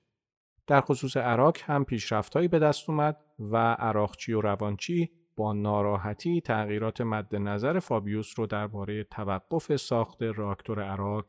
در 0.68 0.82
خصوص 0.82 1.18
عراق 1.18 1.57
هم 1.64 1.86
پیشرفتهایی 1.86 2.47
به 2.47 2.60
دست 2.60 2.89
اومد 2.89 3.18
و 3.39 3.57
عراقچی 3.57 4.34
و 4.34 4.41
روانچی 4.41 5.12
با 5.40 5.54
ناراحتی 5.54 6.42
تغییرات 6.42 7.02
مد 7.02 7.36
نظر 7.36 7.80
فابیوس 7.80 8.40
رو 8.40 8.46
درباره 8.46 9.04
توقف 9.04 9.76
ساخت 9.76 10.24
راکتور 10.24 10.84
عراق 10.84 11.26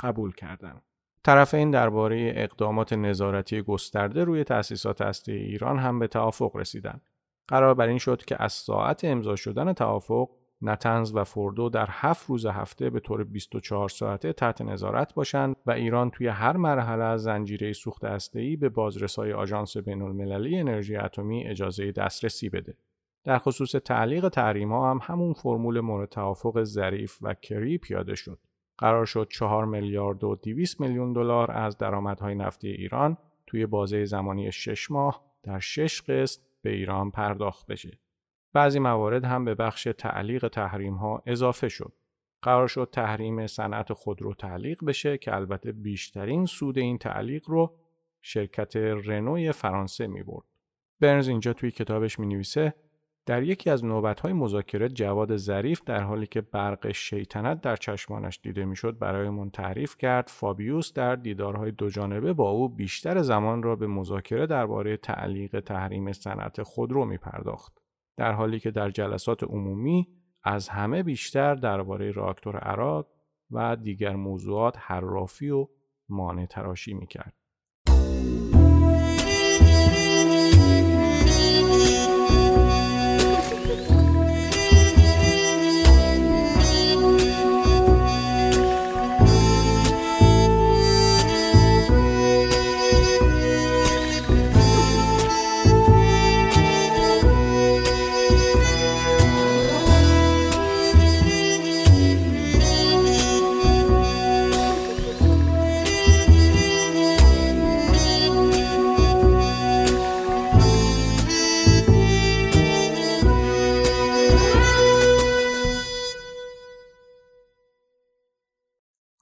قبول 0.00 0.32
کردند. 0.32 0.82
طرفین 1.24 1.70
درباره 1.70 2.32
اقدامات 2.36 2.92
نظارتی 2.92 3.62
گسترده 3.62 4.24
روی 4.24 4.44
تأسیسات 4.44 5.02
هسته 5.02 5.32
ایران 5.32 5.78
هم 5.78 5.98
به 5.98 6.06
توافق 6.06 6.56
رسیدند. 6.56 7.00
قرار 7.48 7.74
بر 7.74 7.88
این 7.88 7.98
شد 7.98 8.24
که 8.24 8.42
از 8.42 8.52
ساعت 8.52 9.04
امضا 9.04 9.36
شدن 9.36 9.72
توافق 9.72 10.28
نتنز 10.62 11.14
و 11.14 11.24
فوردو 11.24 11.68
در 11.68 11.86
هفت 11.90 12.26
روز 12.28 12.46
هفته 12.46 12.90
به 12.90 13.00
طور 13.00 13.24
24 13.24 13.88
ساعته 13.88 14.32
تحت 14.32 14.62
نظارت 14.62 15.14
باشند 15.14 15.56
و 15.66 15.70
ایران 15.70 16.10
توی 16.10 16.26
هر 16.26 16.56
مرحله 16.56 17.04
از 17.04 17.22
زنجیره 17.22 17.72
سوخت 17.72 18.04
هسته‌ای 18.04 18.56
به 18.56 18.68
بازرسای 18.68 19.32
آژانس 19.32 19.76
بین‌المللی 19.76 20.58
انرژی 20.58 20.96
اتمی 20.96 21.46
اجازه 21.46 21.92
دسترسی 21.92 22.48
بده. 22.48 22.74
در 23.24 23.38
خصوص 23.38 23.70
تعلیق 23.70 24.28
تحریم 24.28 24.72
ها 24.72 24.90
هم 24.90 25.00
همون 25.02 25.32
فرمول 25.32 25.80
مورد 25.80 26.08
توافق 26.08 26.62
ظریف 26.62 27.18
و 27.22 27.34
کری 27.34 27.78
پیاده 27.78 28.14
شد. 28.14 28.38
قرار 28.78 29.06
شد 29.06 29.28
4 29.30 29.64
میلیارد 29.64 30.24
و 30.24 30.34
200 30.34 30.80
میلیون 30.80 31.12
دلار 31.12 31.50
از 31.50 31.78
درآمدهای 31.78 32.34
نفتی 32.34 32.68
ایران 32.68 33.16
توی 33.46 33.66
بازه 33.66 34.04
زمانی 34.04 34.52
6 34.52 34.90
ماه 34.90 35.24
در 35.42 35.58
6 35.58 36.02
قسط 36.02 36.40
به 36.62 36.70
ایران 36.70 37.10
پرداخت 37.10 37.66
بشه. 37.66 37.98
بعضی 38.52 38.78
موارد 38.78 39.24
هم 39.24 39.44
به 39.44 39.54
بخش 39.54 39.88
تعلیق 39.98 40.48
تحریم 40.48 40.94
ها 40.94 41.22
اضافه 41.26 41.68
شد. 41.68 41.92
قرار 42.42 42.68
شد 42.68 42.88
تحریم 42.92 43.46
صنعت 43.46 43.92
خودرو 43.92 44.34
تعلیق 44.34 44.84
بشه 44.84 45.18
که 45.18 45.34
البته 45.34 45.72
بیشترین 45.72 46.46
سود 46.46 46.78
این 46.78 46.98
تعلیق 46.98 47.50
رو 47.50 47.76
شرکت 48.22 48.76
رنوی 48.76 49.52
فرانسه 49.52 50.06
می 50.06 50.22
برد. 50.22 50.44
برنز 51.00 51.28
اینجا 51.28 51.52
توی 51.52 51.70
کتابش 51.70 52.18
می 52.18 52.26
نویسه 52.26 52.74
در 53.26 53.42
یکی 53.42 53.70
از 53.70 53.84
نوبت‌های 53.84 54.32
مذاکره 54.32 54.88
جواد 54.88 55.36
ظریف 55.36 55.82
در 55.86 56.02
حالی 56.02 56.26
که 56.26 56.40
برق 56.40 56.92
شیطنت 56.92 57.60
در 57.60 57.76
چشمانش 57.76 58.40
دیده 58.42 58.64
می‌شد 58.64 58.98
برایمان 58.98 59.50
تعریف 59.50 59.96
کرد 59.96 60.28
فابیوس 60.28 60.92
در 60.92 61.16
دیدارهای 61.16 61.70
دوجانبه 61.70 62.32
با 62.32 62.50
او 62.50 62.68
بیشتر 62.68 63.22
زمان 63.22 63.62
را 63.62 63.76
به 63.76 63.86
مذاکره 63.86 64.46
درباره 64.46 64.96
تعلیق 64.96 65.60
تحریم 65.60 66.12
صنعت 66.12 66.62
خودرو 66.62 67.04
می 67.04 67.18
پرداخت 67.18 67.82
در 68.16 68.32
حالی 68.32 68.60
که 68.60 68.70
در 68.70 68.90
جلسات 68.90 69.42
عمومی 69.42 70.08
از 70.44 70.68
همه 70.68 71.02
بیشتر 71.02 71.54
درباره 71.54 72.10
راکتور 72.10 72.56
عراق 72.56 73.08
و 73.50 73.76
دیگر 73.76 74.16
موضوعات 74.16 74.76
حرافی 74.78 75.50
و 75.50 75.68
مانع 76.08 76.46
تراشی 76.46 76.94
می 76.94 77.06
کرد. 77.06 77.41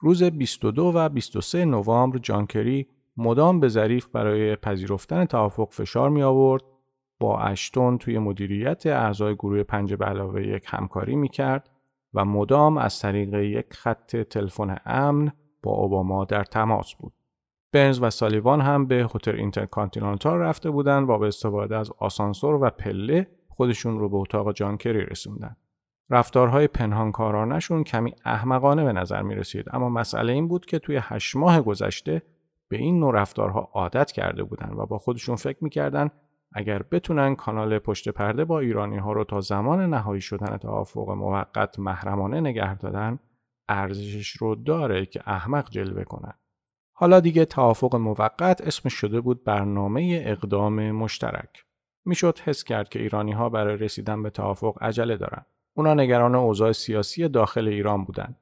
روز 0.03 0.23
22 0.23 0.91
و 0.95 1.09
23 1.09 1.65
نوامبر 1.65 2.17
جان 2.17 2.40
کری 2.40 2.87
مدام 3.17 3.59
به 3.59 3.67
ظریف 3.67 4.07
برای 4.07 4.55
پذیرفتن 4.55 5.25
توافق 5.25 5.69
فشار 5.71 6.09
می 6.09 6.23
آورد 6.23 6.63
با 7.19 7.39
اشتون 7.39 7.97
توی 7.97 8.19
مدیریت 8.19 8.85
اعضای 8.85 9.35
گروه 9.35 9.63
پنج 9.63 9.93
به 9.93 10.05
علاوه 10.05 10.47
یک 10.47 10.63
همکاری 10.67 11.15
می 11.15 11.29
کرد 11.29 11.69
و 12.13 12.25
مدام 12.25 12.77
از 12.77 12.99
طریق 12.99 13.33
یک 13.33 13.73
خط 13.73 14.15
تلفن 14.15 14.77
امن 14.85 15.31
با 15.63 15.71
اوباما 15.71 16.25
در 16.25 16.43
تماس 16.43 16.95
بود. 16.95 17.13
برنز 17.71 18.01
و 18.01 18.09
سالیوان 18.09 18.61
هم 18.61 18.85
به 18.85 19.07
هتل 19.15 19.35
اینترکانتینانتال 19.35 20.39
رفته 20.39 20.69
بودند 20.69 21.09
و 21.09 21.17
با 21.17 21.27
استفاده 21.27 21.77
از 21.77 21.91
آسانسور 21.99 22.55
و 22.63 22.69
پله 22.69 23.27
خودشون 23.49 23.99
رو 23.99 24.09
به 24.09 24.17
اتاق 24.17 24.53
جان 24.53 24.70
کری 24.70 25.05
رسوندن. 25.05 25.55
رفتارهای 26.11 26.67
پنهانکارانشون 26.67 27.83
کمی 27.83 28.15
احمقانه 28.25 28.83
به 28.83 28.93
نظر 28.93 29.21
می 29.21 29.35
رسید 29.35 29.65
اما 29.73 29.89
مسئله 29.89 30.33
این 30.33 30.47
بود 30.47 30.65
که 30.65 30.79
توی 30.79 30.99
هشت 31.01 31.35
ماه 31.35 31.61
گذشته 31.61 32.21
به 32.69 32.77
این 32.77 32.99
نوع 32.99 33.13
رفتارها 33.15 33.69
عادت 33.73 34.11
کرده 34.11 34.43
بودند 34.43 34.79
و 34.79 34.85
با 34.85 34.97
خودشون 34.97 35.35
فکر 35.35 35.63
می‌کردن 35.63 36.09
اگر 36.53 36.83
بتونن 36.91 37.35
کانال 37.35 37.79
پشت 37.79 38.09
پرده 38.09 38.45
با 38.45 38.59
ایرانی 38.59 38.97
ها 38.97 39.13
رو 39.13 39.23
تا 39.23 39.41
زمان 39.41 39.89
نهایی 39.89 40.21
شدن 40.21 40.57
توافق 40.57 41.09
موقت 41.09 41.79
محرمانه 41.79 42.41
نگه 42.41 42.75
دادن 42.75 43.19
ارزشش 43.69 44.29
رو 44.29 44.55
داره 44.55 45.05
که 45.05 45.21
احمق 45.25 45.69
جلوه 45.69 46.03
کنن. 46.03 46.33
حالا 46.93 47.19
دیگه 47.19 47.45
توافق 47.45 47.95
موقت 47.95 48.61
اسمش 48.61 48.93
شده 48.93 49.21
بود 49.21 49.43
برنامه 49.43 50.23
اقدام 50.25 50.91
مشترک. 50.91 51.65
می‌شد 52.05 52.39
حس 52.39 52.63
کرد 52.63 52.89
که 52.89 52.99
ایرانی 52.99 53.31
ها 53.31 53.49
برای 53.49 53.77
رسیدن 53.77 54.23
به 54.23 54.29
توافق 54.29 54.77
عجله 54.81 55.17
دارن. 55.17 55.45
اونا 55.73 55.93
نگران 55.93 56.35
اوضاع 56.35 56.71
سیاسی 56.71 57.27
داخل 57.27 57.67
ایران 57.67 58.03
بودند. 58.03 58.37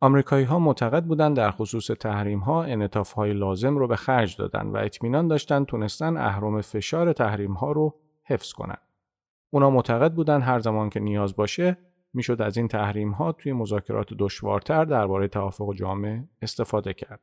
آمریکایی 0.00 0.44
ها 0.44 0.58
معتقد 0.58 1.04
بودند 1.04 1.36
در 1.36 1.50
خصوص 1.50 1.86
تحریم 1.86 2.38
ها 2.38 2.64
انعطاف 2.64 3.12
های 3.12 3.32
لازم 3.32 3.78
رو 3.78 3.88
به 3.88 3.96
خرج 3.96 4.36
دادن 4.36 4.66
و 4.66 4.76
اطمینان 4.76 5.28
داشتن 5.28 5.64
تونستن 5.64 6.16
اهرم 6.16 6.60
فشار 6.60 7.12
تحریم 7.12 7.52
ها 7.52 7.72
رو 7.72 7.94
حفظ 8.24 8.52
کنند. 8.52 8.82
اونا 9.50 9.70
معتقد 9.70 10.12
بودند 10.12 10.42
هر 10.42 10.58
زمان 10.58 10.90
که 10.90 11.00
نیاز 11.00 11.36
باشه 11.36 11.76
می‌شد 12.14 12.42
از 12.42 12.56
این 12.56 12.68
تحریم 12.68 13.10
ها 13.10 13.32
توی 13.32 13.52
مذاکرات 13.52 14.08
دشوارتر 14.18 14.84
درباره 14.84 15.28
توافق 15.28 15.74
جامع 15.74 16.22
استفاده 16.42 16.94
کرد. 16.94 17.20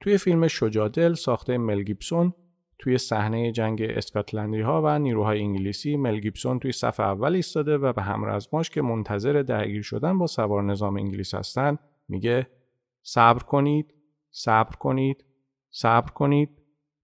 توی 0.00 0.18
فیلم 0.18 0.48
شجادل 0.48 1.14
ساخته 1.14 1.58
مل 1.58 1.82
گیبسون 1.82 2.34
توی 2.78 2.98
صحنه 2.98 3.52
جنگ 3.52 3.82
اسکاتلندی 3.82 4.60
ها 4.60 4.82
و 4.84 4.98
نیروهای 4.98 5.40
انگلیسی 5.40 5.96
مل 5.96 6.18
گیبسون 6.18 6.58
توی 6.58 6.72
صف 6.72 7.00
اول 7.00 7.34
ایستاده 7.34 7.78
و 7.78 7.92
به 7.92 8.02
همرزماش 8.02 8.70
که 8.70 8.82
منتظر 8.82 9.42
درگیر 9.42 9.82
شدن 9.82 10.18
با 10.18 10.26
سوار 10.26 10.62
نظام 10.62 10.96
انگلیس 10.96 11.34
هستند 11.34 11.78
میگه 12.08 12.46
صبر 13.02 13.42
کنید 13.42 13.94
صبر 14.30 14.76
کنید 14.76 15.24
صبر 15.70 16.10
کنید 16.10 16.50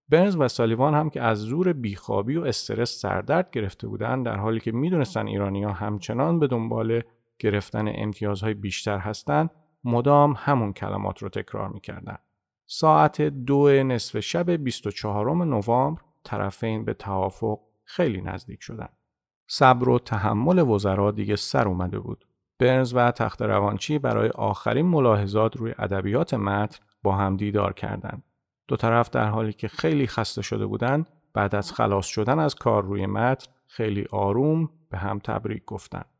برنز 0.08 0.36
و 0.36 0.48
سالیوان 0.48 0.94
هم 0.94 1.10
که 1.10 1.22
از 1.22 1.38
زور 1.38 1.72
بیخوابی 1.72 2.36
و 2.36 2.44
استرس 2.44 3.00
سردرد 3.00 3.50
گرفته 3.50 3.88
بودند 3.88 4.26
در 4.26 4.36
حالی 4.36 4.60
که 4.60 4.72
می‌دونستن 4.72 5.26
ایرانی 5.26 5.62
ها 5.62 5.72
همچنان 5.72 6.38
به 6.38 6.46
دنبال 6.46 7.02
گرفتن 7.38 7.92
امتیازهای 7.94 8.54
بیشتر 8.54 8.98
هستند 8.98 9.50
مدام 9.84 10.34
همون 10.38 10.72
کلمات 10.72 11.22
رو 11.22 11.28
تکرار 11.28 11.68
می‌کردن. 11.68 12.18
ساعت 12.74 13.22
دو 13.22 13.82
نصف 13.82 14.20
شب 14.20 14.50
24 14.50 15.44
نوامبر 15.44 16.00
طرفین 16.24 16.84
به 16.84 16.94
توافق 16.94 17.58
خیلی 17.84 18.20
نزدیک 18.20 18.62
شدن. 18.62 18.88
صبر 19.46 19.88
و 19.88 19.98
تحمل 19.98 20.58
وزرا 20.58 21.10
دیگه 21.10 21.36
سر 21.36 21.68
اومده 21.68 21.98
بود. 21.98 22.26
برنز 22.58 22.94
و 22.94 23.10
تخت 23.10 23.42
روانچی 23.42 23.98
برای 23.98 24.28
آخرین 24.28 24.86
ملاحظات 24.86 25.56
روی 25.56 25.74
ادبیات 25.78 26.34
متن 26.34 26.84
با 27.02 27.12
هم 27.12 27.36
دیدار 27.36 27.72
کردند. 27.72 28.22
دو 28.68 28.76
طرف 28.76 29.10
در 29.10 29.26
حالی 29.26 29.52
که 29.52 29.68
خیلی 29.68 30.06
خسته 30.06 30.42
شده 30.42 30.66
بودند 30.66 31.10
بعد 31.32 31.54
از 31.54 31.72
خلاص 31.72 32.06
شدن 32.06 32.38
از 32.38 32.54
کار 32.54 32.84
روی 32.84 33.06
متن 33.06 33.52
خیلی 33.66 34.06
آروم 34.10 34.70
به 34.90 34.98
هم 34.98 35.18
تبریک 35.18 35.64
گفتند. 35.64 36.11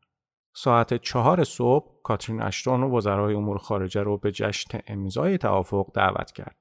ساعت 0.53 0.93
چهار 0.93 1.43
صبح 1.43 2.01
کاترین 2.03 2.41
اشتون 2.41 2.83
و 2.83 2.97
وزرای 2.97 3.35
امور 3.35 3.57
خارجه 3.57 4.03
رو 4.03 4.17
به 4.17 4.31
جشن 4.31 4.79
امضای 4.87 5.37
توافق 5.37 5.91
دعوت 5.93 6.31
کرد. 6.31 6.55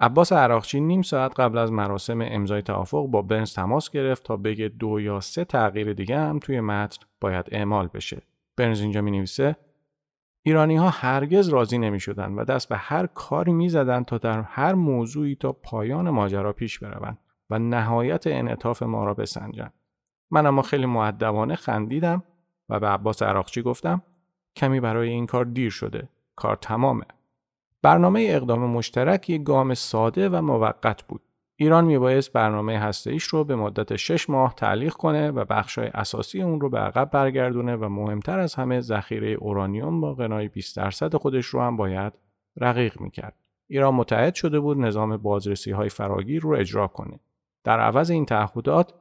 عباس 0.00 0.32
عراقچی 0.32 0.80
نیم 0.80 1.02
ساعت 1.02 1.40
قبل 1.40 1.58
از 1.58 1.72
مراسم 1.72 2.20
امضای 2.22 2.62
توافق 2.62 3.06
با 3.06 3.22
برنز 3.22 3.54
تماس 3.54 3.90
گرفت 3.90 4.24
تا 4.24 4.36
بگه 4.36 4.68
دو 4.68 5.00
یا 5.00 5.20
سه 5.20 5.44
تغییر 5.44 5.92
دیگه 5.92 6.18
هم 6.18 6.38
توی 6.38 6.60
متن 6.60 7.06
باید 7.20 7.46
اعمال 7.52 7.88
بشه. 7.94 8.22
برنز 8.56 8.80
اینجا 8.80 9.00
می 9.00 9.10
نویسه 9.10 9.56
ایرانی 10.42 10.76
ها 10.76 10.88
هرگز 10.88 11.48
راضی 11.48 11.78
نمی 11.78 12.00
شدن 12.00 12.32
و 12.32 12.44
دست 12.44 12.68
به 12.68 12.76
هر 12.76 13.06
کاری 13.06 13.52
می 13.52 13.68
زدن 13.68 14.04
تا 14.04 14.18
در 14.18 14.42
هر 14.42 14.74
موضوعی 14.74 15.34
تا 15.34 15.52
پایان 15.52 16.10
ماجرا 16.10 16.52
پیش 16.52 16.78
بروند 16.78 17.18
و 17.50 17.58
نهایت 17.58 18.26
انعطاف 18.26 18.82
ما 18.82 19.04
را 19.04 19.14
بسنجند. 19.14 19.72
من 20.30 20.46
اما 20.46 20.62
خیلی 20.62 20.86
معدبانه 20.86 21.54
خندیدم 21.54 22.22
و 22.68 22.80
به 22.80 22.88
عباس 22.88 23.22
عراقچی 23.22 23.62
گفتم 23.62 24.02
کمی 24.56 24.80
برای 24.80 25.08
این 25.08 25.26
کار 25.26 25.44
دیر 25.44 25.70
شده. 25.70 26.08
کار 26.36 26.56
تمامه. 26.56 27.04
برنامه 27.82 28.26
اقدام 28.30 28.70
مشترک 28.70 29.30
یک 29.30 29.42
گام 29.42 29.74
ساده 29.74 30.28
و 30.28 30.42
موقت 30.42 31.02
بود. 31.02 31.22
ایران 31.56 31.84
میبایست 31.84 32.32
برنامه 32.32 32.78
هسته‌ایش 32.78 33.24
رو 33.24 33.44
به 33.44 33.56
مدت 33.56 33.96
6 33.96 34.30
ماه 34.30 34.54
تعلیق 34.54 34.92
کنه 34.92 35.30
و 35.30 35.44
بخشای 35.44 35.86
اساسی 35.86 36.42
اون 36.42 36.60
رو 36.60 36.68
به 36.68 36.78
عقب 36.78 37.10
برگردونه 37.10 37.76
و 37.76 37.88
مهمتر 37.88 38.38
از 38.38 38.54
همه 38.54 38.80
ذخیره 38.80 39.28
اورانیوم 39.28 40.00
با 40.00 40.14
غنای 40.14 40.48
20 40.48 40.76
درصد 40.76 41.16
خودش 41.16 41.46
رو 41.46 41.60
هم 41.60 41.76
باید 41.76 42.12
رقیق 42.56 43.00
می‌کرد. 43.00 43.34
ایران 43.68 43.94
متحد 43.94 44.34
شده 44.34 44.60
بود 44.60 44.78
نظام 44.78 45.16
بازرسی 45.16 45.70
های 45.70 45.88
فراگیر 45.88 46.42
رو 46.42 46.54
اجرا 46.54 46.86
کنه. 46.86 47.20
در 47.64 47.80
عوض 47.80 48.10
این 48.10 48.26
تعهدات 48.26 48.94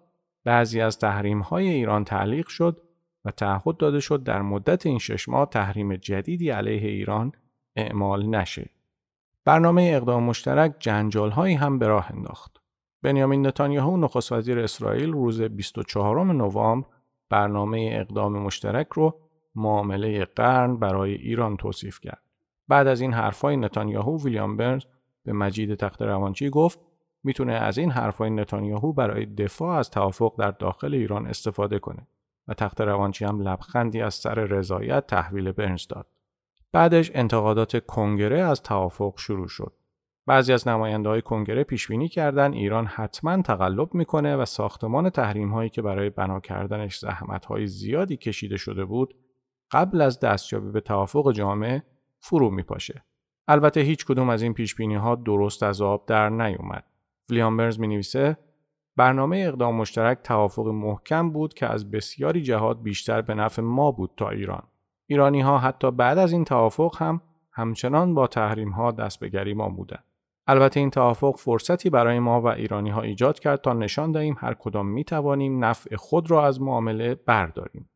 بعضی 0.43 0.81
از 0.81 0.99
تحریم 0.99 1.39
های 1.39 1.69
ایران 1.69 2.03
تعلیق 2.03 2.47
شد 2.47 2.81
و 3.25 3.31
تعهد 3.31 3.77
داده 3.77 3.99
شد 3.99 4.23
در 4.23 4.41
مدت 4.41 4.85
این 4.85 4.99
شش 4.99 5.29
ماه 5.29 5.49
تحریم 5.49 5.95
جدیدی 5.95 6.49
علیه 6.49 6.89
ایران 6.89 7.31
اعمال 7.75 8.25
نشه. 8.25 8.69
برنامه 9.45 9.91
اقدام 9.95 10.23
مشترک 10.23 10.75
جنجال 10.79 11.31
هایی 11.31 11.55
هم 11.55 11.79
به 11.79 11.87
راه 11.87 12.11
انداخت. 12.11 12.57
بنیامین 13.01 13.47
نتانیاهو 13.47 13.97
نخست 13.97 14.31
وزیر 14.31 14.59
اسرائیل 14.59 15.11
روز 15.11 15.41
24 15.41 16.25
نوامبر 16.25 16.87
برنامه 17.29 17.89
اقدام 17.93 18.39
مشترک 18.39 18.87
رو 18.87 19.19
معامله 19.55 20.25
قرن 20.25 20.77
برای 20.77 21.13
ایران 21.13 21.57
توصیف 21.57 21.99
کرد. 21.99 22.21
بعد 22.67 22.87
از 22.87 23.01
این 23.01 23.13
حرفای 23.13 23.57
نتانیاهو 23.57 24.23
ویلیام 24.23 24.57
برنز 24.57 24.83
به 25.25 25.33
مجید 25.33 25.75
تخت 25.75 26.01
روانچی 26.01 26.49
گفت 26.49 26.79
می‌تونه 27.23 27.53
از 27.53 27.77
این 27.77 27.91
حرفای 27.91 28.29
نتانیاهو 28.29 28.93
برای 28.93 29.25
دفاع 29.25 29.77
از 29.77 29.89
توافق 29.89 30.35
در 30.37 30.51
داخل 30.51 30.93
ایران 30.93 31.27
استفاده 31.27 31.79
کنه 31.79 32.07
و 32.47 32.53
تخت 32.53 32.81
روانچی 32.81 33.25
هم 33.25 33.41
لبخندی 33.41 34.01
از 34.01 34.13
سر 34.13 34.33
رضایت 34.33 35.07
تحویل 35.07 35.51
برنز 35.51 35.87
داد. 35.87 36.07
بعدش 36.71 37.11
انتقادات 37.13 37.85
کنگره 37.85 38.41
از 38.41 38.63
توافق 38.63 39.13
شروع 39.17 39.47
شد. 39.47 39.73
بعضی 40.25 40.53
از 40.53 40.67
نماینده 40.67 41.09
های 41.09 41.21
کنگره 41.21 41.63
پیش 41.63 41.87
بینی 41.87 42.07
کردن 42.09 42.53
ایران 42.53 42.85
حتما 42.85 43.41
تقلب 43.41 43.93
می‌کنه 43.93 44.35
و 44.35 44.45
ساختمان 44.45 45.09
تحریم 45.09 45.51
هایی 45.53 45.69
که 45.69 45.81
برای 45.81 46.09
بنا 46.09 46.39
کردنش 46.39 46.99
زحمت 46.99 47.45
های 47.45 47.67
زیادی 47.67 48.17
کشیده 48.17 48.57
شده 48.57 48.85
بود 48.85 49.15
قبل 49.71 50.01
از 50.01 50.19
دستیابی 50.19 50.71
به 50.71 50.81
توافق 50.81 51.31
جامعه 51.31 51.83
فرو 52.19 52.49
میپاشه. 52.49 53.03
البته 53.47 53.81
هیچ 53.81 54.05
کدوم 54.05 54.29
از 54.29 54.41
این 54.41 54.53
پیش 54.53 54.75
بینی 54.75 54.95
ها 54.95 55.15
درست 55.15 55.63
از 55.63 55.81
آب 55.81 56.05
در 56.05 56.29
نیومد. 56.29 56.83
ویلیام 57.29 57.57
برنز 57.57 57.79
می 57.79 57.87
نویسه 57.87 58.37
برنامه 58.95 59.43
اقدام 59.47 59.75
مشترک 59.75 60.19
توافق 60.23 60.67
محکم 60.67 61.31
بود 61.31 61.53
که 61.53 61.65
از 61.65 61.91
بسیاری 61.91 62.41
جهات 62.41 62.81
بیشتر 62.83 63.21
به 63.21 63.33
نفع 63.33 63.61
ما 63.61 63.91
بود 63.91 64.11
تا 64.17 64.29
ایران. 64.29 64.63
ایرانی 65.07 65.41
ها 65.41 65.57
حتی 65.57 65.91
بعد 65.91 66.17
از 66.17 66.31
این 66.31 66.45
توافق 66.45 66.95
هم 66.97 67.21
همچنان 67.51 68.13
با 68.13 68.27
تحریم 68.27 68.69
ها 68.69 68.91
دست 68.91 69.19
به 69.19 69.29
گریبان 69.29 69.75
بودند. 69.75 70.03
البته 70.47 70.79
این 70.79 70.89
توافق 70.89 71.35
فرصتی 71.37 71.89
برای 71.89 72.19
ما 72.19 72.41
و 72.41 72.47
ایرانی 72.47 72.89
ها 72.89 73.01
ایجاد 73.01 73.39
کرد 73.39 73.61
تا 73.61 73.73
نشان 73.73 74.11
دهیم 74.11 74.35
هر 74.39 74.53
کدام 74.53 74.87
می 74.87 75.03
توانیم 75.03 75.65
نفع 75.65 75.95
خود 75.95 76.31
را 76.31 76.45
از 76.45 76.61
معامله 76.61 77.15
برداریم. 77.15 77.89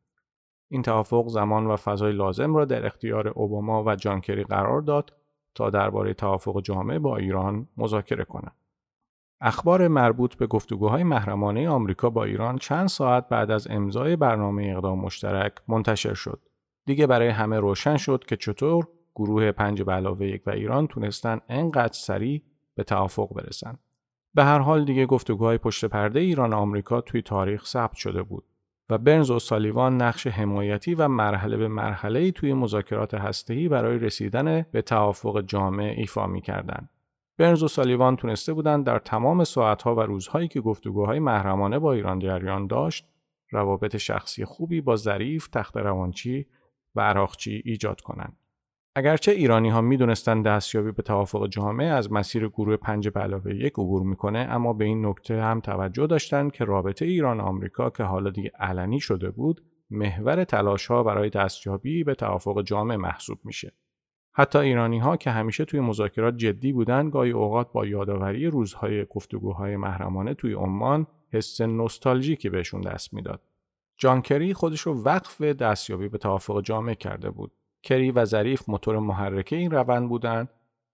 این 0.69 0.81
توافق 0.81 1.27
زمان 1.27 1.67
و 1.67 1.75
فضای 1.75 2.13
لازم 2.13 2.55
را 2.55 2.65
در 2.65 2.85
اختیار 2.85 3.27
اوباما 3.27 3.83
و 3.83 3.95
جانکری 3.95 4.43
قرار 4.43 4.81
داد 4.81 5.13
تا 5.55 5.69
درباره 5.69 6.13
توافق 6.13 6.61
جامع 6.61 6.99
با 6.99 7.17
ایران 7.17 7.67
مذاکره 7.77 8.23
کنند. 8.23 8.55
اخبار 9.41 9.87
مربوط 9.87 10.35
به 10.35 10.47
گفتگوهای 10.47 11.03
محرمانه 11.03 11.69
آمریکا 11.69 12.09
با 12.09 12.23
ایران 12.23 12.57
چند 12.57 12.87
ساعت 12.87 13.29
بعد 13.29 13.51
از 13.51 13.67
امضای 13.69 14.15
برنامه 14.15 14.73
اقدام 14.75 14.99
مشترک 14.99 15.53
منتشر 15.67 16.13
شد. 16.13 16.39
دیگه 16.85 17.07
برای 17.07 17.27
همه 17.27 17.59
روشن 17.59 17.97
شد 17.97 18.23
که 18.27 18.35
چطور 18.35 18.87
گروه 19.15 19.51
پنج 19.51 19.81
به 19.81 19.91
علاوه 19.91 20.27
یک 20.27 20.47
و 20.47 20.49
ایران 20.49 20.87
تونستن 20.87 21.41
انقدر 21.49 21.93
سریع 21.93 22.41
به 22.75 22.83
توافق 22.83 23.33
برسن. 23.33 23.77
به 24.33 24.43
هر 24.43 24.59
حال 24.59 24.85
دیگه 24.85 25.05
گفتگوهای 25.05 25.57
پشت 25.57 25.85
پرده 25.85 26.19
ایران 26.19 26.53
و 26.53 26.55
آمریکا 26.55 27.01
توی 27.01 27.21
تاریخ 27.21 27.65
ثبت 27.65 27.95
شده 27.95 28.23
بود. 28.23 28.43
و 28.89 28.97
برنز 28.97 29.31
و 29.31 29.39
سالیوان 29.39 30.01
نقش 30.01 30.27
حمایتی 30.27 30.95
و 30.95 31.07
مرحله 31.07 31.57
به 31.57 31.67
مرحله 31.67 32.31
توی 32.31 32.53
مذاکرات 32.53 33.13
هسته‌ای 33.13 33.69
برای 33.69 33.99
رسیدن 33.99 34.61
به 34.61 34.81
توافق 34.81 35.41
جامع 35.41 35.93
ایفا 35.97 36.27
می‌کردند. 36.27 36.89
برنز 37.37 37.63
و 37.63 37.67
سالیوان 37.67 38.15
تونسته 38.15 38.53
بودند 38.53 38.85
در 38.85 38.99
تمام 38.99 39.43
ساعتها 39.43 39.95
و 39.95 39.99
روزهایی 39.99 40.47
که 40.47 40.61
گفتگوهای 40.61 41.19
محرمانه 41.19 41.79
با 41.79 41.93
ایران 41.93 42.19
جریان 42.19 42.67
داشت 42.67 43.07
روابط 43.51 43.97
شخصی 43.97 44.45
خوبی 44.45 44.81
با 44.81 44.95
ظریف، 44.95 45.47
تخت 45.47 45.77
روانچی 45.77 46.45
و 46.95 47.01
عراقچی 47.01 47.61
ایجاد 47.65 48.01
کنند. 48.01 48.37
اگرچه 48.97 49.31
ایرانی 49.31 49.69
ها 49.69 49.81
می 49.81 49.97
دونستن 49.97 50.41
دستیابی 50.41 50.91
به 50.91 51.03
توافق 51.03 51.47
جامعه 51.47 51.87
از 51.87 52.11
مسیر 52.11 52.47
گروه 52.47 52.77
پنج 52.77 53.09
به 53.09 53.19
علاوه 53.19 53.55
یک 53.55 53.73
عبور 53.73 54.03
می‌کنه 54.03 54.39
اما 54.39 54.73
به 54.73 54.85
این 54.85 55.05
نکته 55.05 55.41
هم 55.41 55.59
توجه 55.59 56.07
داشتند 56.07 56.51
که 56.51 56.65
رابطه 56.65 57.05
ایران 57.05 57.39
آمریکا 57.39 57.89
که 57.89 58.03
حالا 58.03 58.29
دیگه 58.29 58.51
علنی 58.59 58.99
شده 58.99 59.31
بود 59.31 59.63
محور 59.89 60.43
تلاش 60.43 60.87
ها 60.87 61.03
برای 61.03 61.29
دستیابی 61.29 62.03
به 62.03 62.15
توافق 62.15 62.61
جامع 62.61 62.95
محسوب 62.95 63.39
میشه. 63.43 63.73
حتی 64.37 64.59
ایرانی 64.59 64.99
ها 64.99 65.17
که 65.17 65.31
همیشه 65.31 65.65
توی 65.65 65.79
مذاکرات 65.79 66.37
جدی 66.37 66.73
بودن 66.73 67.09
گاهی 67.09 67.31
اوقات 67.31 67.71
با 67.71 67.85
یادآوری 67.85 68.47
روزهای 68.47 69.05
گفتگوهای 69.05 69.77
محرمانه 69.77 70.33
توی 70.33 70.53
عمان 70.53 71.07
حس 71.31 71.61
نوستالژیکی 71.61 72.49
بهشون 72.49 72.81
دست 72.81 73.13
می‌داد. 73.13 73.41
جان 73.97 74.21
کری 74.21 74.53
خودش 74.53 74.81
رو 74.81 75.03
وقف 75.03 75.41
دستیابی 75.41 76.07
به 76.07 76.17
توافق 76.17 76.61
جامع 76.61 76.93
کرده 76.93 77.29
بود. 77.29 77.51
کری 77.83 78.11
و 78.11 78.25
ظریف 78.25 78.69
موتور 78.69 78.99
محرکه 78.99 79.55
این 79.55 79.71
روند 79.71 80.09
بودند 80.09 80.49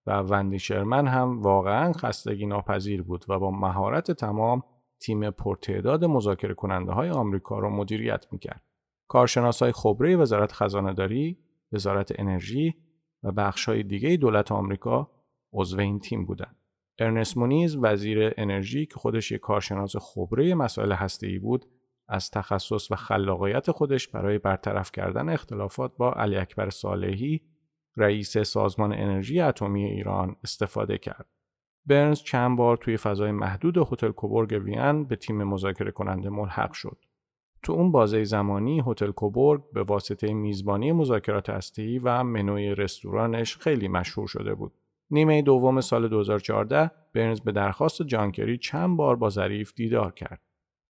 و 0.08 0.12
وندی 0.12 0.60
شرمن 0.60 1.08
هم 1.08 1.42
واقعا 1.42 1.94
خستگی 1.94 2.46
ناپذیر 2.46 3.02
بود 3.02 3.26
و 3.28 3.40
با 3.40 3.52
مهارت 3.52 4.12
تمام 4.12 4.64
تیم 5.00 5.30
پرتعداد 5.30 6.06
مذاکره 6.06 6.54
کننده 6.54 6.92
های 6.92 7.10
آمریکا 7.10 7.60
را 7.60 7.70
مدیریت 7.70 8.26
می‌کرد. 8.32 8.62
کارشناس 9.08 9.64
های 9.64 9.72
خبره 9.72 10.16
وزارت 10.16 10.52
خزانه 10.52 10.94
داری، 10.94 11.38
وزارت 11.72 12.20
انرژی 12.20 12.76
و 13.24 13.32
بخش 13.32 13.66
های 13.70 13.84
دیگه 13.84 14.18
دولت 14.18 14.52
آمریکا 14.52 15.12
عضو 15.54 15.80
این 15.80 16.00
تیم 16.00 16.26
بودند. 16.26 16.56
ارنست 17.00 17.38
مونیز 17.38 17.78
وزیر 17.82 18.34
انرژی 18.38 18.86
که 18.86 18.96
خودش 18.96 19.32
یک 19.32 19.42
کارشناس 19.42 19.96
خبره 19.96 20.56
مسائل 20.56 20.92
هسته‌ای 20.92 21.40
بود 21.40 21.66
از 22.08 22.32
تخصص 22.32 22.92
و 22.92 22.96
خلاقیت 22.96 23.72
خودش 23.72 24.08
برای 24.08 24.38
برطرف 24.38 24.92
کردن 24.92 25.30
اختلافات 25.30 25.98
با 25.98 26.14
علی 26.14 26.36
اکبر 26.36 26.70
صالحی 26.70 27.42
رئیس 27.98 28.38
سازمان 28.38 28.94
انرژی 28.94 29.40
اتمی 29.40 29.86
ایران 29.86 30.36
استفاده 30.44 30.98
کرد. 30.98 31.26
برنز 31.86 32.20
چند 32.24 32.58
بار 32.58 32.78
توی 32.78 32.98
فضای 32.98 33.32
محدود 33.32 33.78
هتل 33.78 34.12
کوبورگ 34.12 34.62
وین 34.64 35.04
به 35.04 35.16
تیم 35.16 35.44
مذاکره 35.44 35.92
کننده 35.92 36.30
ملحق 36.30 36.74
شد. 36.74 36.98
تو 37.64 37.74
اون 37.74 37.92
بازه 37.92 38.24
زمانی 38.24 38.84
هتل 38.88 39.12
کوبورگ 39.12 39.62
به 39.74 39.84
واسطه 39.84 40.34
میزبانی 40.34 40.92
مذاکرات 40.92 41.50
هسته‌ای 41.50 42.00
و 42.00 42.24
منوی 42.24 42.76
رستورانش 42.76 43.58
خیلی 43.58 43.88
مشهور 43.88 44.28
شده 44.28 44.56
بود. 44.56 44.74
نیمه 45.12 45.42
دوم 45.42 45.82
سال 45.82 46.08
2014 46.08 46.92
برنز 47.14 47.42
به 47.42 47.52
درخواست 47.52 48.02
جانکری 48.02 48.58
چند 48.58 48.98
بار 48.98 49.16
با 49.16 49.30
ظریف 49.30 49.74
دیدار 49.76 50.12
کرد. 50.12 50.42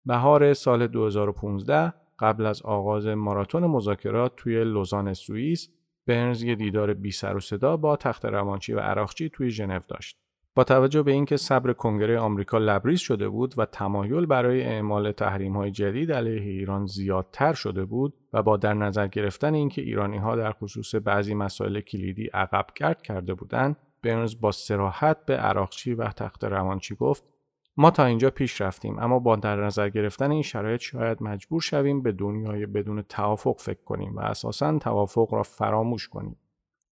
بهار 0.06 0.54
سال 0.54 0.86
2015 0.86 1.92
قبل 2.18 2.46
از 2.46 2.62
آغاز 2.62 3.06
ماراتون 3.06 3.66
مذاکرات 3.66 4.32
توی 4.36 4.64
لوزان 4.64 5.14
سوئیس 5.14 5.68
برنز 6.06 6.42
یه 6.42 6.54
دیدار 6.54 6.94
بی 6.94 7.10
سر 7.10 7.36
و 7.36 7.40
صدا 7.40 7.76
با 7.76 7.96
تخت 7.96 8.24
روانچی 8.24 8.72
و 8.72 8.80
عراقچی 8.80 9.28
توی 9.28 9.50
ژنو 9.50 9.80
داشت. 9.88 10.18
با 10.54 10.64
توجه 10.64 11.02
به 11.02 11.12
اینکه 11.12 11.36
صبر 11.36 11.72
کنگره 11.72 12.18
آمریکا 12.18 12.58
لبریز 12.58 13.00
شده 13.00 13.28
بود 13.28 13.54
و 13.58 13.64
تمایل 13.64 14.26
برای 14.26 14.62
اعمال 14.62 15.12
تحریم 15.12 15.56
های 15.56 15.70
جدید 15.70 16.12
علیه 16.12 16.42
ایران 16.42 16.86
زیادتر 16.86 17.52
شده 17.52 17.84
بود 17.84 18.14
و 18.32 18.42
با 18.42 18.56
در 18.56 18.74
نظر 18.74 19.06
گرفتن 19.06 19.54
اینکه 19.54 19.82
ایرانی 19.82 20.18
ها 20.18 20.36
در 20.36 20.52
خصوص 20.52 20.94
بعضی 20.94 21.34
مسائل 21.34 21.80
کلیدی 21.80 22.26
عقب 22.26 22.66
کرد 22.74 23.02
کرده 23.02 23.34
بودند 23.34 23.76
برنز 24.02 24.40
با 24.40 24.52
سراحت 24.52 25.26
به 25.26 25.36
عراقچی 25.36 25.94
و 25.94 26.08
تخت 26.08 26.44
روانچی 26.44 26.94
گفت 26.94 27.24
ما 27.76 27.90
تا 27.90 28.04
اینجا 28.04 28.30
پیش 28.30 28.60
رفتیم 28.60 28.98
اما 28.98 29.18
با 29.18 29.36
در 29.36 29.64
نظر 29.64 29.88
گرفتن 29.88 30.30
این 30.30 30.42
شرایط 30.42 30.80
شاید 30.80 31.22
مجبور 31.22 31.60
شویم 31.60 32.02
به 32.02 32.12
دنیای 32.12 32.66
بدون 32.66 33.02
توافق 33.02 33.56
فکر 33.58 33.82
کنیم 33.84 34.16
و 34.16 34.20
اساسا 34.20 34.78
توافق 34.78 35.34
را 35.34 35.42
فراموش 35.42 36.08
کنیم. 36.08 36.36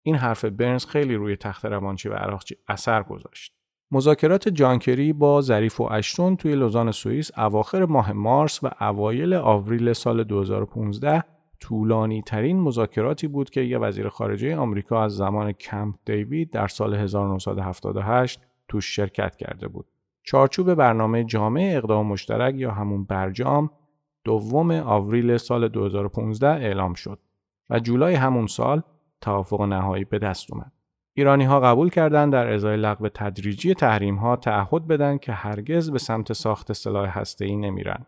این 0.08 0.16
حرف 0.16 0.44
برنز 0.44 0.86
خیلی 0.86 1.14
روی 1.14 1.36
تخت 1.36 1.64
روانچی 1.64 2.08
و 2.08 2.14
عراقچی 2.14 2.56
اثر 2.68 3.02
گذاشت 3.02 3.52
مذاکرات 3.90 4.48
جانکری 4.48 5.12
با 5.12 5.40
ظریف 5.40 5.80
و 5.80 5.84
اشتون 5.92 6.36
توی 6.36 6.54
لوزان 6.54 6.92
سوئیس 6.92 7.38
اواخر 7.38 7.84
ماه 7.84 8.12
مارس 8.12 8.64
و 8.64 8.70
اوایل 8.80 9.34
آوریل 9.34 9.92
سال 9.92 10.24
2015 10.24 11.24
طولانی 11.60 12.22
ترین 12.22 12.60
مذاکراتی 12.60 13.28
بود 13.28 13.50
که 13.50 13.60
یه 13.60 13.78
وزیر 13.78 14.08
خارجه 14.08 14.56
آمریکا 14.56 15.04
از 15.04 15.16
زمان 15.16 15.52
کمپ 15.52 15.94
دیوید 16.04 16.50
در 16.50 16.68
سال 16.68 16.94
1978 16.94 18.40
توش 18.68 18.96
شرکت 18.96 19.36
کرده 19.36 19.68
بود. 19.68 19.86
چارچوب 20.22 20.74
برنامه 20.74 21.24
جامع 21.24 21.72
اقدام 21.76 22.06
مشترک 22.06 22.54
یا 22.54 22.70
همون 22.70 23.04
برجام 23.04 23.70
دوم 24.24 24.70
آوریل 24.70 25.36
سال 25.36 25.68
2015 25.68 26.48
اعلام 26.48 26.94
شد 26.94 27.18
و 27.70 27.80
جولای 27.80 28.14
همون 28.14 28.46
سال 28.46 28.82
توافق 29.20 29.62
نهایی 29.62 30.04
به 30.04 30.18
دست 30.18 30.52
اومد. 30.52 30.72
ایرانی 31.14 31.44
ها 31.44 31.60
قبول 31.60 31.90
کردند 31.90 32.32
در 32.32 32.52
ازای 32.52 32.76
لغو 32.76 33.08
تدریجی 33.08 33.74
تحریم 33.74 34.16
ها 34.16 34.36
تعهد 34.36 34.86
بدن 34.86 35.18
که 35.18 35.32
هرگز 35.32 35.90
به 35.90 35.98
سمت 35.98 36.32
ساخت 36.32 36.72
سلاح 36.72 37.22
ای 37.40 37.56
نمیرن. 37.56 38.06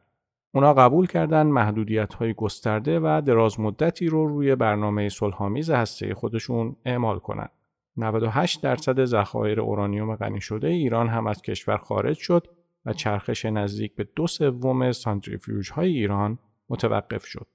اونا 0.54 0.74
قبول 0.74 1.06
کردند 1.06 1.52
محدودیت 1.52 2.14
های 2.14 2.34
گسترده 2.34 3.00
و 3.00 3.22
دراز 3.26 3.61
مدتی 3.61 4.06
رو 4.06 4.26
روی 4.26 4.54
برنامه 4.54 5.08
صلحآمیز 5.08 5.70
هسته 5.70 6.14
خودشون 6.14 6.76
اعمال 6.84 7.18
کنند. 7.18 7.50
98 7.96 8.62
درصد 8.62 9.04
ذخایر 9.04 9.61
اورانیوم 9.61 10.16
غنی 10.16 10.40
شده 10.40 10.68
ایران 10.68 11.08
هم 11.08 11.26
از 11.26 11.42
کشور 11.42 11.76
خارج 11.76 12.16
شد 12.16 12.46
و 12.86 12.92
چرخش 12.92 13.44
نزدیک 13.44 13.94
به 13.94 14.08
دو 14.16 14.26
سوم 14.26 14.92
سانتریفیوژ 14.92 15.70
های 15.70 15.90
ایران 15.90 16.38
متوقف 16.68 17.26
شد. 17.26 17.46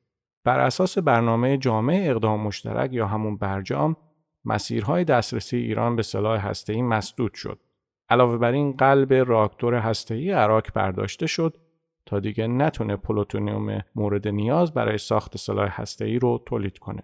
بر 0.46 0.60
اساس 0.60 0.98
برنامه 0.98 1.58
جامع 1.58 2.04
اقدام 2.06 2.42
مشترک 2.42 2.94
یا 2.94 3.08
همون 3.08 3.38
برجام 3.38 3.96
مسیرهای 4.46 5.04
دسترسی 5.04 5.58
ایران 5.58 5.96
به 5.96 6.04
سلاح 6.04 6.48
هسته‌ای 6.48 6.82
مسدود 6.82 7.34
شد. 7.34 7.60
علاوه 8.10 8.38
بر 8.38 8.52
این 8.52 8.72
قلب 8.72 9.14
راکتور 9.14 9.76
هسته‌ای 9.76 10.32
اراک 10.32 10.74
برداشته 10.74 11.28
شد 11.28 11.58
تا 12.06 12.20
دیگه 12.20 12.48
نتونه 12.48 12.96
پلوتونیوم 12.96 13.82
مورد 13.96 14.28
نیاز 14.28 14.74
برای 14.74 14.98
ساخت 14.98 15.38
سلاح 15.38 15.82
هسته‌ای 15.82 16.20
رو 16.20 16.44
تولید 16.46 16.78
کنه. 16.78 17.04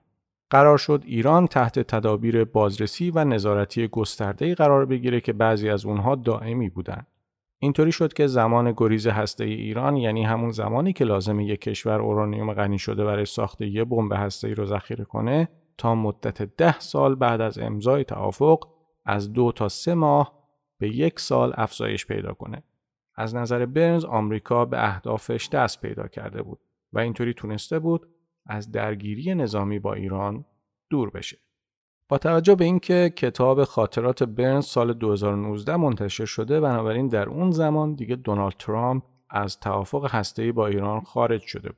قرار 0.50 0.78
شد 0.78 1.04
ایران 1.06 1.48
تحت 1.48 1.80
تدابیر 1.80 2.44
بازرسی 2.44 3.12
و 3.12 3.24
نظارتی 3.24 3.88
گسترده‌ای 3.88 4.56
قرار 4.56 4.86
بگیره 4.86 5.22
که 5.22 5.34
بعضی 5.34 5.70
از 5.70 5.86
اونها 5.86 6.16
دائمی 6.16 6.70
بودند. 6.70 7.08
اینطوری 7.64 7.92
شد 7.92 8.14
که 8.14 8.28
زمان 8.28 8.74
گریز 8.78 9.08
هسته 9.08 9.44
ای 9.44 9.54
ایران 9.54 9.98
یعنی 9.98 10.24
همون 10.24 10.52
زمانی 10.52 10.94
که 10.94 11.06
لازم 11.06 11.40
یک 11.40 11.62
کشور 11.62 12.02
اورانیوم 12.02 12.54
غنی 12.54 12.80
شده 12.80 13.06
برای 13.06 13.26
ساخت 13.26 13.62
یه 13.62 13.84
بمب 13.84 14.14
هسته 14.14 14.48
ای 14.48 14.54
رو 14.54 14.66
ذخیره 14.66 15.06
کنه 15.06 15.50
تا 15.78 15.96
مدت 15.96 16.42
ده 16.42 16.80
سال 16.80 17.16
بعد 17.16 17.42
از 17.42 17.60
امضای 17.60 18.04
توافق 18.04 18.68
از 19.06 19.34
دو 19.34 19.52
تا 19.52 19.70
سه 19.70 19.94
ماه 19.94 20.48
به 20.80 20.96
یک 20.96 21.20
سال 21.20 21.54
افزایش 21.56 22.06
پیدا 22.06 22.34
کنه. 22.34 22.64
از 23.16 23.36
نظر 23.36 23.66
برنز 23.66 24.06
آمریکا 24.06 24.66
به 24.66 24.88
اهدافش 24.88 25.50
دست 25.50 25.82
پیدا 25.82 26.08
کرده 26.08 26.42
بود 26.42 26.60
و 26.94 27.00
اینطوری 27.00 27.34
تونسته 27.34 27.80
بود 27.80 28.08
از 28.46 28.72
درگیری 28.72 29.36
نظامی 29.36 29.80
با 29.80 29.94
ایران 29.94 30.46
دور 30.90 31.10
بشه. 31.10 31.38
با 32.12 32.18
توجه 32.18 32.56
به 32.56 32.66
اینکه 32.66 33.14
کتاب 33.16 33.64
خاطرات 33.64 34.24
برنز 34.24 34.66
سال 34.66 34.94
2019 34.94 35.76
منتشر 35.76 36.26
شده 36.26 36.60
بنابراین 36.60 37.08
در 37.08 37.30
اون 37.30 37.52
زمان 37.52 37.94
دیگه 37.94 38.16
دونالد 38.16 38.54
ترامپ 38.60 39.04
از 39.30 39.60
توافق 39.60 40.16
هسته‌ای 40.16 40.52
با 40.52 40.68
ایران 40.68 41.02
خارج 41.02 41.42
شده 41.42 41.70
بود. 41.70 41.78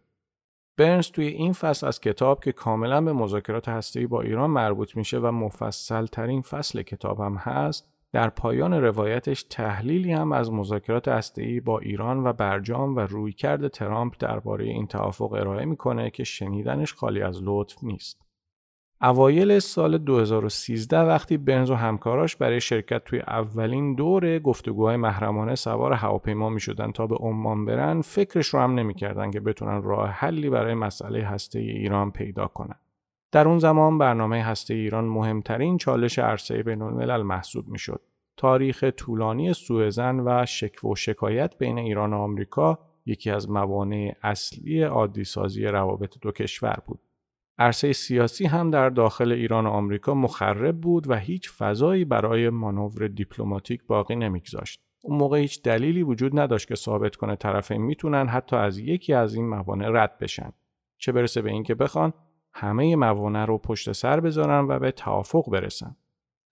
برنز 0.78 1.08
توی 1.08 1.28
این 1.28 1.54
فصل 1.54 1.88
از 1.88 2.00
کتاب 2.00 2.44
که 2.44 2.52
کاملا 2.52 3.02
به 3.02 3.14
مذاکرات 3.14 3.70
هسته‌ای 3.70 4.08
با 4.08 4.22
ایران 4.22 4.50
مربوط 4.50 4.96
میشه 4.96 5.20
و 5.20 5.32
مفصل 5.32 6.06
ترین 6.06 6.42
فصل 6.42 6.82
کتاب 6.82 7.20
هم 7.20 7.36
هست 7.36 7.88
در 8.12 8.30
پایان 8.30 8.74
روایتش 8.74 9.44
تحلیلی 9.44 10.12
هم 10.12 10.32
از 10.32 10.52
مذاکرات 10.52 11.08
هسته‌ای 11.08 11.60
با 11.60 11.80
ایران 11.80 12.28
و 12.28 12.34
برجام 12.34 12.96
و 12.96 13.00
رویکرد 13.00 13.68
ترامپ 13.68 14.16
درباره 14.20 14.66
این 14.66 14.88
توافق 14.88 15.34
ارائه 15.34 15.66
می‌کنه 15.66 16.10
که 16.10 16.24
شنیدنش 16.24 16.94
خالی 16.94 17.22
از 17.22 17.40
لطف 17.44 17.84
نیست. 17.84 18.23
اوایل 19.04 19.60
سال 19.60 19.98
2013 19.98 21.00
وقتی 21.00 21.38
برنز 21.38 21.70
و 21.70 21.76
همکاراش 21.76 22.36
برای 22.36 22.62
شرکت 22.62 23.04
توی 23.04 23.20
اولین 23.20 23.96
دور 23.96 24.40
گفتگوهای 24.40 24.98
محرمانه 24.98 25.56
سوار 25.56 25.94
هواپیما 25.94 26.50
می 26.50 26.60
شدن 26.60 26.92
تا 26.92 27.08
به 27.08 27.16
عمان 27.16 27.66
برن 27.66 28.02
فکرش 28.02 28.48
رو 28.48 28.60
هم 28.60 28.80
نمی‌کردن 28.80 29.32
که 29.32 29.40
بتونن 29.40 29.84
راه 29.84 30.10
حلی 30.10 30.50
برای 30.50 30.74
مسئله 30.74 31.24
هسته 31.24 31.60
ایران 31.60 32.12
پیدا 32.12 32.48
کنن. 32.48 32.76
در 33.32 33.48
اون 33.48 33.60
زمان 33.60 33.98
برنامه 33.98 34.44
هسته 34.44 34.74
ایران 34.74 35.06
مهمترین 35.06 35.78
چالش 35.78 36.20
عرصه 36.20 36.64
بین 36.64 36.82
الملل 36.82 37.22
محسوب 37.22 37.68
می‌شد. 37.68 38.02
تاریخ 38.38 38.84
طولانی 38.84 39.54
سوءزن 39.54 40.20
و 40.20 40.46
شکوه 40.46 40.92
و 40.92 40.96
شکایت 40.96 41.58
بین 41.58 41.78
ایران 41.78 42.14
و 42.14 42.18
آمریکا 42.18 42.80
یکی 43.06 43.32
از 43.32 43.50
موانع 43.50 44.16
اصلی 44.24 44.84
عادی 44.84 45.24
سازی 45.24 45.66
روابط 45.66 46.20
دو 46.22 46.32
کشور 46.32 46.78
بود. 46.88 47.00
عرصه 47.58 47.94
سیاسی 47.94 48.46
هم 48.46 48.72
در 48.72 48.90
داخل 48.90 49.32
ایران 49.32 49.66
و 49.68 49.70
آمریکا 49.70 50.14
مخرب 50.14 50.82
بود 50.82 51.10
و 51.10 51.16
هیچ 51.16 51.52
فضایی 51.52 52.06
برای 52.06 52.50
مانور 52.50 53.08
دیپلماتیک 53.08 53.84
باقی 53.88 54.16
نمیگذاشت. 54.16 54.82
اون 55.04 55.18
موقع 55.18 55.38
هیچ 55.38 55.62
دلیلی 55.62 56.04
وجود 56.04 56.40
نداشت 56.40 56.68
که 56.68 56.76
ثابت 56.76 57.16
کنه 57.16 57.36
طرفین 57.36 57.82
می‌تونن 57.82 58.28
حتی 58.28 58.56
از 58.56 58.78
یکی 58.78 59.14
از 59.14 59.36
این 59.36 59.50
موانع 59.50 59.90
رد 59.90 60.18
بشن. 60.18 60.54
چه 60.98 61.12
برسه 61.12 61.42
به 61.42 61.52
اینکه 61.52 61.76
بخوان 61.76 62.14
همه 62.54 62.96
موانع 62.96 63.46
رو 63.46 63.58
پشت 63.58 63.92
سر 63.92 64.20
بذارن 64.20 64.68
و 64.68 64.80
به 64.80 64.92
توافق 64.92 65.50
برسن. 65.50 65.96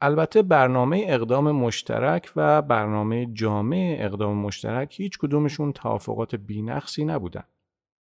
البته 0.02 0.42
برنامه 0.42 1.06
اقدام 1.08 1.52
مشترک 1.52 2.32
و 2.36 2.62
برنامه 2.62 3.26
جامع 3.34 3.98
اقدام 4.00 4.38
مشترک 4.38 5.00
هیچ 5.00 5.18
کدومشون 5.18 5.72
توافقات 5.72 6.36
بینقصی 6.36 7.06
نبودن. 7.06 7.44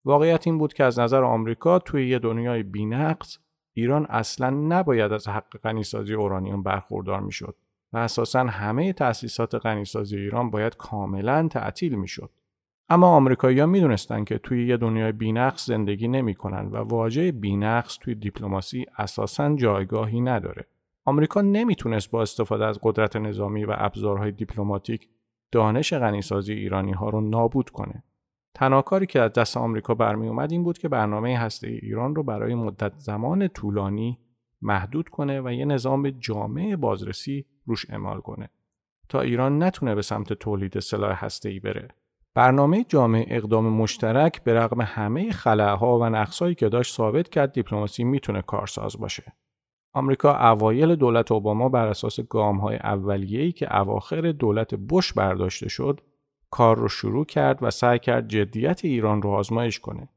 واقعیت 0.05 0.47
این 0.47 0.57
بود 0.57 0.73
که 0.73 0.83
از 0.83 0.99
نظر 0.99 1.23
آمریکا 1.23 1.79
توی 1.79 2.09
یه 2.09 2.19
دنیای 2.19 2.63
بینقص 2.63 3.37
ایران 3.73 4.05
اصلا 4.05 4.49
نباید 4.49 5.13
از 5.13 5.27
حق 5.27 5.57
غنیسازی 5.57 6.13
اورانیوم 6.13 6.63
برخوردار 6.63 7.19
می‌شد 7.19 7.55
و 7.93 7.97
اساسا 7.97 8.43
همه 8.43 8.93
تأسیسات 8.93 9.55
غنیسازی 9.55 10.17
ایران 10.17 10.49
باید 10.49 10.77
کاملا 10.77 11.47
تعطیل 11.47 11.95
می‌شد. 11.95 12.29
اما 12.89 13.07
آمریکایی‌ها 13.07 13.65
می‌دونستند 13.65 14.25
که 14.25 14.37
توی 14.37 14.67
یه 14.67 14.77
دنیای 14.77 15.11
بینقص 15.11 15.65
زندگی 15.65 16.07
نمی‌کنن 16.07 16.65
و 16.65 16.77
واژه 16.77 17.31
بینقص 17.31 17.97
توی 17.97 18.15
دیپلماسی 18.15 18.85
اساسا 18.97 19.55
جایگاهی 19.55 20.21
نداره. 20.21 20.65
آمریکا 21.05 21.41
نمی‌تونست 21.41 22.11
با 22.11 22.21
استفاده 22.21 22.65
از 22.65 22.79
قدرت 22.83 23.15
نظامی 23.15 23.65
و 23.65 23.75
ابزارهای 23.77 24.31
دیپلماتیک 24.31 25.09
دانش 25.51 25.93
غنیسازی 25.93 26.53
ایرانی 26.53 26.91
ها 26.91 27.09
رو 27.09 27.21
نابود 27.21 27.69
کنه. 27.69 28.03
تنها 28.55 28.81
کاری 28.81 29.05
که 29.05 29.19
از 29.21 29.33
دست 29.33 29.57
آمریکا 29.57 29.93
برمی 29.93 30.27
اومد 30.27 30.51
این 30.51 30.63
بود 30.63 30.77
که 30.77 30.89
برنامه 30.89 31.37
هسته 31.37 31.67
ایران 31.67 32.15
رو 32.15 32.23
برای 32.23 32.55
مدت 32.55 32.93
زمان 32.97 33.47
طولانی 33.47 34.19
محدود 34.61 35.09
کنه 35.09 35.41
و 35.41 35.51
یه 35.51 35.65
نظام 35.65 36.09
جامع 36.09 36.75
بازرسی 36.75 37.45
روش 37.65 37.89
اعمال 37.89 38.21
کنه 38.21 38.49
تا 39.09 39.21
ایران 39.21 39.63
نتونه 39.63 39.95
به 39.95 40.01
سمت 40.01 40.33
تولید 40.33 40.79
سلاح 40.79 41.27
ای 41.45 41.59
بره. 41.59 41.87
برنامه 42.35 42.83
جامع 42.83 43.25
اقدام 43.29 43.69
مشترک 43.69 44.43
به 44.43 44.53
رغم 44.53 44.81
همه 44.81 45.31
خلاها 45.31 45.99
و 45.99 46.05
نقصایی 46.05 46.55
که 46.55 46.69
داشت 46.69 46.95
ثابت 46.95 47.29
کرد 47.29 47.51
دیپلماسی 47.51 48.03
می‌تونه 48.03 48.41
کارساز 48.41 48.97
باشه. 48.99 49.33
آمریکا 49.93 50.51
اوایل 50.51 50.95
دولت 50.95 51.31
اوباما 51.31 51.69
بر 51.69 51.87
اساس 51.87 52.19
گام 52.19 52.57
های 52.57 52.75
اولیه‌ای 52.75 53.51
که 53.51 53.77
اواخر 53.79 54.31
دولت 54.31 54.75
بش 54.75 55.13
برداشته 55.13 55.69
شد 55.69 56.01
کار 56.53 56.77
رو 56.77 56.87
شروع 56.87 57.25
کرد 57.25 57.59
و 57.61 57.71
سعی 57.71 57.99
کرد 57.99 58.27
جدیت 58.27 58.85
ایران 58.85 59.21
رو 59.21 59.29
آزمایش 59.29 59.79
کنه. 59.79 60.09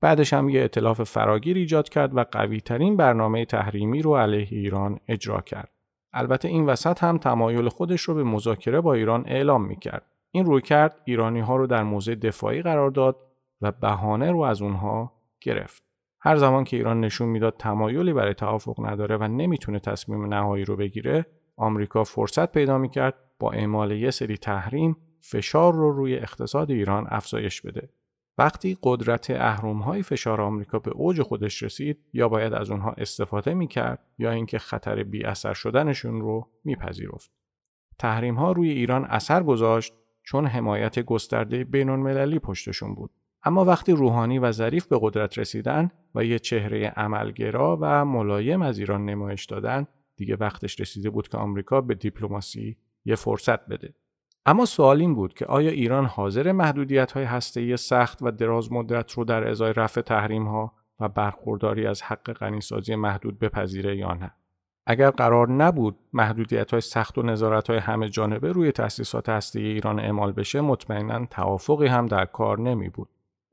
بعدش 0.00 0.32
هم 0.32 0.48
یه 0.48 0.64
اطلاف 0.64 1.02
فراگیر 1.02 1.56
ایجاد 1.56 1.88
کرد 1.88 2.16
و 2.16 2.24
قوی 2.24 2.60
ترین 2.60 2.96
برنامه 2.96 3.44
تحریمی 3.44 4.02
رو 4.02 4.16
علیه 4.16 4.48
ایران 4.50 4.98
اجرا 5.08 5.40
کرد. 5.40 5.70
البته 6.12 6.48
این 6.48 6.66
وسط 6.66 7.04
هم 7.04 7.18
تمایل 7.18 7.68
خودش 7.68 8.00
رو 8.00 8.14
به 8.14 8.24
مذاکره 8.24 8.80
با 8.80 8.94
ایران 8.94 9.24
اعلام 9.26 9.64
می 9.64 9.76
کرد. 9.76 10.02
این 10.30 10.44
روی 10.44 10.62
کرد 10.62 11.00
ایرانی 11.04 11.40
ها 11.40 11.56
رو 11.56 11.66
در 11.66 11.82
موضع 11.82 12.14
دفاعی 12.14 12.62
قرار 12.62 12.90
داد 12.90 13.16
و 13.60 13.72
بهانه 13.72 14.30
رو 14.30 14.40
از 14.40 14.62
اونها 14.62 15.12
گرفت. 15.40 15.82
هر 16.20 16.36
زمان 16.36 16.64
که 16.64 16.76
ایران 16.76 17.00
نشون 17.00 17.28
می‌داد 17.28 17.54
تمایلی 17.58 18.12
برای 18.12 18.34
توافق 18.34 18.86
نداره 18.86 19.16
و 19.16 19.22
نمی‌تونه 19.28 19.78
تصمیم 19.78 20.34
نهایی 20.34 20.64
رو 20.64 20.76
بگیره، 20.76 21.26
آمریکا 21.56 22.04
فرصت 22.04 22.52
پیدا 22.52 22.78
می‌کرد 22.78 23.14
با 23.38 23.52
اعمال 23.52 23.92
یه 23.92 24.10
سری 24.10 24.36
تحریم 24.36 24.96
فشار 25.20 25.74
رو 25.74 25.92
روی 25.92 26.16
اقتصاد 26.16 26.70
ایران 26.70 27.06
افزایش 27.10 27.60
بده. 27.60 27.88
وقتی 28.38 28.78
قدرت 28.82 29.30
های 29.30 30.02
فشار 30.02 30.40
آمریکا 30.40 30.78
به 30.78 30.90
اوج 30.90 31.22
خودش 31.22 31.62
رسید 31.62 31.98
یا 32.12 32.28
باید 32.28 32.52
از 32.52 32.70
اونها 32.70 32.94
استفاده 32.98 33.54
می‌کرد 33.54 34.06
یا 34.18 34.30
اینکه 34.30 34.58
خطر 34.58 35.02
بی 35.02 35.24
اثر 35.24 35.54
شدنشون 35.54 36.20
رو 36.20 36.48
میپذیرفت. 36.64 37.30
تحریم 37.98 38.34
ها 38.34 38.52
روی 38.52 38.70
ایران 38.70 39.04
اثر 39.04 39.42
گذاشت 39.42 39.94
چون 40.22 40.46
حمایت 40.46 40.98
گسترده 40.98 41.64
بین 41.64 41.88
المللی 41.88 42.38
پشتشون 42.38 42.94
بود. 42.94 43.10
اما 43.42 43.64
وقتی 43.64 43.92
روحانی 43.92 44.38
و 44.38 44.52
ظریف 44.52 44.86
به 44.86 44.98
قدرت 45.02 45.38
رسیدن 45.38 45.90
و 46.14 46.24
یه 46.24 46.38
چهره 46.38 46.88
عملگرا 46.88 47.78
و 47.80 48.04
ملایم 48.04 48.62
از 48.62 48.78
ایران 48.78 49.04
نمایش 49.04 49.44
دادن 49.44 49.86
دیگه 50.16 50.36
وقتش 50.36 50.80
رسیده 50.80 51.10
بود 51.10 51.28
که 51.28 51.38
آمریکا 51.38 51.80
به 51.80 51.94
دیپلماسی 51.94 52.76
یه 53.04 53.14
فرصت 53.14 53.66
بده. 53.66 53.94
اما 54.46 54.64
سوال 54.64 55.00
این 55.00 55.14
بود 55.14 55.34
که 55.34 55.46
آیا 55.46 55.70
ایران 55.70 56.04
حاضر 56.04 56.52
محدودیت 56.52 57.12
های 57.12 57.24
هسته‌ای 57.24 57.76
سخت 57.76 58.18
و 58.22 58.30
دراز 58.30 58.72
مدت 58.72 59.12
رو 59.12 59.24
در 59.24 59.48
ازای 59.48 59.72
رفع 59.72 60.00
تحریم 60.00 60.46
ها 60.46 60.72
و 61.00 61.08
برخورداری 61.08 61.86
از 61.86 62.02
حق 62.02 62.32
غنیسازی 62.32 62.94
محدود 62.94 63.38
بپذیره 63.38 63.96
یا 63.96 64.14
نه؟ 64.14 64.30
اگر 64.86 65.10
قرار 65.10 65.50
نبود 65.50 65.96
محدودیت 66.12 66.70
های 66.70 66.80
سخت 66.80 67.18
و 67.18 67.22
نظارت 67.22 67.70
های 67.70 67.78
همه 67.78 68.08
جانبه 68.08 68.52
روی 68.52 68.72
تأسیسات 68.72 69.28
هسته 69.28 69.60
ایران 69.60 70.00
اعمال 70.00 70.32
بشه 70.32 70.60
مطمئنا 70.60 71.26
توافقی 71.26 71.86
هم 71.86 72.06
در 72.06 72.24
کار 72.24 72.60
نمی 72.60 72.88
بود. 72.88 73.08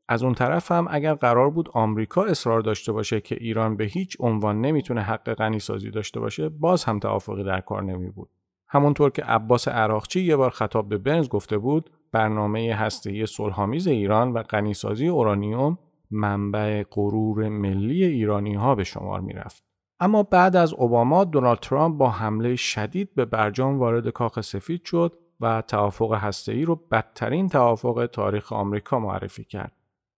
از 0.10 0.24
اون 0.24 0.34
طرف 0.34 0.72
هم 0.72 0.88
اگر 0.90 1.14
قرار 1.14 1.50
بود 1.50 1.70
آمریکا 1.74 2.24
اصرار 2.24 2.62
داشته 2.62 2.92
باشه 2.92 3.22
که 3.22 3.36
ایران 3.40 3.78
به 3.78 3.84
هیچ 3.84 4.18
عنوان 4.20 4.62
نمی‌تونه 4.62 5.02
حق 5.02 5.34
غنی 5.34 5.60
سازی 5.60 5.92
داشته 5.92 6.20
باشه 6.20 6.50
باز 6.50 6.84
هم 6.84 7.00
توافقی 7.00 7.44
در 7.44 7.62
کار 7.62 7.84
نمی 7.84 8.10
بود. 8.10 8.30
همونطور 8.70 9.10
که 9.10 9.24
عباس 9.24 9.68
عراقچی 9.68 10.22
یه 10.22 10.36
بار 10.36 10.50
خطاب 10.50 10.90
به 10.90 10.98
برنز 10.98 11.30
گفته 11.30 11.58
بود 11.58 11.90
برنامه 12.12 12.76
هسته‌ای 12.76 13.26
صلحآمیز 13.26 13.88
ایران 13.88 14.34
و 14.34 14.44
غنیسازی 14.44 15.08
اورانیوم 15.08 15.78
منبع 16.12 16.84
غرور 16.92 17.50
ملی 17.50 18.04
ایرانی 18.04 18.54
ها 18.54 18.76
به 18.76 18.84
شمار 18.84 19.20
می 19.20 19.34
رفت. 19.34 19.64
اما 20.00 20.24
بعد 20.24 20.56
از 20.56 20.74
اوباما 20.74 21.24
دونالد 21.24 21.60
ترامپ 21.60 21.98
با 21.98 22.10
حمله 22.10 22.56
شدید 22.56 23.16
به 23.16 23.26
برجام 23.26 23.80
وارد 23.80 24.10
کاخ 24.10 24.42
سفید 24.42 24.84
شد 24.84 25.14
و 25.40 25.64
توافق 25.68 26.14
هسته‌ای 26.14 26.66
رو 26.66 26.76
بدترین 26.76 27.50
توافق 27.50 28.10
تاریخ 28.12 28.54
آمریکا 28.54 29.00
معرفی 29.00 29.44
کرد. 29.44 29.72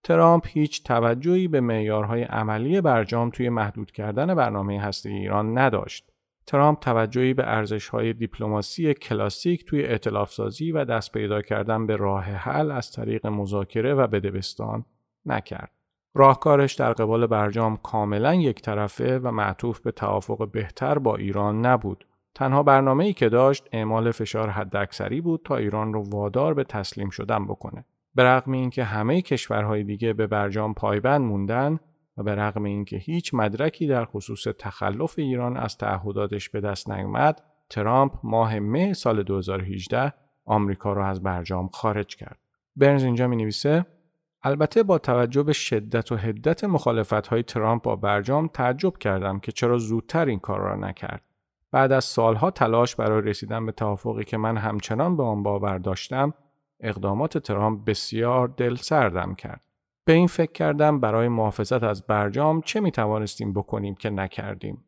ترامپ 0.03 0.47
هیچ 0.47 0.83
توجهی 0.83 1.47
به 1.47 1.61
معیارهای 1.61 2.23
عملی 2.23 2.81
برجام 2.81 3.29
توی 3.29 3.49
محدود 3.49 3.91
کردن 3.91 4.35
برنامه 4.35 4.81
هسته 4.81 5.09
ایران 5.09 5.57
نداشت. 5.57 6.11
ترامپ 6.49 6.79
توجهی 6.79 7.33
به 7.33 7.43
ارزشهای 7.47 8.13
دیپلماسی 8.13 8.93
کلاسیک 8.93 9.65
توی 9.65 9.83
اعتلاف 9.83 10.33
سازی 10.33 10.71
و 10.71 10.85
دست 10.85 11.11
پیدا 11.11 11.41
کردن 11.41 11.87
به 11.87 11.95
راه 11.95 12.23
حل 12.23 12.71
از 12.71 12.91
طریق 12.91 13.27
مذاکره 13.27 13.93
و 13.93 14.07
بدبستان 14.07 14.85
نکرد. 15.25 15.71
راهکارش 16.13 16.73
در 16.73 16.93
قبال 16.93 17.27
برجام 17.27 17.77
کاملا 17.77 18.35
یک 18.35 18.61
طرفه 18.61 19.19
و 19.19 19.31
معطوف 19.31 19.79
به 19.79 19.91
توافق 19.91 20.51
بهتر 20.51 20.99
با 20.99 21.15
ایران 21.15 21.65
نبود. 21.65 22.05
تنها 22.35 22.63
برنامه 22.63 23.05
ای 23.05 23.13
که 23.13 23.29
داشت 23.29 23.67
اعمال 23.71 24.11
فشار 24.11 24.49
حداکثری 24.49 25.21
بود 25.21 25.41
تا 25.45 25.57
ایران 25.57 25.93
رو 25.93 26.09
وادار 26.09 26.53
به 26.53 26.63
تسلیم 26.63 27.09
شدن 27.09 27.45
بکنه. 27.45 27.85
به 28.15 28.41
اینکه 28.47 28.83
همه 28.83 29.21
کشورهای 29.21 29.83
دیگه 29.83 30.13
به 30.13 30.27
برجام 30.27 30.73
پایبند 30.73 31.21
موندن 31.21 31.79
و 32.19 32.23
به 32.23 32.35
رغم 32.35 32.63
اینکه 32.63 32.97
هیچ 32.97 33.33
مدرکی 33.33 33.87
در 33.87 34.05
خصوص 34.05 34.47
تخلف 34.59 35.19
ایران 35.19 35.57
از 35.57 35.77
تعهداتش 35.77 36.49
به 36.49 36.61
دست 36.61 36.89
نیامد 36.89 37.41
ترامپ 37.69 38.13
ماه 38.23 38.59
مه 38.59 38.93
سال 38.93 39.23
2018 39.23 40.13
آمریکا 40.45 40.93
را 40.93 41.07
از 41.07 41.23
برجام 41.23 41.67
خارج 41.67 42.15
کرد. 42.15 42.39
برنز 42.75 43.03
اینجا 43.03 43.27
می 43.27 43.35
نویسه 43.35 43.85
البته 44.43 44.83
با 44.83 44.97
توجه 44.97 45.43
به 45.43 45.53
شدت 45.53 46.11
و 46.11 46.15
حدت 46.15 46.63
مخالفت 46.63 47.27
های 47.27 47.43
ترامپ 47.43 47.83
با 47.83 47.95
برجام 47.95 48.47
تعجب 48.47 48.97
کردم 48.97 49.39
که 49.39 49.51
چرا 49.51 49.77
زودتر 49.77 50.25
این 50.25 50.39
کار 50.39 50.59
را 50.59 50.75
نکرد. 50.75 51.23
بعد 51.71 51.91
از 51.91 52.05
سالها 52.05 52.51
تلاش 52.51 52.95
برای 52.95 53.21
رسیدن 53.21 53.65
به 53.65 53.71
توافقی 53.71 54.23
که 54.23 54.37
من 54.37 54.57
همچنان 54.57 55.17
به 55.17 55.23
آن 55.23 55.43
باور 55.43 55.77
داشتم 55.77 56.33
اقدامات 56.79 57.37
ترامپ 57.37 57.85
بسیار 57.85 58.47
دل 58.47 58.75
سردم 58.75 59.35
کرد. 59.35 59.61
به 60.09 60.15
این 60.15 60.27
فکر 60.27 60.51
کردم 60.51 60.99
برای 60.99 61.27
محافظت 61.27 61.83
از 61.83 62.07
برجام 62.07 62.61
چه 62.61 62.79
می 62.79 62.91
توانستیم 62.91 63.53
بکنیم 63.53 63.95
که 63.95 64.09
نکردیم. 64.09 64.83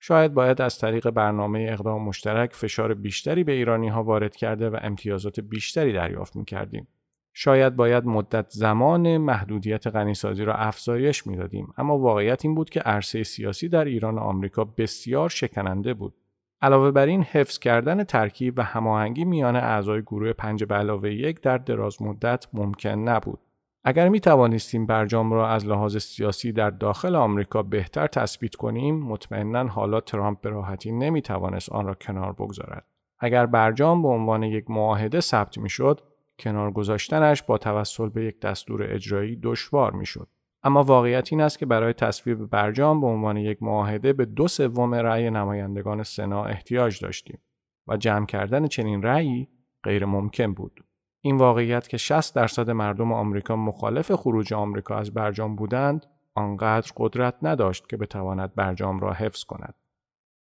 شاید 0.00 0.34
باید 0.34 0.62
از 0.62 0.78
طریق 0.78 1.10
برنامه 1.10 1.66
اقدام 1.70 2.02
مشترک 2.02 2.52
فشار 2.52 2.94
بیشتری 2.94 3.44
به 3.44 3.52
ایرانی 3.52 3.88
ها 3.88 4.02
وارد 4.02 4.36
کرده 4.36 4.70
و 4.70 4.78
امتیازات 4.82 5.40
بیشتری 5.40 5.92
دریافت 5.92 6.36
می 6.36 6.44
کردیم. 6.44 6.88
شاید 7.32 7.76
باید 7.76 8.04
مدت 8.04 8.50
زمان 8.50 9.16
محدودیت 9.16 9.86
غنیسازی 9.86 10.44
را 10.44 10.54
افزایش 10.54 11.26
می‌دادیم 11.26 11.74
اما 11.76 11.98
واقعیت 11.98 12.44
این 12.44 12.54
بود 12.54 12.70
که 12.70 12.80
عرصه 12.80 13.22
سیاسی 13.22 13.68
در 13.68 13.84
ایران 13.84 14.14
و 14.14 14.20
آمریکا 14.20 14.64
بسیار 14.64 15.28
شکننده 15.28 15.94
بود 15.94 16.14
علاوه 16.62 16.90
بر 16.90 17.06
این 17.06 17.22
حفظ 17.22 17.58
کردن 17.58 18.04
ترکیب 18.04 18.58
و 18.58 18.62
هماهنگی 18.62 19.24
میان 19.24 19.56
اعضای 19.56 20.02
گروه 20.02 20.32
پنج 20.32 20.64
به 20.64 20.74
علاوه 20.74 21.12
یک 21.12 21.40
در 21.40 21.58
دراز 21.58 22.02
مدت 22.02 22.46
ممکن 22.52 22.88
نبود. 22.88 23.43
اگر 23.86 24.08
می 24.08 24.20
توانستیم 24.20 24.86
برجام 24.86 25.32
را 25.32 25.48
از 25.48 25.66
لحاظ 25.66 25.96
سیاسی 25.96 26.52
در 26.52 26.70
داخل 26.70 27.14
آمریکا 27.14 27.62
بهتر 27.62 28.06
تثبیت 28.06 28.54
کنیم 28.54 29.00
مطمئنا 29.00 29.68
حالا 29.68 30.00
ترامپ 30.00 30.40
به 30.40 30.50
راحتی 30.50 30.92
نمی 30.92 31.22
توانست 31.22 31.72
آن 31.72 31.86
را 31.86 31.94
کنار 31.94 32.32
بگذارد. 32.32 32.84
اگر 33.18 33.46
برجام 33.46 34.02
به 34.02 34.08
عنوان 34.08 34.42
یک 34.42 34.70
معاهده 34.70 35.20
ثبت 35.20 35.58
می 35.58 35.70
شد 35.70 36.00
کنار 36.38 36.70
گذاشتنش 36.70 37.42
با 37.42 37.58
توسل 37.58 38.08
به 38.08 38.24
یک 38.24 38.40
دستور 38.40 38.82
اجرایی 38.82 39.36
دشوار 39.42 39.92
می‌شد. 39.92 40.28
اما 40.62 40.82
واقعیت 40.82 41.28
این 41.32 41.40
است 41.40 41.58
که 41.58 41.66
برای 41.66 41.92
تصویب 41.92 42.50
برجام 42.50 43.00
به 43.00 43.06
عنوان 43.06 43.36
یک 43.36 43.62
معاهده 43.62 44.12
به 44.12 44.24
دو 44.24 44.48
سوم 44.48 44.94
رأی 44.94 45.30
نمایندگان 45.30 46.02
سنا 46.02 46.44
احتیاج 46.44 47.00
داشتیم 47.00 47.38
و 47.86 47.96
جمع 47.96 48.26
کردن 48.26 48.66
چنین 48.66 49.02
رأیی 49.02 49.48
غیر 49.82 50.04
ممکن 50.04 50.54
بود. 50.54 50.83
این 51.26 51.36
واقعیت 51.36 51.88
که 51.88 51.96
60 51.96 52.34
درصد 52.34 52.70
مردم 52.70 53.12
آمریکا 53.12 53.56
مخالف 53.56 54.12
خروج 54.12 54.52
آمریکا 54.52 54.96
از 54.96 55.14
برجام 55.14 55.56
بودند 55.56 56.06
آنقدر 56.34 56.92
قدرت 56.96 57.34
نداشت 57.42 57.88
که 57.88 57.96
بتواند 57.96 58.54
برجام 58.54 59.00
را 59.00 59.12
حفظ 59.12 59.44
کند. 59.44 59.74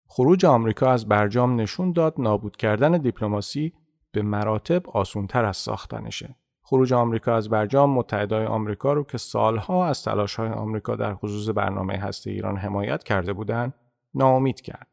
خروج 0.07 0.45
آمریکا 0.45 0.91
از 0.91 1.07
برجام 1.07 1.61
نشون 1.61 1.91
داد 1.91 2.13
نابود 2.17 2.55
کردن 2.55 2.97
دیپلماسی 2.97 3.73
به 4.11 4.21
مراتب 4.21 4.89
آسونتر 4.89 5.45
از 5.45 5.57
ساختنشه. 5.57 6.35
خروج 6.61 6.93
آمریکا 6.93 7.35
از 7.35 7.49
برجام 7.49 7.89
متحدای 7.89 8.45
آمریکا 8.45 8.93
رو 8.93 9.03
که 9.03 9.17
سالها 9.17 9.87
از 9.87 10.03
تلاش‌های 10.03 10.49
آمریکا 10.49 10.95
در 10.95 11.15
خصوص 11.15 11.49
برنامه 11.55 11.93
هسته 11.93 12.31
ایران 12.31 12.57
حمایت 12.57 13.03
کرده 13.03 13.33
بودند، 13.33 13.73
ناامید 14.13 14.61
کرد. 14.61 14.87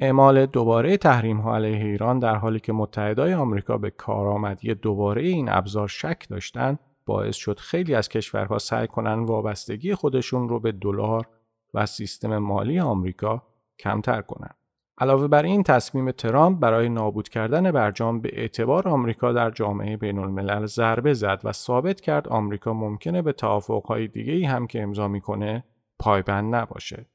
اعمال 0.00 0.46
دوباره 0.46 0.96
تحریم 0.96 1.36
ها 1.36 1.54
علیه 1.54 1.84
ایران 1.84 2.18
در 2.18 2.34
حالی 2.34 2.60
که 2.60 2.72
متحدای 2.72 3.34
آمریکا 3.34 3.78
به 3.78 3.90
کارآمدی 3.90 4.74
دوباره 4.74 5.22
این 5.22 5.48
ابزار 5.48 5.88
شک 5.88 6.28
داشتند 6.28 6.78
باعث 7.06 7.36
شد 7.36 7.58
خیلی 7.58 7.94
از 7.94 8.08
کشورها 8.08 8.58
سعی 8.58 8.86
کنند 8.86 9.28
وابستگی 9.28 9.94
خودشون 9.94 10.48
رو 10.48 10.60
به 10.60 10.72
دلار 10.72 11.26
و 11.74 11.86
سیستم 11.86 12.38
مالی 12.38 12.80
آمریکا 12.80 13.42
کمتر 13.78 14.22
کنند. 14.22 14.56
علاوه 14.98 15.28
بر 15.28 15.42
این 15.42 15.62
تصمیم 15.62 16.10
ترامپ 16.10 16.60
برای 16.60 16.88
نابود 16.88 17.28
کردن 17.28 17.70
برجام 17.70 18.20
به 18.20 18.30
اعتبار 18.32 18.88
آمریکا 18.88 19.32
در 19.32 19.50
جامعه 19.50 19.96
بین 19.96 20.18
الملل 20.18 20.66
ضربه 20.66 21.14
زد 21.14 21.40
و 21.44 21.52
ثابت 21.52 22.00
کرد 22.00 22.28
آمریکا 22.28 22.72
ممکنه 22.72 23.22
به 23.22 23.32
توافقهای 23.32 24.08
دیگه 24.08 24.48
هم 24.48 24.66
که 24.66 24.82
امضا 24.82 25.08
می‌کنه 25.08 25.64
پایبند 25.98 26.54
نباشه. 26.54 27.06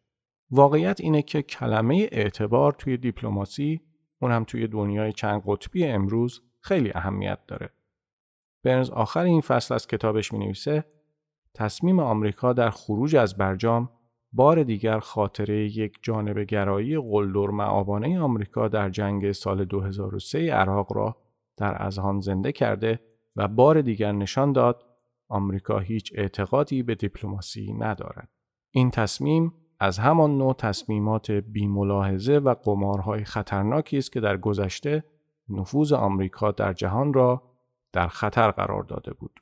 واقعیت 0.52 1.02
اینه 1.02 1.22
که 1.22 1.41
کلمه 1.41 2.10
اعتبار 2.12 2.74
توی 2.74 2.97
دیپلماسی 2.97 3.82
اونم 4.22 4.43
توی 4.43 4.68
دنیای 4.68 5.14
چند 5.14 5.43
قطبی 5.45 5.86
امروز 5.86 6.41
خیلی 6.60 6.91
اهمیت 6.95 7.39
داره. 7.47 7.70
برنز 8.64 8.89
آخر 8.89 9.24
این 9.24 9.41
فصل 9.41 9.74
از 9.74 9.88
کتابش 9.88 10.34
می 10.34 10.39
نویسه 10.39 10.86
تصمیم 11.54 11.99
آمریکا 11.99 12.54
در 12.54 12.70
خروج 12.70 13.16
از 13.16 13.38
برجام 13.38 13.89
بار 14.34 14.64
دیگر 14.64 14.99
خاطره 14.99 15.78
یک 15.78 15.97
جانب 16.02 16.39
گرایی 16.39 16.97
قلدر 16.97 17.47
معابانه 17.52 18.20
آمریکا 18.20 18.68
در 18.68 18.89
جنگ 18.89 19.32
سال 19.32 19.66
2003 19.66 20.54
عراق 20.54 20.93
را 20.93 21.18
در 21.58 21.84
اذهان 21.84 22.20
زنده 22.20 22.52
کرده 22.52 22.99
و 23.36 23.47
بار 23.47 23.82
دیگر 23.82 24.12
نشان 24.12 24.52
داد 24.52 24.84
آمریکا 25.28 25.80
هیچ 25.80 26.14
اعتقادی 26.16 26.84
به 26.84 26.95
دیپلماسی 26.95 27.74
ندارد. 27.74 28.30
این 28.72 28.91
تصمیم 28.91 29.54
از 29.84 29.99
همان 29.99 30.38
نوع 30.38 30.53
تصمیمات 30.53 31.32
بیملاحظه 31.32 32.34
و 32.34 32.53
قمارهای 32.53 33.23
خطرناکی 33.23 33.97
است 33.97 34.11
که 34.11 34.19
در 34.19 34.38
گذشته 34.38 35.03
نفوذ 35.49 35.93
آمریکا 35.93 36.51
در 36.51 36.73
جهان 36.73 37.13
را 37.13 37.43
در 37.93 38.07
خطر 38.07 38.51
قرار 38.51 38.84
داده 38.84 39.13
بود. 39.13 39.39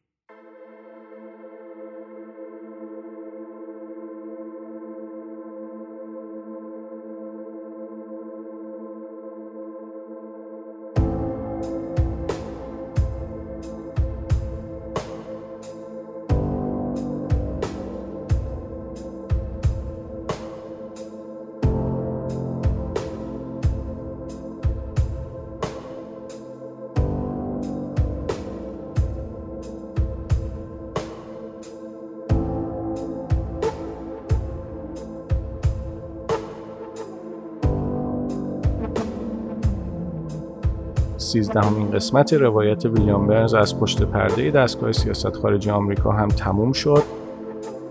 سیزدهمین 41.29 41.91
قسمت 41.91 42.33
روایت 42.33 42.85
ویلیام 42.85 43.27
برنز 43.27 43.53
از 43.53 43.79
پشت 43.79 44.03
پرده 44.03 44.51
دستگاه 44.51 44.91
سیاست 44.91 45.35
خارجی 45.35 45.69
آمریکا 45.69 46.11
هم 46.11 46.27
تموم 46.27 46.71
شد 46.71 47.03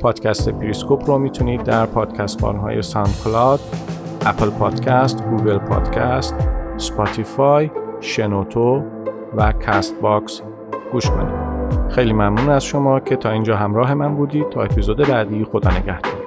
پادکست 0.00 0.48
پریسکوپ 0.48 1.10
رو 1.10 1.18
می‌تونید 1.18 1.62
در 1.62 1.86
پادگیرهای 1.86 2.40
SoundCloud، 2.40 3.60
Apple 4.26 4.50
Podcast، 4.50 5.24
Google 5.24 5.58
Podcast، 5.58 6.34
Spotify، 6.76 7.70
شنوتو 8.00 8.82
و 9.36 9.52
کاست 9.52 10.00
باکس 10.00 10.42
گوش 10.92 11.10
کنید. 11.10 11.34
خیلی 11.88 12.12
ممنون 12.12 12.50
از 12.50 12.64
شما 12.64 13.00
که 13.00 13.16
تا 13.16 13.30
اینجا 13.30 13.56
همراه 13.56 13.94
من 13.94 14.14
بودید 14.14 14.48
تا 14.48 14.62
اپیزود 14.62 14.96
بعدی 14.96 15.44
خدا 15.44 15.70
نگهدار. 15.70 16.17